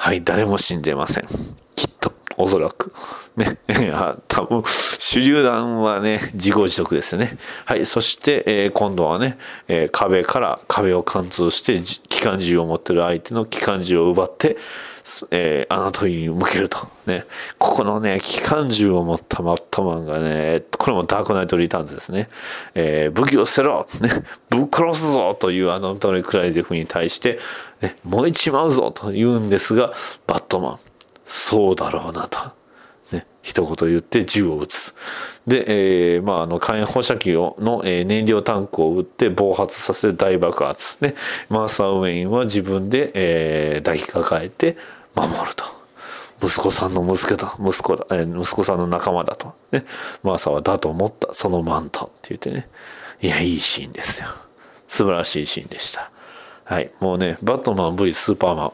[0.00, 1.26] はい、誰も死んでません。
[1.74, 2.92] きっとおそらく。
[3.36, 3.58] ね。
[4.28, 7.36] 多分、手榴弾はね、自業自得ですね。
[7.64, 7.84] はい。
[7.84, 14.56] そして、えー、今度はね、えー、壁から壁を貫通して、機関銃を持ってる相手の機関銃を奪って、
[15.30, 16.78] えー、アナトリに向けると。
[17.06, 17.24] ね。
[17.58, 22.28] ここのね、機関銃を持ったマットマンがね、これもダークナイトリターンズですね。
[22.74, 24.10] えー、武器を捨てろね。
[24.50, 27.38] ぶっ殺すぞというアナトリ・クライゼフに対して、
[27.80, 29.92] ね、燃えちまうぞと言うんですが、
[30.26, 30.78] バットマン、
[31.24, 32.58] そうだろうなと。
[33.12, 34.94] ね、一言言って銃を撃つ。
[35.46, 41.02] で、えー、まあ、あの、火炎放射器をの、えー、燃料タンクを撃って暴発させて大爆発。
[41.02, 41.14] ね、
[41.48, 44.76] マーサー・ウェインは自分で、えー、抱きかかえて
[45.26, 45.64] 守ると。
[46.40, 49.54] 息子さんの息子だ、息子だ、えー、息子さんの仲間だと。
[49.72, 49.84] ね、
[50.22, 52.68] マーサはだと思った、そのマントって言ってね。
[53.20, 54.28] いや、いいシーンですよ。
[54.86, 56.10] 素晴らしいシーンでした。
[56.64, 56.90] はい。
[57.00, 58.72] もうね、バットマン V スーパーマン。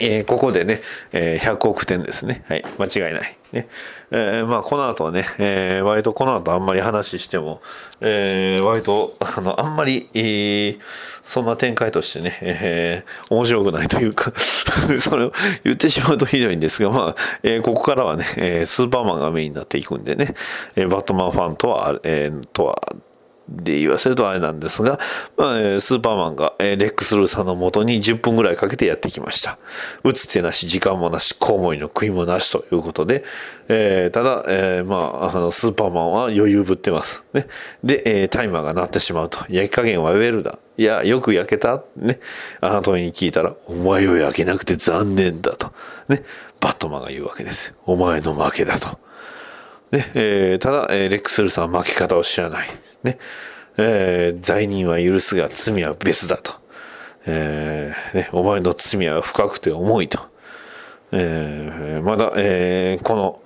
[0.00, 0.80] えー、ここでね、
[1.12, 2.42] えー、100億点ですね。
[2.48, 2.64] はい。
[2.78, 3.36] 間違いない。
[3.52, 3.68] ね。
[4.14, 7.62] えー、まあ、この後はね、えー、割とこの後あんまり話しても、
[8.02, 10.78] えー、割と、あの、あんまり、えー、
[11.22, 14.32] そんな展開としてね、えー、面白くないというか
[15.00, 15.32] それを
[15.64, 20.34] 言ってしまうとひどいんですが、まあ、えー、ここからはね、えー、スーパーマンがメインになっていくんでね、
[20.76, 22.82] えー、バットマンファンとは、えー、とは、
[23.56, 24.98] で言わせるとあれなんですが、
[25.36, 29.58] まあ、スーパーマンが、レックス・ルーさんのもとに10分ぐらいかけてやってきました。
[30.02, 33.24] 打つ手なし、時間もなし、コウモリの食いもなしということで、
[33.68, 37.24] えー、ただ、えー、まあ、あの、スーパーマンは余裕ぶってます。
[37.32, 37.46] ね。
[37.84, 39.38] で、えー、タイマーが鳴ってしまうと。
[39.48, 40.58] 焼き加減はウェルだ。
[40.76, 41.82] いや、よく焼けた？
[41.96, 42.18] ね。
[42.60, 45.72] あなたに聞いたら、お前を焼けなくて残念だと。
[46.08, 46.24] ね。
[46.60, 47.74] バットマンが言うわけです。
[47.84, 48.88] お前の負けだと。
[49.90, 50.10] ね。
[50.14, 52.68] えー、ただ、えー、レックス・ルーさんは負け方を知らない。
[53.02, 53.18] ね、
[53.76, 56.52] えー、罪人は許すが罪は別だと。
[57.26, 60.20] えー、ね、お前の罪は深くて重いと。
[61.12, 63.42] えー、まだ、えー、この、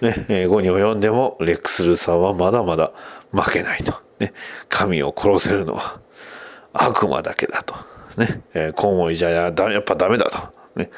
[0.00, 2.92] ね、えー、後に及んでも、レックス・ルーさんはまだまだ
[3.32, 3.94] 負けないと。
[4.18, 4.32] ね、
[4.68, 6.00] 神を殺せるのは
[6.72, 7.74] 悪魔だけだと。
[8.16, 10.59] ね、えー、コウモリじゃやっぱダメだと。
[10.80, 10.90] ね、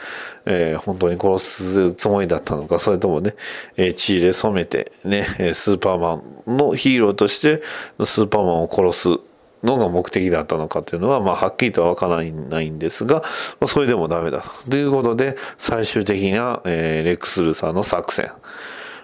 [0.47, 3.35] えー、本当に殺すつもりだったのか、それともね、
[3.77, 6.23] えー、血で染めて、ね、スーパーマ
[6.53, 7.63] ンのヒーローとして
[8.05, 9.21] スーパーマンを殺す
[9.63, 13.21] のが目的だったのかっていうのは、まあ、はっきりとはわからないんですが、
[13.61, 14.71] まあ、それでもダメだと。
[14.71, 18.31] ということで、最終的な、えー、レックス・ルーサーの作戦。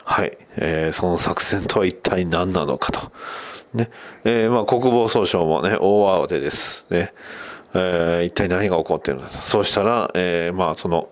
[0.05, 0.36] はい。
[0.56, 3.12] えー、その作戦とは一体何なのかと。
[3.74, 3.90] ね。
[4.24, 6.86] えー、まあ、国防総省もね、大慌てです。
[6.90, 7.12] ね。
[7.74, 11.10] えー、一体何が起こっているのかそうしたら、えー、まあその、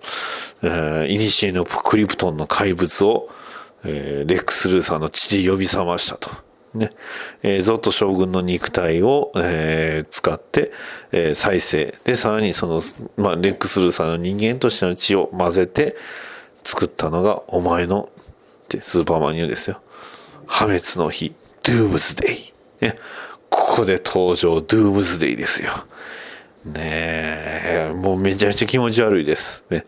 [0.63, 3.29] えー、イニシエのクリプトンの怪物を、
[3.85, 6.31] えー、レックス・ルーサーの父で呼び覚ましたと。
[6.75, 6.91] ね。
[7.43, 10.73] えー、ゾット将軍の肉体を、えー、使って、
[11.13, 11.95] えー、再生。
[12.05, 12.81] で、さらにその、
[13.17, 15.97] まあ、レックス・ルーサーの人間としての血を混ぜて
[16.65, 18.09] 作ったのがお前の、
[18.65, 19.81] ってスーパーマンに言うんですよ。
[20.47, 22.53] 破滅の日、ドゥームズデイ。
[22.81, 22.99] ね。
[23.51, 25.71] ここで登場、ドゥームズデイですよ。
[26.67, 29.65] ねえ、もうめちゃめちゃ気持ち悪いです。
[29.71, 29.85] ね、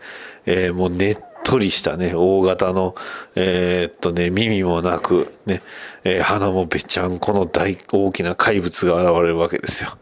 [0.47, 2.95] えー、もうねっとりしたね、大型の、
[3.35, 5.63] えー、っとね、耳もなく、ね、
[6.05, 9.97] えー、鼻もべちゃんこの大、大きな怪物が現れるわけですよ。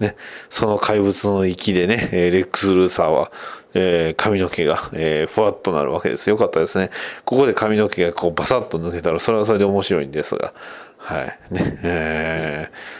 [0.00, 0.16] ね、
[0.50, 3.32] その怪物の息でね、レックス・ルーサーは、
[3.74, 6.30] えー、髪の毛が、えー、ふわっとなるわけです。
[6.30, 6.90] よかったですね。
[7.24, 10.52] ここで髪の毛がこうバサッと抜けたら、それはそれで面白いんですが、
[10.98, 11.38] はい。
[11.50, 12.97] ね、えー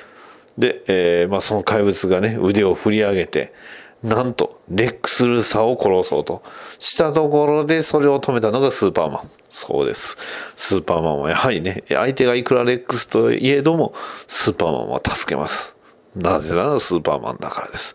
[0.59, 3.55] で、えー、まあ、その怪物がね、腕を振り上げて、
[4.02, 6.43] なんと、レックス・ルーサーを殺そうと
[6.78, 9.30] したところで、それを止めたのがスーパーマン。
[9.48, 10.16] そうです。
[10.56, 13.94] スーパーマンはやはりね、相手がいくらレックスといえども、
[14.26, 15.76] スーパーマンは助けます。
[16.14, 17.94] なぜならスーパーマンだからです。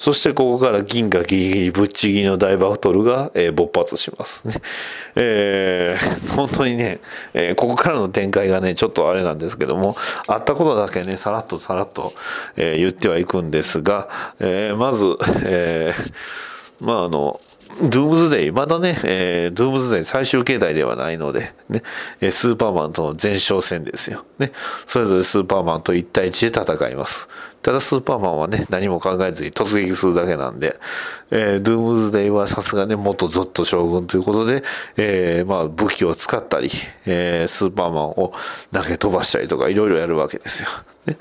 [0.00, 4.54] そしてここから銀河ギリギリぶっちぎりの大バトルが、えー、勃発しますね。
[5.14, 7.00] えー、 本当にね、
[7.34, 12.14] えー、ここからの展開がね、ちょっとあれなんですけども、あったことだけね、さらっとさらっと、
[12.56, 14.08] えー、言ってはいくんですが、
[14.40, 17.38] えー、まず、えー、まああの、
[17.82, 21.82] ドゥームズデイ、まだね、えー、ドゥームズデイ最終形態ではないので、ね、
[22.30, 24.24] スーパーマンとの前哨戦ですよ。
[24.38, 24.52] ね、
[24.86, 27.28] それぞれスーパーマンと1対1で戦います。
[27.62, 30.78] ただスーパーマンはね、何も考えずに突撃するだけなんで、
[31.30, 34.62] えー、ドゥームズデイはさすがね、元ゾット将軍ということで、
[34.96, 36.70] えー、まあ武器を使ったり、
[37.04, 38.32] えー、スーパーマンを
[38.72, 40.68] 投げ飛ばしたりとかいろいろやるわけですよ。
[41.06, 41.18] ね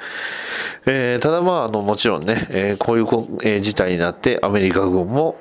[0.86, 3.03] えー、ただまあ、あの、もちろんね、えー、こういう、
[3.44, 5.38] えー、事態になってアメリカ軍も、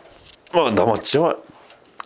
[0.53, 1.37] まあ黙っちゃは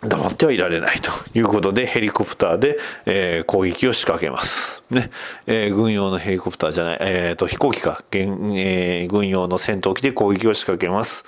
[0.07, 4.83] 黙ってはいられないということでヘリコプターで、えー、攻撃を仕掛けます。
[4.89, 5.09] ね。
[5.47, 11.25] えー、軍用のヘリコプターじゃない、えっ、ー、と、飛行機か、え、軍用の戦闘機で攻撃を仕掛けます。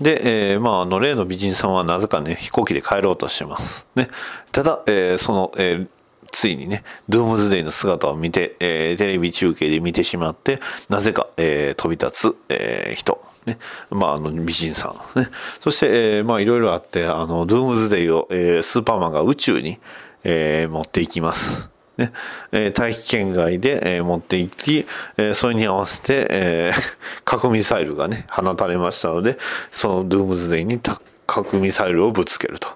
[0.00, 3.86] で、えー、まあ、あの、例の美人さんはなぜかね、飛行機で帰ろうとしてます。
[3.94, 4.08] ね。
[4.52, 5.88] ただ、えー、その、えー、
[6.32, 10.60] ついにね、ドームズデイの姿を見て、えー、テレビ中継で見てしまって、
[10.90, 13.20] なぜか、えー、飛び立つ、えー、人。
[13.46, 13.58] ね。
[13.90, 15.20] まあ、あの、美人さん。
[15.20, 15.28] ね。
[15.60, 15.86] そして、
[16.18, 19.78] えー、まあ、いろいろあって、あの、ドゥームズデイを、えー、スーパーマンが宇宙に、
[20.24, 21.70] えー、持っていきます。
[21.96, 22.12] ね、
[22.52, 24.86] えー、大気圏外で、えー、持っていき、
[25.16, 29.38] えー、それに合わせて、えー、 核ミサイルがね、放たれましたので、
[29.70, 30.80] そのドゥームズデイに
[31.26, 32.68] 核ミサイルをぶつけると。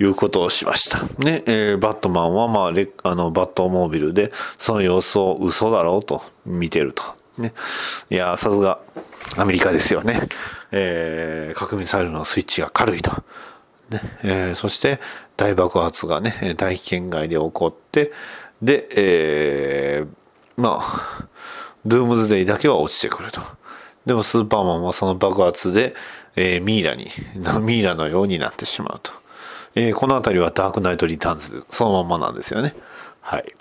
[0.00, 1.00] いうことをしました。
[1.22, 7.02] ね、えー、バットマンは、まあ、レあの、バットモービルで、その様子を嘘だろうと見てると。
[7.38, 7.52] ね。
[8.10, 8.80] いやさすが、
[9.36, 10.20] アメリカですよね。
[10.70, 13.10] えー、核ミサイルのスイッチが軽いと。
[13.90, 14.00] ね。
[14.22, 15.00] えー、そして、
[15.36, 18.12] 大爆発がね、大気圏外で起こって、
[18.60, 21.28] で、えー、まあ、
[21.84, 23.40] ドゥームズデイだけは落ちてくると。
[24.06, 25.94] でもスーパーマンはその爆発で、
[26.36, 27.08] えー、ミイラに、
[27.60, 29.12] ミイラのようになってしまうと。
[29.74, 32.74] えー、この辺りはダークナイトリターンズそのままなんですよね。
[33.20, 33.54] はい。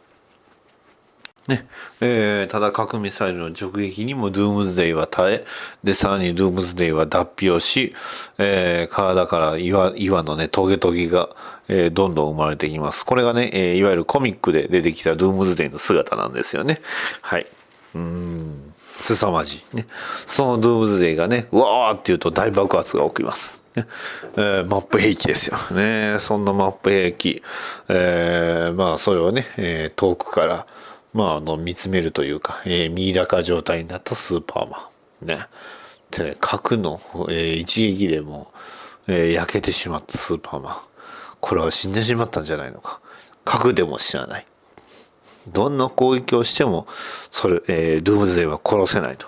[1.47, 1.67] ね。
[2.01, 5.45] えー、ただ核ミサイルの直撃にもドゥームズデイは耐え
[5.83, 7.93] でさらにドゥームズデイは脱皮をし、
[8.37, 11.29] えー、体から岩岩のねトゲトゲが、
[11.67, 13.05] えー、どんどん生まれていきます。
[13.05, 16.81] これがね、えー、いわゆるコミックで出てきたドゥームズデイの姿なんですよね。
[17.21, 17.47] はい。
[17.95, 18.73] うん。
[18.77, 19.75] 凄まじい。
[19.75, 19.87] ね。
[20.27, 23.63] そのドゥームズデイがねうわーって言うと大爆発が起きます。
[23.75, 23.85] ね。
[24.37, 25.57] えー、マップ兵器ですよ。
[25.75, 26.17] ね。
[26.19, 27.41] そんなマップ兵器、
[27.89, 30.67] えー、まあそれをね、えー、遠くから
[31.13, 34.89] まあ、あの、見つめるというか、えー、ミイラ化状態になったスーパーマ
[35.23, 35.25] ン。
[35.27, 35.45] ね。
[36.11, 38.51] で、核の、えー、一撃でも、
[39.07, 40.75] えー、焼けてしまったスーパーマン。
[41.39, 43.01] これは死んでしまったんじゃないのか。
[43.43, 44.45] 核でも死なない。
[45.47, 46.87] どんな攻撃をしても、
[47.29, 49.27] それ、えー、ドゥームズデイは殺せないと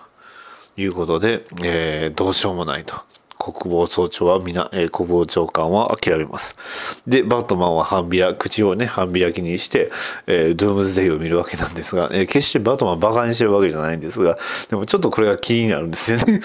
[0.78, 2.96] いうことで、えー、どうしようもないと。
[3.38, 6.56] 国防総長はみな、えー、国防長官は諦めます。
[7.08, 9.92] で、バットマンは半開、口をね、半開きにして、
[10.28, 14.38] えー、ドームズデイを見るわけなんですが、えー、決してバットマンバカにしてるわけじゃないんですが、
[14.70, 16.24] でもちょっとこれが気になるんですよね。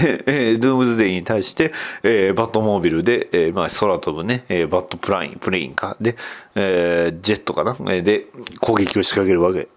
[0.00, 1.72] で、えー、ドームズデイに対して、
[2.02, 6.16] えー、バットモービルで、えー、まあ空飛ぶね、えー、バットプライン、プレインか、で、
[6.54, 8.26] えー、ジェットかな、で、
[8.60, 9.68] 攻撃を仕掛けるわけ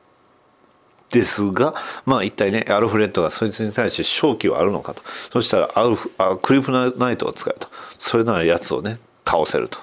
[1.14, 1.76] ですが、
[2.06, 5.02] まあ一体ね、アルフレッドがそいつに対して勝機はあるのかと。
[5.06, 7.68] そしたらアルフ、あクリプトナイトを使うと。
[8.00, 9.78] それなら奴をね、倒せると、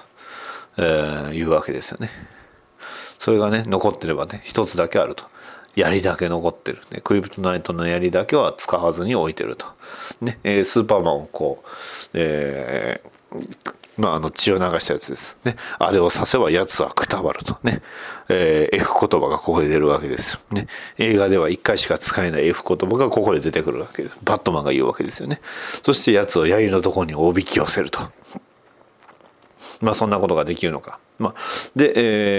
[0.77, 2.09] えー、いうわけですよね。
[3.17, 5.23] それがね、残ってればね、一つだけあると。
[5.75, 6.99] 槍だけ残ってる、ね。
[7.01, 9.65] クリプトナイトの槍だけは使わずに置いてると。
[10.19, 11.67] ね、えー、スーパーマンをこう、
[12.13, 13.47] えー、
[13.97, 15.37] まあ、あの血を流したやつです。
[15.45, 15.55] ね。
[15.79, 17.81] あれを刺せば奴はくたばるとね。
[18.33, 20.45] えー、F 言葉がここで出るわけです。
[20.51, 20.67] ね。
[20.97, 24.15] 映画では一回しか使えない F 言葉がここで出てくるわけです。
[24.23, 25.41] バットマンが言うわけですよね。
[25.83, 27.99] そして奴を槍のとこにおびき寄せると。
[29.81, 30.99] まあそんなことができるのか。
[31.19, 31.33] まあ、
[31.75, 31.93] で、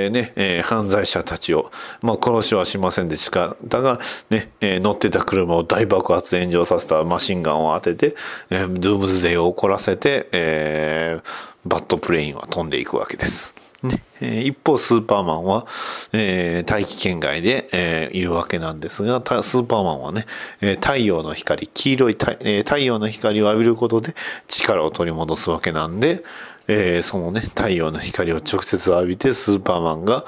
[0.04, 1.70] えー、ね、えー、犯罪者たちを、
[2.00, 4.00] まあ殺しはしませんでしたが、
[4.30, 8.16] ね、えー、乗ってた車を大爆発炎上させたマシンガンを当てて、
[8.50, 13.54] えー、ドゥームズデイを怒らせて、えー、バットプレインは飛んでいくわけです。
[13.82, 15.66] ねえ、一方スーパーマンは、
[16.12, 20.24] えー、大気圏外で、えー、いるわけなんですがスーパーマンはね、
[20.60, 24.14] え太陽の光黄色い太,、え太陽の光を浴びることで
[24.46, 26.22] 力を取り戻すわけなんで、
[26.68, 30.24] えー、そのね、太陽の光を直接浴びてスーパーマンが、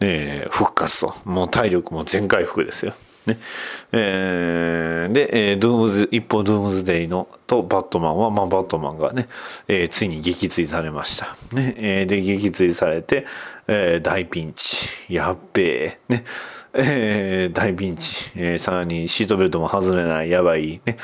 [0.00, 1.14] え、復活と。
[1.24, 2.92] もう体力も全回復ですよ。
[3.26, 3.38] ね。
[3.92, 9.28] えー、で、えー、ドームズ、一方ドームズデイのとバットマンは、まあバットマンがね、
[9.68, 11.36] えー、ついに撃墜されました。
[11.54, 11.74] ね。
[11.78, 13.26] えー、で、撃墜されて、
[13.68, 14.88] えー、大ピンチ。
[15.12, 15.98] やっべえ。
[16.08, 16.24] ね。
[16.78, 20.98] えー、大ピンチ、えー、さらにシートベルトも外れないやばい、ね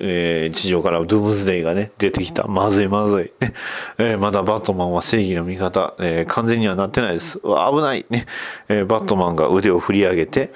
[0.00, 3.54] えー、地上からドゥームズデイがね出てきたまずいまずい、ね
[3.98, 7.48] えー、まだバットマンは正義の味方、えー、完全にはなってないです危
[7.80, 8.26] ない、ね
[8.68, 10.52] えー、バットマンが腕を振り上げて、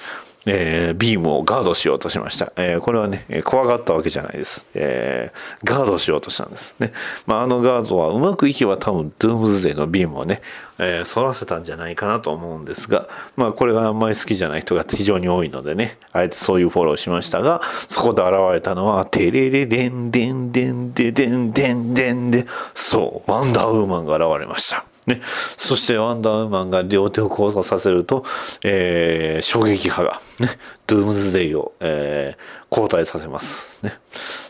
[0.47, 2.53] えー、ビームをガードしようとしました。
[2.57, 4.67] えー、これはね、怖がったわけじゃないです。
[4.75, 6.75] えー、ガードしようとしたんです。
[6.79, 6.93] ね。
[7.27, 10.41] まあ、あのガードはうまくいけば多分、ドゥームズデーのビームをね、
[10.79, 13.07] えー、反らせたんじゃないかなと思うんですが、
[13.37, 24.90] まあ、これがあんまり好きじゃない人が非常に多いのでね、あえてそういうフォローしましたが、そこで現れたのは、テレレデンデンデンデデンデンデンデン、そう、ワンダーウーマンが現れました。
[25.06, 25.20] ね、
[25.56, 28.24] そしてワンダーウーマンが両手を交差させると、
[28.62, 30.48] えー、衝撃波が、ね、
[30.86, 33.85] ドゥームズデイを、えー、交代させます。
[33.85, 33.93] ね、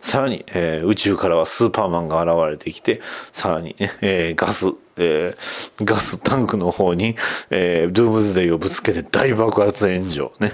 [0.01, 3.01] さらに、えー、宇宙からはスーパーマンが現れてきて、
[3.32, 7.14] さらに、ね、えー、ガス、えー、ガスタンクの方に、
[7.51, 10.32] えー、ドゥームズデイをぶつけて大爆発炎上。
[10.40, 10.52] ね。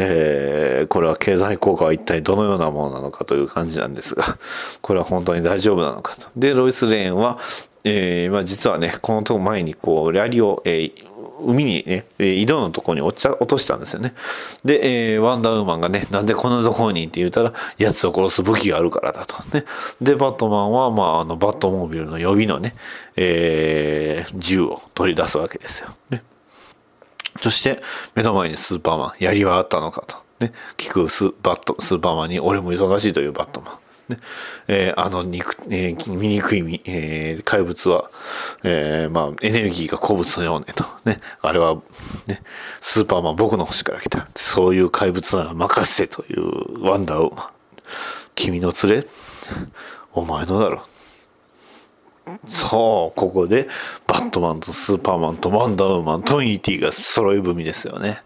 [0.00, 4.38] えー、これは経済効果は一体どのようなものなのかという感じなんですが、
[4.80, 6.28] これは本当に大丈夫なのかと。
[6.36, 7.38] で、ロイス・レーンは、
[7.88, 10.92] えー、まあ実はね、このとこ前にこう、ラリを、えー、
[11.40, 14.12] 海にね、井戸のとこに落ち落としたんですよね。
[14.64, 19.36] で、えー、ワンダーウーマンがね、なんでこんなとこにって言ったら、奴を殺す武器があるからだと。
[19.54, 19.64] ね。
[20.00, 22.74] で、バットマンは、まあ、あの、バットモービルの予備のね、
[23.16, 25.88] えー、銃を取り出すわけですよ。
[26.10, 26.22] ね。
[27.36, 27.80] そして、
[28.14, 30.16] 目の前にスーパーマン、槍はあったのかと。
[30.40, 30.52] ね。
[30.76, 33.78] 聞くスバット、スーパーマンに、俺も忙しいというバットマン。
[34.08, 34.18] ね
[34.68, 38.10] えー、あの肉、えー、醜い、えー、怪物は、
[38.62, 40.84] えー、まあ、エネルギーが古物のようねと。
[41.04, 41.20] ね。
[41.40, 41.76] あれは、
[42.26, 42.42] ね、
[42.80, 44.26] スーパーマン僕の星から来た。
[44.34, 47.46] そういう怪物なら任せというワンダーウーマン。
[48.34, 49.06] 君の連れ
[50.12, 50.82] お前のだろ。
[52.46, 53.68] そう、ここで、
[54.06, 58.22] バットマンとスーパーマンとワンダーウーマン、トニーティが揃い踏みですよね。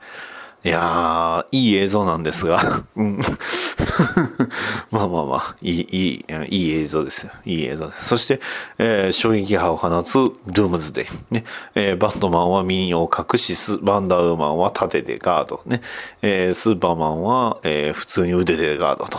[0.64, 3.18] いやー、いい映像なんですが、うん。
[4.92, 7.32] まあまあまあ、いい、いい、いい映像ですよ。
[7.44, 8.04] いい映像です。
[8.06, 8.40] そして、
[8.78, 11.06] えー、衝撃波を放つドゥームズデイ。
[11.34, 11.44] ね。
[11.74, 15.62] えー、バットマンはミニを隠し、スバンダーウーマンは盾でガード。
[15.66, 15.80] ね。
[16.22, 19.18] えー、スーパーマンは、えー、普通に腕でガードと。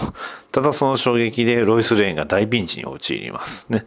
[0.53, 3.65] ただその衝撃でロイス・レーンが大ピンチに陥ります。
[3.69, 3.85] ね。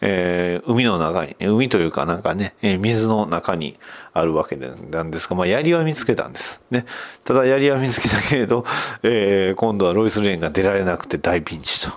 [0.00, 3.74] えー、海の中に、海というかなんかね、えー、水の中に
[4.12, 6.62] あるわけなんですが、まあ、槍は見つけたんです。
[6.70, 6.84] ね。
[7.24, 8.64] ただ槍は見つけたけれど、
[9.02, 11.92] えー、今度はロイス・レーンが出られなくて大ピンチと。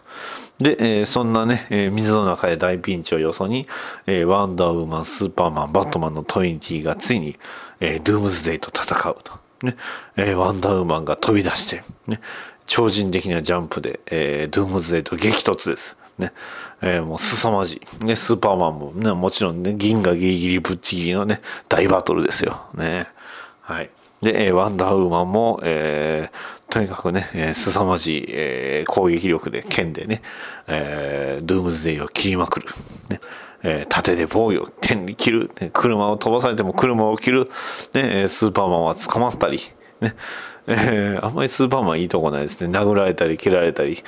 [0.60, 3.68] で、えー、そんなね、えー、水の中で大ピンチをよそに、
[4.06, 7.36] えー、ワンダーウーマン、スーパーマン、バットマンのトリニティがついに、
[7.80, 9.40] えー、ドゥームズデイと戦うと。
[9.65, 9.76] ね。
[10.18, 12.19] えー、ワンダーウーマンが飛び出して、ね。
[12.68, 15.98] 超人的なジャンプで、えー、ドゥームズデイと激突です。
[16.22, 16.31] ね。
[16.81, 18.06] えー、もう凄まじい。
[18.06, 22.57] ね、スーパーマンもね、もちろんね、銀河ギリギリぶっちぎりのね、大バトルですよ。
[22.76, 23.07] ね。
[23.61, 23.89] はい。
[24.22, 30.22] で、えー、ワンダーウーマンも、えー、とにかくね、えー、凄まじい、えー、攻撃力で、剣でね、
[30.68, 32.68] えー、ドゥームズデイを切りまくる。
[33.10, 33.19] ね。
[33.64, 37.49] えー、盾で防御、天に切る、ね、車を飛ばされても車を切る、
[37.93, 39.60] ね、スーパーマンは捕まったり、
[40.02, 40.15] ね、
[40.67, 42.77] えー、あんまりスーパーマンいいとこないですね。
[42.77, 44.03] 殴られたり、蹴られたり、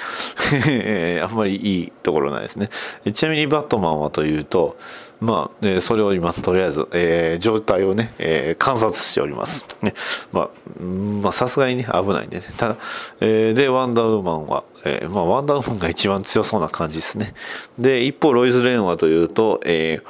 [1.21, 2.69] あんまりいいところないですね。
[3.11, 4.77] ちなみにバットマンはというと、
[5.19, 9.67] まあ、えー、それを今、とりあえず、えー、状態をね、えー、観察しております。
[9.81, 9.93] ね。
[10.33, 12.45] まあ、まあ、さすがにね、危ないんでね。
[12.57, 12.75] ただ、
[13.21, 17.33] えー、で、ワンダーウーマンは、えー、まあ、ワンダーウーマンが一番強そうな感じですね。
[17.79, 20.01] で、一方、ロイズ・レーンはというと、え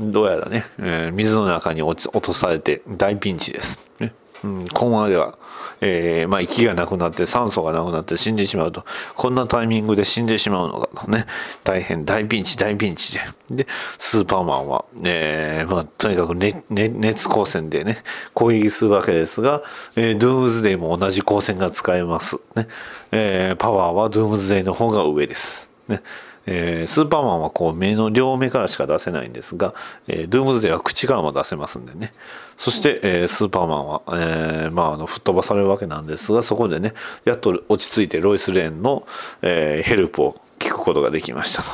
[0.00, 3.90] ー、どうやらね、えー、水の中に落ち落とされて大ピンチです。
[4.00, 4.12] ね。
[4.44, 5.38] うん、今後では、
[5.80, 8.84] えー、まあ、息がなくなって酸素がなくなって死んでしまうと、
[9.14, 11.26] こんなタイミングで死んでしまうのかとね、
[11.64, 13.20] 大変大ピンチ、大ピンチで。
[13.64, 13.66] で、
[13.98, 17.98] スーパーマンは、えー、まあ、とにかく、ねね、熱光線でね、
[18.34, 19.62] 攻撃するわけですが、
[19.96, 22.36] えー、ドゥームズデイも同じ光線が使えます。
[22.54, 22.68] ね、
[23.12, 25.70] えー、パワーはドゥームズデイの方が上です。
[25.88, 26.00] ね。
[26.46, 29.74] えー、スーパーマンはこう目の両目からしか出せないんですが、
[30.06, 32.12] えー、ドゥームズデイは口からも出せますんでね。
[32.56, 36.94] そして、えー、スーパーマンは、えー、まあ、あの、吹っ飛ばされるわけなんですが、そこでね、
[37.24, 39.06] やっと落ち着いてロイス・レーンの、
[39.42, 41.68] えー、ヘルプを聞くことができましたと。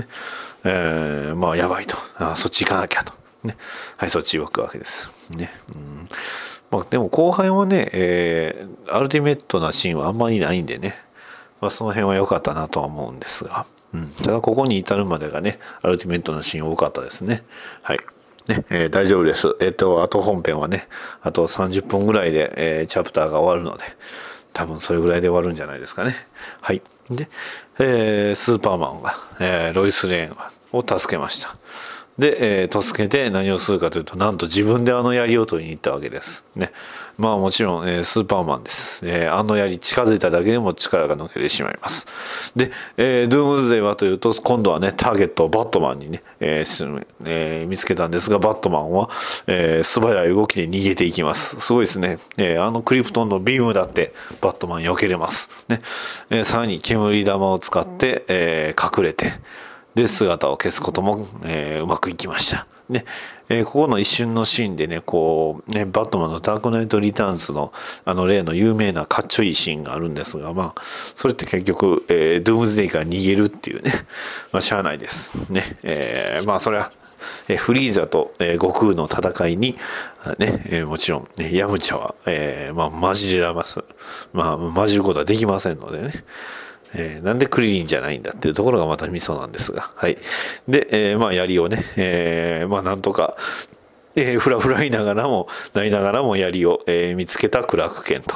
[0.00, 0.08] ね。
[0.64, 1.96] えー、まあ、やばいと。
[2.16, 3.12] あそっち行かなきゃと。
[3.44, 3.56] ね。
[3.96, 5.08] はい、そっち行くわけです。
[5.30, 5.50] ね。
[5.74, 6.08] うん
[6.70, 10.96] まあ、でも後半はね、えー、アルティメットなシーンはあんまりないんでね、
[11.60, 13.66] まあ、その辺は良かったなとは思うんですが、
[13.96, 17.42] うん、ただここに至るまでがね、アルティメットなシーン多かったですね。
[17.82, 17.98] はい。
[18.46, 19.56] ね、えー、大丈夫です。
[19.60, 20.86] えっ、ー、と、あと本編はね、
[21.22, 23.84] あと30分ぐらいで、えー、チャプターが終わるので、
[24.52, 26.14] 多分それぐらいで終わるんじゃないですかね。
[26.60, 26.82] はい。
[27.10, 27.28] で、
[27.78, 31.56] えー、スーパーマンが、えー、ロイス・レーンを助けました。
[32.18, 36.44] で、えー、助けて何をするかというと、なんと自分であの槍を取りに行ったわけです。
[36.54, 36.72] ね。
[37.18, 39.06] まあもちろん、えー、スーパーマンです。
[39.08, 42.06] えー、あの槍近づいただけでも力が抜けてしまいます。
[42.54, 49.08] で、えー、ドゥームズデイはというと、今度はね、ターゲットをバットマンにね、えーえー、見つけたんですが、バットマンは、
[49.46, 51.58] えー、素早い動きで逃げていきます。
[51.60, 52.18] すごいですね。
[52.36, 54.12] えー、あのクリプトンのビームだって
[54.42, 55.48] バットマン避けれます。
[55.68, 55.80] ね。
[56.28, 59.32] えー、さらに煙玉を使って、えー、隠れて、
[59.94, 62.66] で、姿を消すことも、えー、うまくいきました。
[62.88, 63.04] ね、
[63.48, 67.72] えー、ここの一瞬のシーンでね、こう、ね、バットマンのダークナイトリターンズの、
[68.04, 73.92] あの例の有名なかっちょいいシーンがあるんですが、まあ、それって結局、えー、ドゥームズデイから逃げるっていうね、
[74.52, 75.50] まあ、しゃあないです。
[75.50, 76.90] ね、えー、まあ、それは、
[77.48, 79.76] えフリーザと、え悟空の戦いに、
[80.38, 83.82] ね、えもちろん、ね、ヤムチャは、えまあ、混じらます。
[84.32, 86.12] まあ、混じることはできませんのでね。
[86.94, 89.90] えーなんでクリリンじゃないんだっていうところがまたミソなんですが。
[89.94, 90.16] はい。
[90.68, 93.36] で、えーまあ、槍をね、えーまあ、なんとか、
[94.14, 98.34] えー、フラフラいながらも、なりながらも槍を、えー見つけたクラークケント。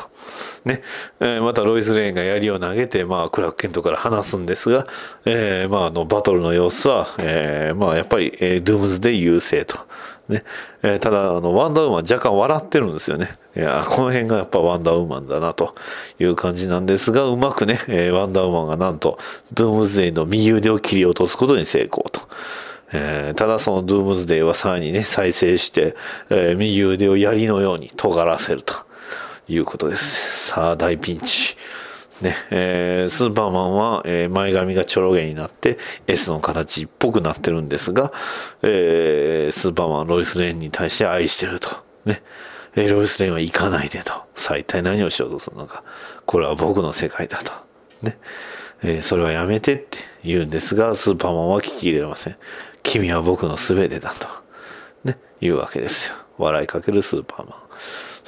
[0.65, 0.83] ね。
[1.21, 4.87] えーまたロイス・レーンが槍を投げて、まあ、クラークケントから離すんですが、
[5.25, 9.79] えーまあ、あの、バトルの様子は、えーまあ、やっぱり、えードゥームズで優勢と。
[10.31, 10.45] ね。
[10.83, 13.29] えーただ、あの、ワンダーウーマン若干笑ってるんですよね。
[13.57, 15.75] いや、この辺がやっぱワンダーウーマンだなと
[16.19, 19.19] いう感じなんですが、うまくね、えーワンダーウーマンがなんと、
[19.53, 22.21] ドゥームズデイの右腕を切り落とすことに成功と。
[22.93, 25.95] えーただそのドゥームズデイはさらにね、再生して、
[26.31, 28.75] えー右腕を槍のように尖らせると
[29.49, 30.49] いうことです。
[30.49, 31.57] さあ、大ピンチ。
[32.21, 38.13] ね、えースーパーマンは、えー前髪がちょろげになって S の形っぽくなってるんですが、
[38.63, 41.71] えースーパーマンロイス・レーンに対して愛してると。
[42.05, 42.23] ね。
[42.77, 44.13] えーロイス・レーンは行かないでと。
[44.35, 45.83] さあ一体何をしようとするのか。
[46.27, 47.53] これは僕の世界だと。
[48.03, 48.19] ね。
[48.83, 52.37] えーそれはやめてって言うんですが、スーパーマンは聞き入れません。
[52.83, 54.29] 君は僕の全てだと。
[55.05, 55.19] ね。
[55.41, 56.17] 言うわけですよ。
[56.39, 57.70] 笑いかけるスーパーマン。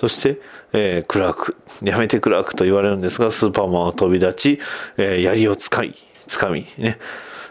[0.02, 0.40] そして、
[0.72, 4.60] えークラーク、やめてクラークと言われるんですが、スーパーマンは飛び立ち、
[4.96, 5.94] えー槍を使い、
[6.26, 6.98] 掴み、ね、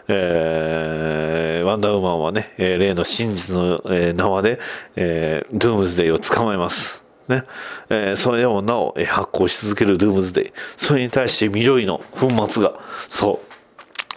[0.06, 4.60] えーワンダーウーマンはね、えー例の真実の、えー縄で、
[4.96, 7.02] えードゥームズデイを捕まえます。
[7.26, 7.44] ね。
[7.88, 10.52] えーそれでもなお、えー発行し続けるドゥームズデイ。
[10.76, 13.40] それに対して緑の粉末が、そ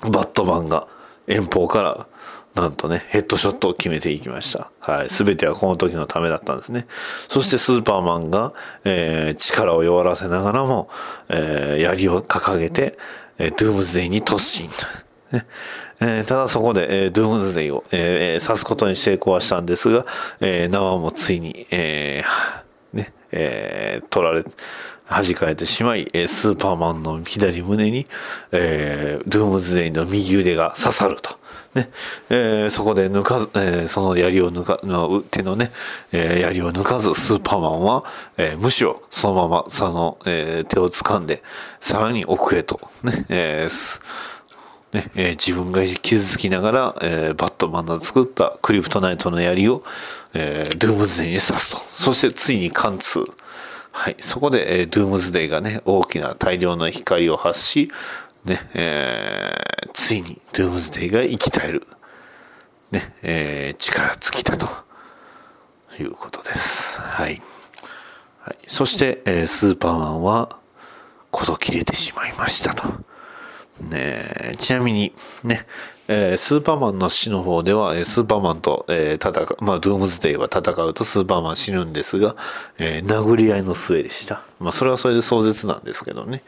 [0.04, 0.90] う、バットマンが
[1.28, 2.08] 遠方から、
[2.56, 4.72] なんとね、ヘッドショットを決めていきました。
[4.80, 5.10] はい。
[5.10, 6.88] すべてはこの時のためだったんですね。
[7.28, 8.54] そしてスーパーマンが、
[8.86, 10.90] えー力を弱らせながらも、
[11.28, 12.98] えー槍を掲げて、
[13.38, 14.70] えードゥームズデイに突進。
[15.34, 15.46] ね
[16.00, 20.06] えーただそこで、えードゥームズデイを、えー刺すことに成功はしたんですが、
[20.40, 24.46] えー縄もついに、えーね、えー取られ、
[25.10, 28.08] 弾かれてしまい、えスーパーマンの左胸に、
[28.54, 31.38] えードゥームズデイの右腕が刺さると。
[31.76, 31.90] ね。
[32.30, 35.72] えーそこで抜かず、えーその槍を抜かの手のね、
[36.12, 38.04] えー槍を抜かずスーパーマンは、
[38.38, 41.44] えむしろそのままその、え手を掴んで
[41.80, 43.68] さらに奥へとね、え
[44.94, 49.84] ねえ自分が傷つきながら、えバットマンの作ったクリプトナイトの槍を、
[50.34, 51.78] えドゥームズデイに刺すと。
[51.94, 53.26] そしてついに貫通。
[53.92, 57.92] はい、そこで、えドゥームズデイがね大きな大量の光を発し、
[58.46, 61.88] ねえーついにドゥームズデイが生き絶える、
[62.92, 64.68] ねえー力尽きたと
[66.00, 67.00] いうことです。
[67.02, 67.42] はい
[68.42, 70.58] はい、そして、えースーパーマンは
[71.32, 72.84] 事切れてしまいましたと。
[73.90, 75.14] ねちなみに
[75.44, 75.66] ね、
[76.08, 82.36] えースーパーマンの死の方では、えスーパーマンと、えー戦う、まあ、ドゥームズデイは戦うとスーパーマン死ぬんですが、
[82.78, 84.44] え殴り合いの末でした。
[84.60, 86.44] まあ、それはそれで壮絶なんですけどね。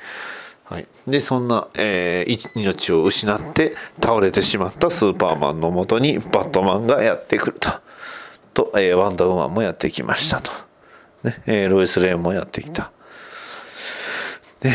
[0.69, 0.87] はい。
[1.07, 7.69] で、そんな、えー命を失って倒れてしまったスーパーマンのもとにバットマンがやってくると。
[8.53, 10.51] と、えーワンダーウーマンもやってきましたと。
[11.23, 12.91] ね、えーロイス・レーンもやってきた。
[14.59, 14.71] で、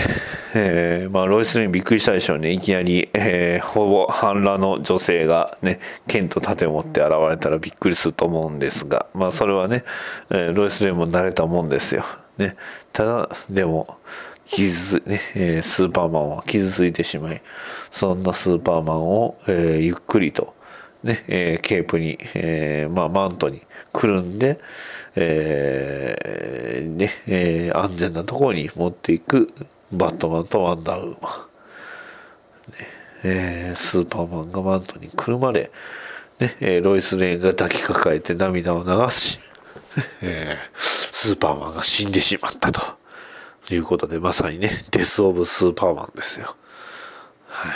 [0.55, 2.53] えーまあ、ロイス・レーンびっくりしたでしょうね。
[2.53, 9.85] いきなり、えーほぼ半裸の女性がね、剣と盾を持って現れたらびっくりすると思うんですが、まあ、それはね、
[10.31, 12.07] えーロイス・レーンも慣れたもんですよ。
[12.39, 12.57] ね、
[12.95, 13.99] ただ、でも、
[14.53, 17.41] 傷つ、ね、えスーパーマンは傷ついてしまい、
[17.91, 20.55] そんなスーパーマンを、えーゆっくりと、
[21.03, 23.63] ね、えケープに、えーまあ、マントに
[23.93, 24.61] くるんで、
[25.17, 29.53] えーね、えー安全なところに持っていく
[29.91, 31.33] バットマンとワンダーウーマン。
[32.73, 32.89] ね
[33.25, 35.71] えースーパーマンがマントにくるまれ、
[36.41, 39.41] ねえーロイス・レーンが抱きかかえて涙を流し、
[40.21, 43.02] えースーパーマンが死んでしまったと
[43.67, 46.57] ということでまさにねデス・オブ・スーパーマンですよ。
[47.49, 47.71] は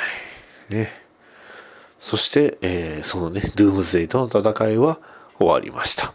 [0.71, 0.91] いね、
[1.99, 4.99] そして、えーそのねドゥームズデイとの戦いは
[5.39, 6.13] 終わりました。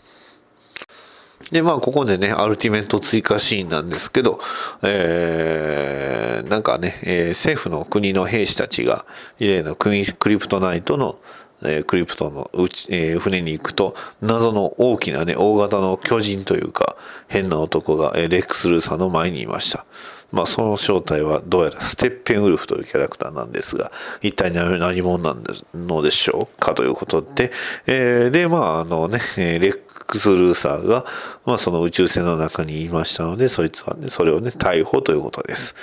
[1.51, 4.39] で、まあ、ここでね、アルティメット追加シーンなんですけど、
[4.83, 9.05] えー、なんかね、えー政府の国の兵士たちが、
[9.39, 11.19] 異例のククリプトナイトの、
[11.63, 16.95] えークリプトのうち、えー船に行くと、謎の大きなね、大型の巨人というか、
[17.27, 19.85] 変な男が、えーレックス・ルーサーの前にいました。
[20.31, 25.43] まあ、その正体はどうやらステッペンウルフというキャラクターなんですが、一体何者なん
[25.73, 27.51] のでしょうかということで、
[27.85, 29.79] えーで、まあ、あのね、レッ
[30.11, 31.05] クス・ルーサーが、
[31.45, 35.73] まあ、その宇宙船の中にいましたのでそいつはねそれをね逮捕ということです。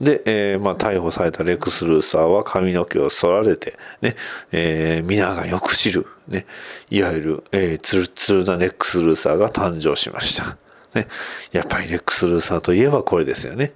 [0.00, 4.16] で、えー、まあ、逮捕されたレックス・ルーサーは髪の毛を剃られて、ね、
[4.52, 6.46] えー、皆がよく知る、ね、
[6.90, 10.56] いわゆる、えー、ツルツルなレックス・ルーサーが誕生しました。
[10.94, 11.08] ね、
[11.52, 13.72] やっぱりレックス・ルーサーといえばこれですよね。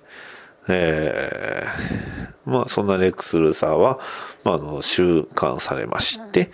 [0.68, 3.98] えー、まあそんなレックス・ルーサーは、
[4.44, 6.50] まあ、あの収監されまして、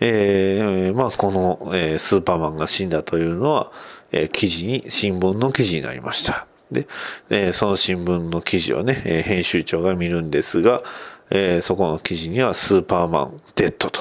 [0.00, 3.72] えー、まあこの、えー、スーパーマンが死んだというのは、
[4.10, 6.46] えー、記事に新聞の記事になりました。
[6.72, 6.86] で、
[7.30, 10.82] えー、その新聞の記事をね、えー、編集長が見るんですが、
[11.30, 14.00] えー、そこの記事にはスーパーマンデッドと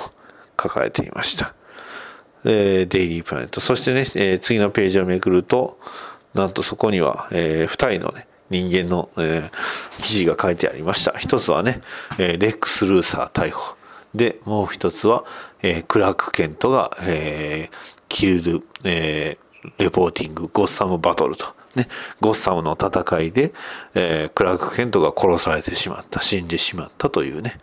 [0.62, 1.54] 書かれていました。
[2.44, 3.62] えー、デイリープラネット。
[3.62, 5.80] そしてね、えー、次のページをめくると、
[6.34, 11.18] なんとそこには、えー、二人のね、人間の、えー、記事が書いてありました。
[11.18, 11.82] 一つはね、
[12.18, 13.76] えー、レックス・ルーサー逮捕。
[14.14, 15.24] で、もう一つは、
[15.62, 17.76] えー、クラーク・ケントが、えー、
[18.10, 21.46] キルド、えー、レポーティング、ゴッサム・バトルと。
[21.76, 21.88] ね、
[22.20, 23.54] ゴッサムの戦いで、
[23.94, 27.58] えー、クラーク・ケントが殺されてしまった、死んでしまったというね、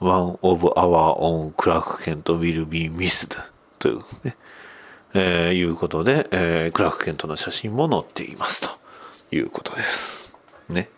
[0.00, 3.40] One of our own クラーク・ケント will be missed
[3.78, 4.36] というね、
[5.14, 10.34] えー、いうことで、えー、クラーク・ケントの写真も載っていますということです。
[10.68, 10.90] ね。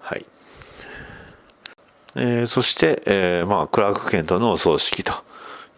[0.00, 0.26] はい。
[2.14, 5.12] えー、そして、えー、まあ、クラーク・ケントのお葬式と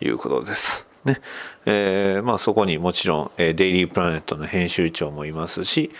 [0.00, 0.86] いうことです。
[1.04, 1.20] ね。
[1.66, 5.90] えー、まあ、そこにもちろん、えー、デイリー・プラネットの編集長もいますし、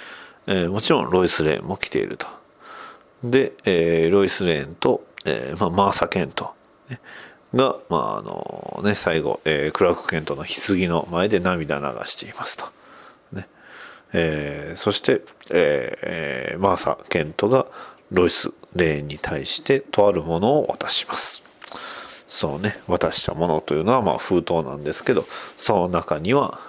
[0.46, 2.26] えー、もちろんロイス・レーンも来ていると。
[3.22, 6.52] で、えー、ロイス・レーンと、えーまあ、マーサ・ケント、
[6.88, 7.00] ね、
[7.54, 12.66] が、まああのね、最後、えー、クラーク・ケントの棺の前で涙流していますと。
[13.32, 13.48] ね
[14.12, 17.66] えー、そして、えー、マーサ・ケントが
[18.10, 21.47] ロイス・レーンに対してとあるものを渡します。
[22.28, 25.24] そうね、渡したものというのはまあ封筒なんですけど、
[25.56, 26.60] その中には、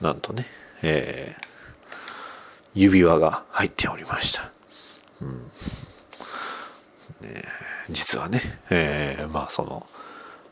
[0.00, 0.46] なんとね、
[0.82, 1.46] えー、
[2.74, 4.50] 指輪が入っておりました。
[5.20, 5.50] うん
[7.20, 7.44] ね、
[7.88, 8.40] 実はね、
[8.70, 9.86] えー、まあその、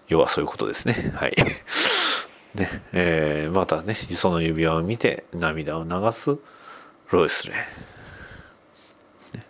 [0.09, 1.13] 要はそういうことですね。
[1.15, 1.35] はい。
[2.55, 6.37] ねえー、またねその指輪を見て涙を流す
[7.11, 7.57] ロイスレー、
[9.39, 9.47] ね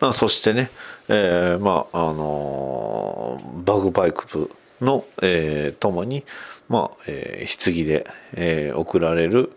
[0.00, 0.70] まあ、そしてね、
[1.08, 4.50] えー、まああのー、バグパイク
[4.80, 6.24] の、えー、ともに、
[6.68, 9.52] まあえー、棺で、えー、送られる、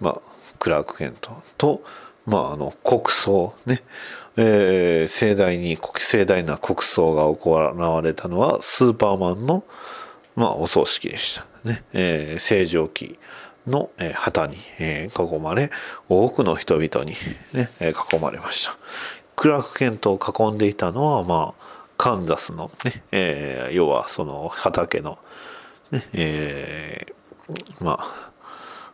[0.00, 0.20] まあ、
[0.58, 1.82] クラーク・ケントと、
[2.26, 3.82] まあ、あの国葬ね、
[4.36, 9.64] えー、盛大に盛大な国葬が行われたのはスーパーマンの
[10.34, 11.46] 「まあ、お葬式でした。
[11.64, 11.84] ね。
[11.92, 13.18] えー、正常期
[13.66, 15.70] の、えー、旗に、えー、囲まれ、
[16.08, 17.12] 多くの人々に、
[17.52, 18.76] ね、えー、囲まれました。
[19.42, 21.64] クラーク・ケントを囲んでいたのは、まあ、
[21.98, 25.18] カンザスのね、えー、要はその畑の、
[25.90, 28.30] ね、えー、まあ、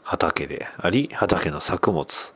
[0.03, 2.33] 畑であり、畑の作物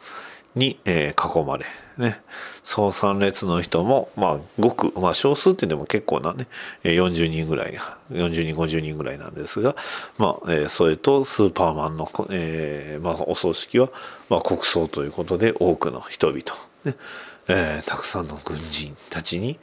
[0.54, 1.64] に、えー、囲まれ、
[1.96, 2.20] ね、
[2.62, 6.48] その参列の人も、まあ、ごく、まあ、少数って言っても結構なね、
[6.82, 7.78] 40人ぐらい、
[8.10, 9.74] 40人、50人ぐらいなんですが、
[10.18, 13.88] まあ、えー、それとスーパーマンの、えー、まあ、お葬式は、
[14.28, 16.42] まあ、国葬ということで、多くの人々、
[16.84, 16.94] ね、
[17.48, 19.58] えー、たくさんの軍人たちに、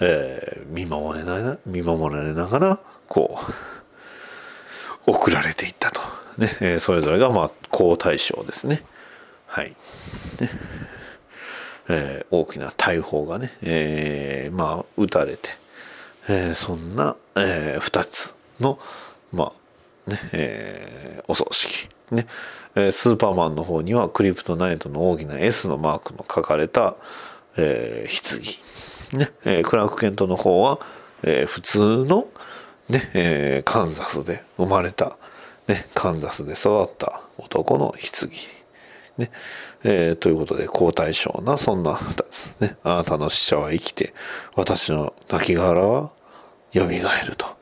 [0.00, 3.38] えー、見守れな見守られながら、こ
[5.06, 6.00] う、送られていったと。
[6.38, 8.82] ね、えー、それぞれが、まあ、皇太子ですね。
[9.46, 9.70] はい。
[9.70, 9.76] ね
[11.88, 15.50] えー、大きな大砲がね、えー、まあ撃たれて、
[16.28, 18.78] えー、そんな、えー、2つの
[19.32, 19.52] ま
[20.06, 22.26] あね、えー、お葬式ね、
[22.74, 26.96] え、スーパーマンの方にはクリプトナイトの大きな S のマークの書かれた、
[27.56, 28.60] えー、
[29.10, 29.30] 棺、ね。
[29.44, 30.78] えー、クラーク・ケントの方は、
[31.22, 32.28] えー、普通の、
[32.88, 35.16] ねえー、カンザスで生まれた、
[35.66, 38.30] ね、カンザスで育った男の棺。
[39.18, 39.30] ね。
[39.84, 42.54] えー、ということで皇太子なそんな2つ。
[42.60, 42.76] ね。
[42.82, 44.14] あなたの死者は生きて
[44.54, 46.10] 私の亡骸は
[46.72, 47.57] よみがえると。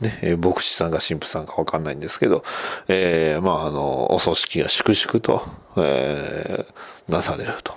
[0.00, 2.44] ね、えー、牧師さんか神父さんか分かんないんですけど、
[2.88, 5.42] えー、まああのお葬式が粛々と、
[5.76, 7.74] えー、なされると。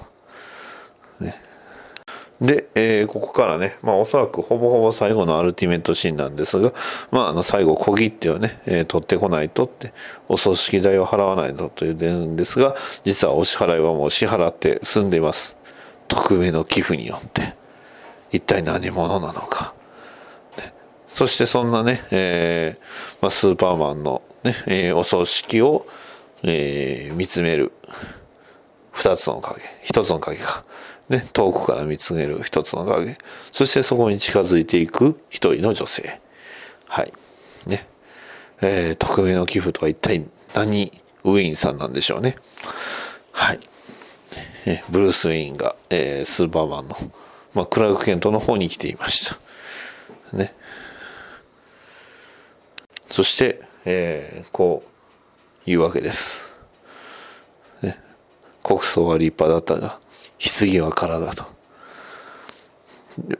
[1.19, 1.41] ね、
[2.39, 6.73] で、えー、ここからね、まあおそらくほぼほぼ最後のアルティメットシーンなんですが、
[7.11, 9.93] まああの最後小切手をね、えー、取ってこないとって、
[10.27, 15.57] お葬式代を払わないとというんですが、実はお支払いはもう支払って済んでいます。
[16.07, 17.55] 匿名の寄付によって。
[18.31, 19.73] 一体何者なのか。
[21.13, 25.85] そしてそんなね、えーまあ、スーパーマンのね、えー、お葬式を、
[26.43, 27.71] えー、見つめる
[28.91, 30.63] 二つの影、一つの影か。
[31.09, 33.17] ね、遠くから見つめる一つの影。
[33.51, 36.21] そしてそこに近づいていく一人の女性。
[36.87, 37.13] はい。
[37.67, 37.85] ね。
[38.61, 40.23] えー、匿名の寄付とは一体
[40.53, 42.37] 何ウィーンさんなんでしょうね。
[43.31, 43.59] はい、
[44.65, 46.95] えブルース・ウィーンが、えー、スーパーマンの、
[47.53, 49.37] まあ、クラーク・ケントの方に来ていました。
[53.11, 54.83] そしてえー、こ
[55.65, 56.53] ういうわけです、
[57.81, 57.97] ね、
[58.63, 59.99] 国葬は立派だったが
[60.39, 61.45] 棺は空だと。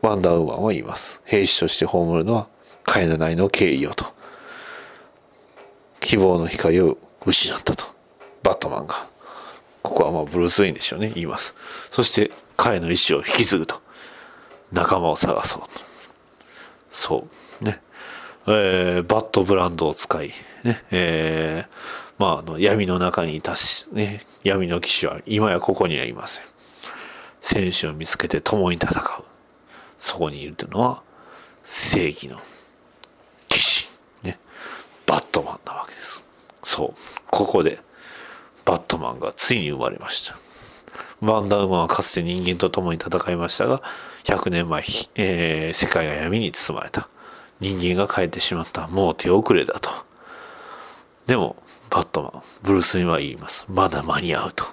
[0.02, 1.19] ワンダーウーマンは言います。
[1.26, 2.48] 兵士として葬るのは
[2.84, 4.06] 彼のないの敬意よと。
[5.99, 7.85] 希望の光を失ったと。
[8.43, 9.07] バットマンが。
[9.81, 11.11] ここはまあブルース・ウィンでしょうね。
[11.15, 11.56] 言います。
[11.89, 13.81] そして彼の意志を引き継ぐと。
[14.72, 15.61] 仲間を探そう。
[16.91, 17.27] そう。
[18.47, 20.31] えー、バッドブランドを使い、
[20.63, 26.45] ね、えー、まあ、あの、闇の中にいたし、ね、闇の騎士は今やここにはいません。
[27.41, 29.23] 戦士を見つけて共に戦う。
[29.99, 31.03] そこにいるというのは、
[31.63, 32.39] 正義の
[33.47, 33.89] 騎士、
[34.23, 34.39] ね、
[35.05, 36.23] バットマンなわけです。
[36.63, 36.99] そう、
[37.30, 37.80] ここで、
[38.65, 40.38] バットマンがついに生まれました。
[41.22, 43.84] ワンダーウーマンはかつて人間と共に戦いましたが、
[44.23, 44.84] 100年前、
[45.15, 47.07] えー、世界が闇に包まれた。
[47.61, 48.88] 人間が帰ってしまった。
[48.88, 49.89] もう手遅れだと。
[51.27, 51.55] でも、
[51.89, 53.65] バットマン、ブルース・には言います。
[53.69, 54.65] まだ間に合うと。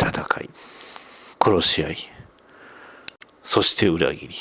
[0.00, 0.10] 戦
[0.42, 0.50] い、
[1.42, 1.96] 殺し合い、
[3.42, 4.34] そして裏切り。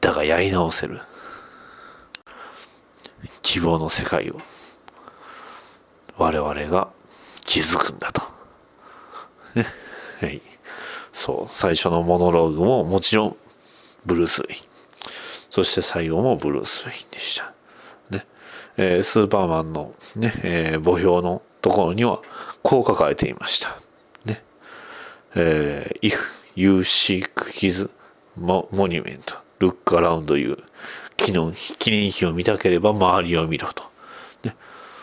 [0.00, 1.00] だがやり直せる。
[3.40, 4.40] 希望の世界を
[6.18, 6.88] 我々が
[7.40, 8.20] 築くんだと。
[9.54, 9.64] ね。
[10.20, 10.42] はい。
[11.12, 13.36] そう、最初のモノローグももちろん
[14.04, 14.67] ブルース・ウィン。
[15.58, 17.52] そして最後もブルース・ウィンでした。
[18.10, 18.24] ね。
[18.76, 22.22] えー、スーパーマンのね、えー、墓標のところには
[22.62, 23.76] こう書かれていました。
[24.24, 24.44] ね。
[25.34, 26.16] えー、if
[26.54, 27.90] you seek his
[28.38, 30.62] monument, look around you.
[31.16, 31.50] 記念
[32.12, 33.82] 碑を見たければ周りを見ろと。
[34.44, 34.54] ね。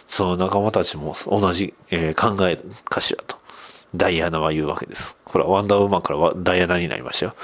[0.07, 3.36] その仲間たちも同じ、えー、考えかしらと。
[3.94, 5.18] ダイアナは言うわけです。
[5.26, 7.36] これはワンダーウーマンからダイアナになりましたよ。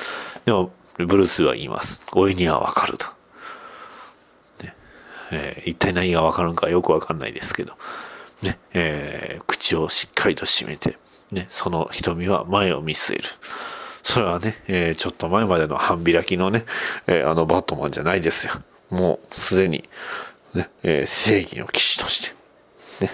[0.46, 0.72] でも、
[1.06, 2.02] ブルースは言います。
[2.14, 3.08] 俺にはわかると。
[4.64, 4.76] ね
[5.32, 7.74] えー、一体何がわかるのかよくわかんないですけど、
[8.42, 10.98] ねえー、口をしっかりと閉めて、
[11.32, 13.24] ね、その瞳は前を見据える。
[14.04, 16.66] それはね、えー、ちょっと前までの半開きのね、
[17.08, 18.54] え、あのバットマンじゃないですよ。
[18.90, 19.88] もうすでに、
[20.54, 22.36] ねえ、正義の騎士として、
[23.02, 23.12] ね。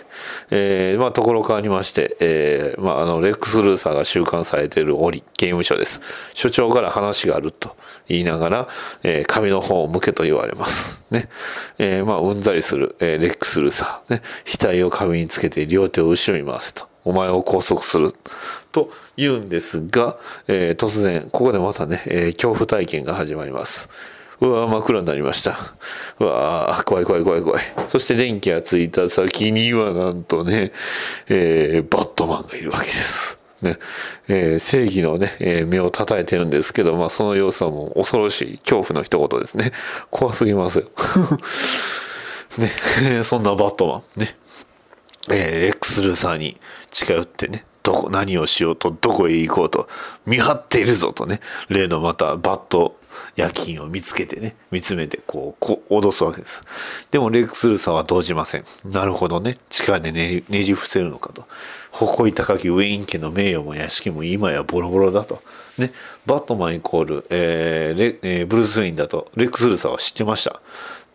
[0.52, 6.02] えー、まあ、ところ変わりまして、えー、まあ、あの、レックス・ルーサーが収監されているオリ、刑務所です。
[6.34, 7.76] 所長から話があると
[8.08, 8.68] 言いながら、
[9.04, 11.02] えー、紙の方を向けと言われます。
[11.10, 11.30] ね。
[11.80, 14.14] えー、まあ、うんざりする、えー、レックス・ルーサー。
[14.14, 14.22] ね。
[14.46, 16.88] 額を紙につけて両手を後ろに回せと。
[17.04, 18.14] お前を拘束する。
[18.74, 23.90] と言うんですが、えー、突然、ここでまたね、えー、恐怖体験が始まります。
[24.40, 25.58] うわ真っ暗になりました。
[26.20, 27.64] うわ怖い怖い怖い怖い。
[27.88, 30.72] そして電気がついた先にはなんとね、
[31.28, 33.38] えー、バットマンがいるわけです。
[33.62, 33.80] ね、
[34.28, 39.72] えー、正義のね、えー、目を叩いてるんですけど、まあその様子はもう恐ろしい恐怖の一言ですね。
[40.12, 40.92] 怖すぎますよ。
[43.02, 44.36] ね、そんなバットマン、ね、
[45.30, 46.58] えー、レックス・ルーサーに
[46.92, 49.88] 近寄ってね、どこ、何をしようと、どこへ行こうと、
[50.26, 51.40] 見張っているぞとね、
[51.70, 52.98] 例のまたバット
[53.36, 56.64] 夜勤を見つけてね、見つめてこう、こ脅すわけです。
[57.12, 58.64] でもレックスルーサーは動じません。
[58.86, 59.58] なるほどね。
[59.70, 61.46] 力でねねじ伏せるのかと。
[61.92, 65.42] 誇り高きウェイン家の名誉も屋敷も今やボロボロだと。
[65.78, 65.92] ね、
[66.26, 70.60] バットマンイコール、えーレえー、ブルース・ウェインだと、レックスルーサーは知ってました。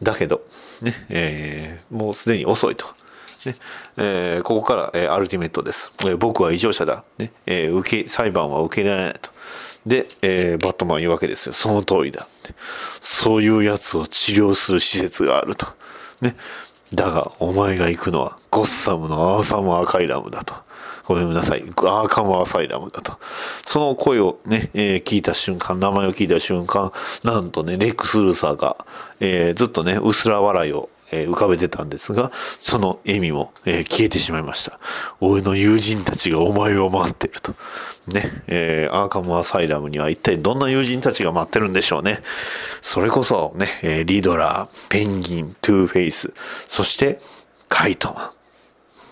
[0.00, 0.42] だけど、
[0.82, 2.86] ね、えー、もうすでに遅いと。
[3.44, 3.56] ね
[3.96, 5.92] えー、ここから、えー、アルティメットです。
[6.00, 7.02] えー、僕は異常者だ。
[7.18, 9.31] ねえー、受け裁判は受けられないと。
[9.86, 11.52] で、えー、バットマン言うわけですよ。
[11.52, 12.54] その通りだって。
[13.00, 15.66] そういうやつを治療する施設があると。
[16.20, 16.36] ね。
[16.94, 20.54] だが、お前が行くのは、ゴッサムのアーサム・アカイラムだと。
[21.04, 21.62] ごめんなさい。
[21.62, 23.18] アーカム・アサイラムだと。
[23.64, 26.92] その声をね、えー、聞いた瞬間、名前を聞いた瞬間、
[27.24, 28.86] なんとね、レックス・ルーサーが、
[29.20, 34.80] えー、ずっとね、薄ら笑いをえ、浮かべてたんですが、その笑みも、え、消えてしまいました。
[35.20, 37.54] 俺の友人たちがお前を待ってると。
[38.08, 42.22] ね、えー、アーカムアサイラムには一体どんな友人たちが待ってるんでしょうね。
[42.80, 46.32] それこそね、え、リドラー、ペンギン、トゥーフェイス、
[46.66, 47.20] そして
[47.68, 48.32] カイトマ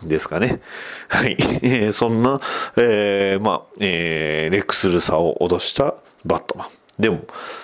[0.05, 0.60] ンですかね。
[1.09, 1.36] はい。
[1.62, 2.40] え、そんな、
[2.77, 5.94] えー、まあ、えー、レックス・ルーサーを脅した
[6.24, 6.68] バットマン。
[6.98, 7.20] でも、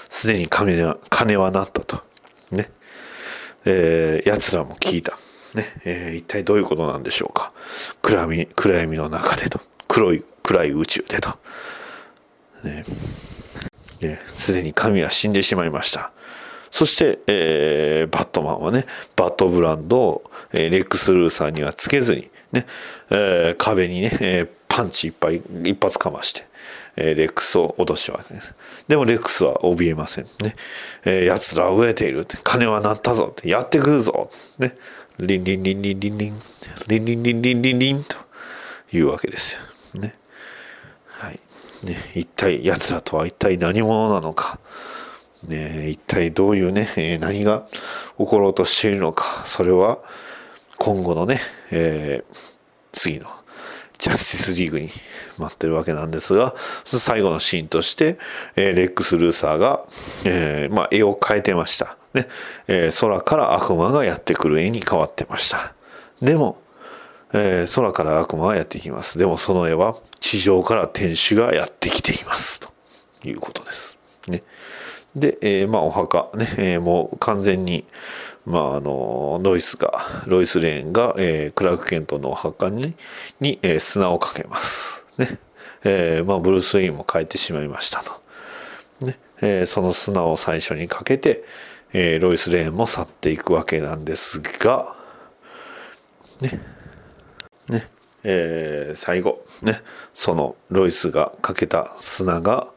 [0.08, 2.02] すでに鐘は、鐘は鳴ったと。
[2.50, 2.70] ね。
[3.66, 5.18] えー、奴らも聞いた。
[5.54, 7.52] ね、えー、一体どういうことなんでしょうか。
[8.02, 9.60] 暗闇、暗闇の中でと。
[9.88, 11.30] 黒い、暗い宇宙でと。
[12.64, 12.84] ね。
[14.26, 16.12] すでに神は死んでしまいました。
[16.70, 18.86] そして、えーバットマンはね、
[19.16, 22.66] バットブランドを、えーレックス・ルーサーにはつけずに、ね、
[23.10, 26.46] えー壁にね、えーパンチいっぱい、一発かまして、
[26.96, 28.54] えーレックスを脅しわけです。
[28.88, 30.56] でもレックスは怯えませんね。
[31.04, 34.76] えー奴らは飢えているって、金は鳴ったぞって、やってくるぞね。
[35.18, 36.34] リンリンリンリンリンリン、
[36.88, 38.16] リンリンリンリンリンリンと
[38.92, 39.58] いうわけです
[39.94, 40.00] よ。
[40.00, 40.14] ね。
[41.06, 41.40] はい。
[41.82, 44.58] ね、一体、奴らとは一体何者なのか。
[45.46, 47.66] ね、一体どういうね、えー何が
[48.18, 49.42] 起ころうとしているのか。
[49.46, 50.00] それは、
[50.78, 51.40] 今後のね、
[51.70, 52.56] えー
[52.92, 53.26] 次の
[53.98, 54.88] ジャスティスリーグに
[55.40, 56.54] 待ってるわけなんですが、
[56.84, 58.18] 最後のシーンとして、
[58.56, 59.84] えーレックス・ルーサーが、
[60.24, 61.96] えーまあ、絵を変えてました。
[62.14, 62.28] ね、
[62.68, 65.74] えー空から悪魔がやってくる絵に変わってました。
[66.20, 66.60] でも、
[67.32, 69.18] えー空から悪魔はやってきます。
[69.18, 72.60] でもその絵は地上から天使がやってきています。
[72.60, 72.68] と
[73.24, 73.98] いうことです。
[74.28, 74.42] ね。
[75.14, 77.86] で、えーまあお墓ね、えーもう完全に、
[78.44, 82.94] まああの、ロイスが、ロイス・レーンが、えークラーク・ケントのお墓に、
[83.40, 85.05] に、え砂をかけます。
[85.18, 85.38] ね。
[85.84, 88.22] えーまあブルース・ウェインも帰ってしまいましたと。
[89.06, 91.44] ねえーその砂を最初にかけて、
[91.92, 94.94] えーロイス・レーンも去っていくわけなんですが、
[96.40, 96.60] ね、
[97.68, 97.88] ね、
[98.24, 99.80] えー最後、ね、
[100.14, 102.68] そのロイスがかけた砂が、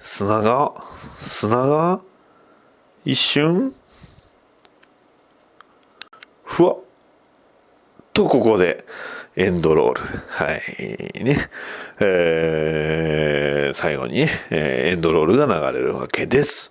[0.00, 0.72] 砂が、
[1.20, 2.00] 砂が、
[3.04, 3.74] 一瞬、
[6.44, 6.78] ふわっ
[8.12, 8.84] とここで
[9.40, 10.00] エンドロール。
[10.00, 11.24] はい。
[11.24, 11.48] ね。
[12.00, 16.70] えー最後にね、えエンドロールが流れるわけです。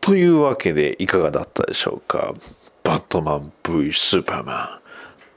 [0.00, 2.34] というわけで、いかがだったでしょうか？
[2.82, 4.80] バットマン V スーパーマン、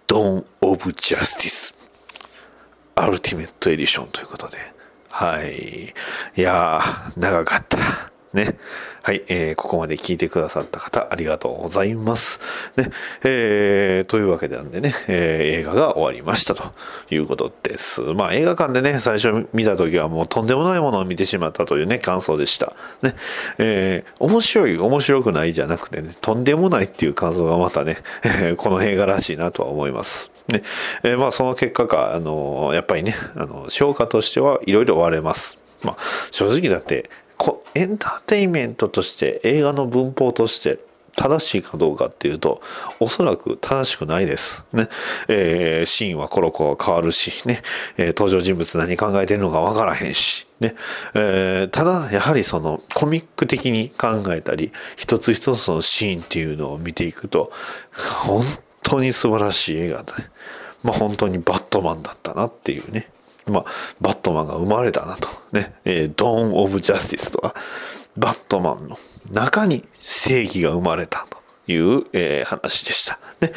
[0.07, 1.75] ドン・オブ・ジャスティス、
[2.95, 4.57] アルティメット・エディションということで。
[5.09, 5.93] はい。
[6.35, 7.77] いやー、長かった。
[8.35, 8.57] ね。
[9.01, 12.39] はい、えーここまで聞いてくださった方、ありがとうございます。
[12.75, 12.91] ね。
[13.23, 16.63] えーというわけでなんでね、えー映画が終わりましたと
[17.09, 18.01] いうことです。
[18.01, 22.75] まあ映画館でね、最初見た時はもうとんでもないものを見てしまったというね、感想でした。
[23.01, 23.15] ね。
[23.57, 27.97] えー面白い、面白くないじゃなくてね、とんでもないっていう感想がまたね、
[28.57, 30.31] この映画らしいなとは思います。
[30.47, 30.61] ね。
[31.03, 35.59] えーまあその結果か、あのやっぱりね、あの、評価としてはいろいろ割れます。
[35.83, 35.97] まあ
[36.31, 37.09] 正直だって、
[37.75, 40.79] エンターテインメントとして映画の文法として
[41.17, 42.61] 正しいかどうかっていうと
[42.99, 44.65] おそらく正しくないです。
[44.73, 44.87] ね。
[45.27, 47.61] えーシーンはコロコロ変わるしね、
[47.97, 50.75] えー登場人物何考えてるのかわからへんしね。
[51.13, 57.51] えーただやはりそのコミック的に考えたり一つ一つのシーンっていうのを見ていくと
[58.25, 58.43] 本
[58.83, 60.25] 当に素晴らしい映画だね。
[60.83, 63.09] まあ本当にバットマンだったなっていうね。
[63.47, 63.65] まあ、
[64.01, 65.29] バットマンが生まれたなと。
[65.51, 65.75] ね。
[65.85, 67.55] えードーン・オブ・ジャスティスとは、
[68.17, 68.97] バットマンの
[69.31, 71.37] 中に正義が生まれたと
[71.71, 73.19] いう、えー話でした。
[73.41, 73.51] ね。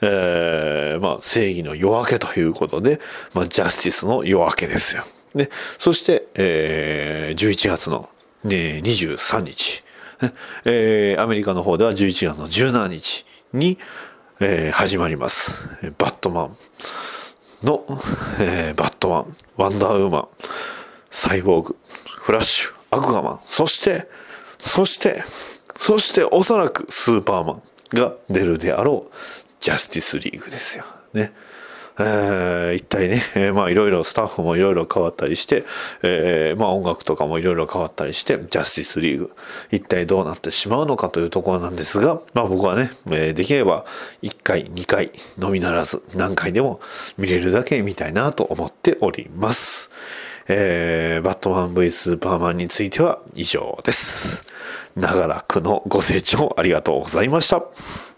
[0.00, 3.00] えーまあ、正義の夜明けということで、
[3.34, 5.04] まあ、ジャスティスの夜明けですよ。
[5.34, 8.08] で、そして、えー11月の、
[8.44, 9.82] ね、23日、
[10.22, 10.32] ね
[10.64, 13.78] えーアメリカの方では11月の17日に、
[14.40, 15.58] えー始まります。
[15.98, 16.56] バットマン
[17.64, 17.84] の、
[18.40, 20.28] えーバットマン、ワンダーウーマン、
[21.10, 21.76] サイボーグ、
[22.06, 24.08] フラッシュ、アクアマン、そして、
[24.58, 25.24] そして、
[25.76, 27.62] そしておそらくスーパーマン
[27.92, 29.14] が出るであろう
[29.58, 30.84] ジャスティスリーグですよ。
[31.12, 31.32] ね。
[31.98, 35.64] えー一体ね、えーまあいろいろスタッフもいろいろ変わったりして、
[36.02, 39.32] えーまあ音楽とかもいろいろ変わったりして、ジャスティスリーグ、
[39.70, 43.84] 一体どうなってしまうのかというところなんですが、まあ僕はね、えーできれば
[44.22, 46.80] 1回、2回のみならず何回でも
[47.16, 49.90] 見れるだけ見たいなと思っております。
[50.48, 54.42] えーバットマン V スーパーマンについては以上です。
[54.96, 58.13] 長らくのご清聴ありがとうございました。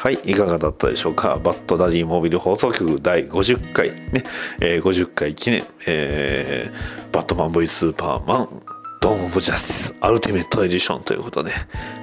[0.00, 1.40] はい、いかがだったでしょうか？
[1.42, 4.22] バッドダディモビル放送局第50回ね、
[4.60, 8.60] えー50回記念、えーバットマン V スーパーマン、
[9.00, 11.52] ドーン・オブ・ジャスティス・アルティメット・エディションということで、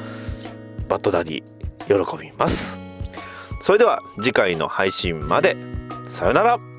[0.88, 1.42] バッドダディ
[2.06, 2.87] 喜びます。
[3.60, 5.56] それでは次回の配信まで。
[6.06, 6.77] さよなら。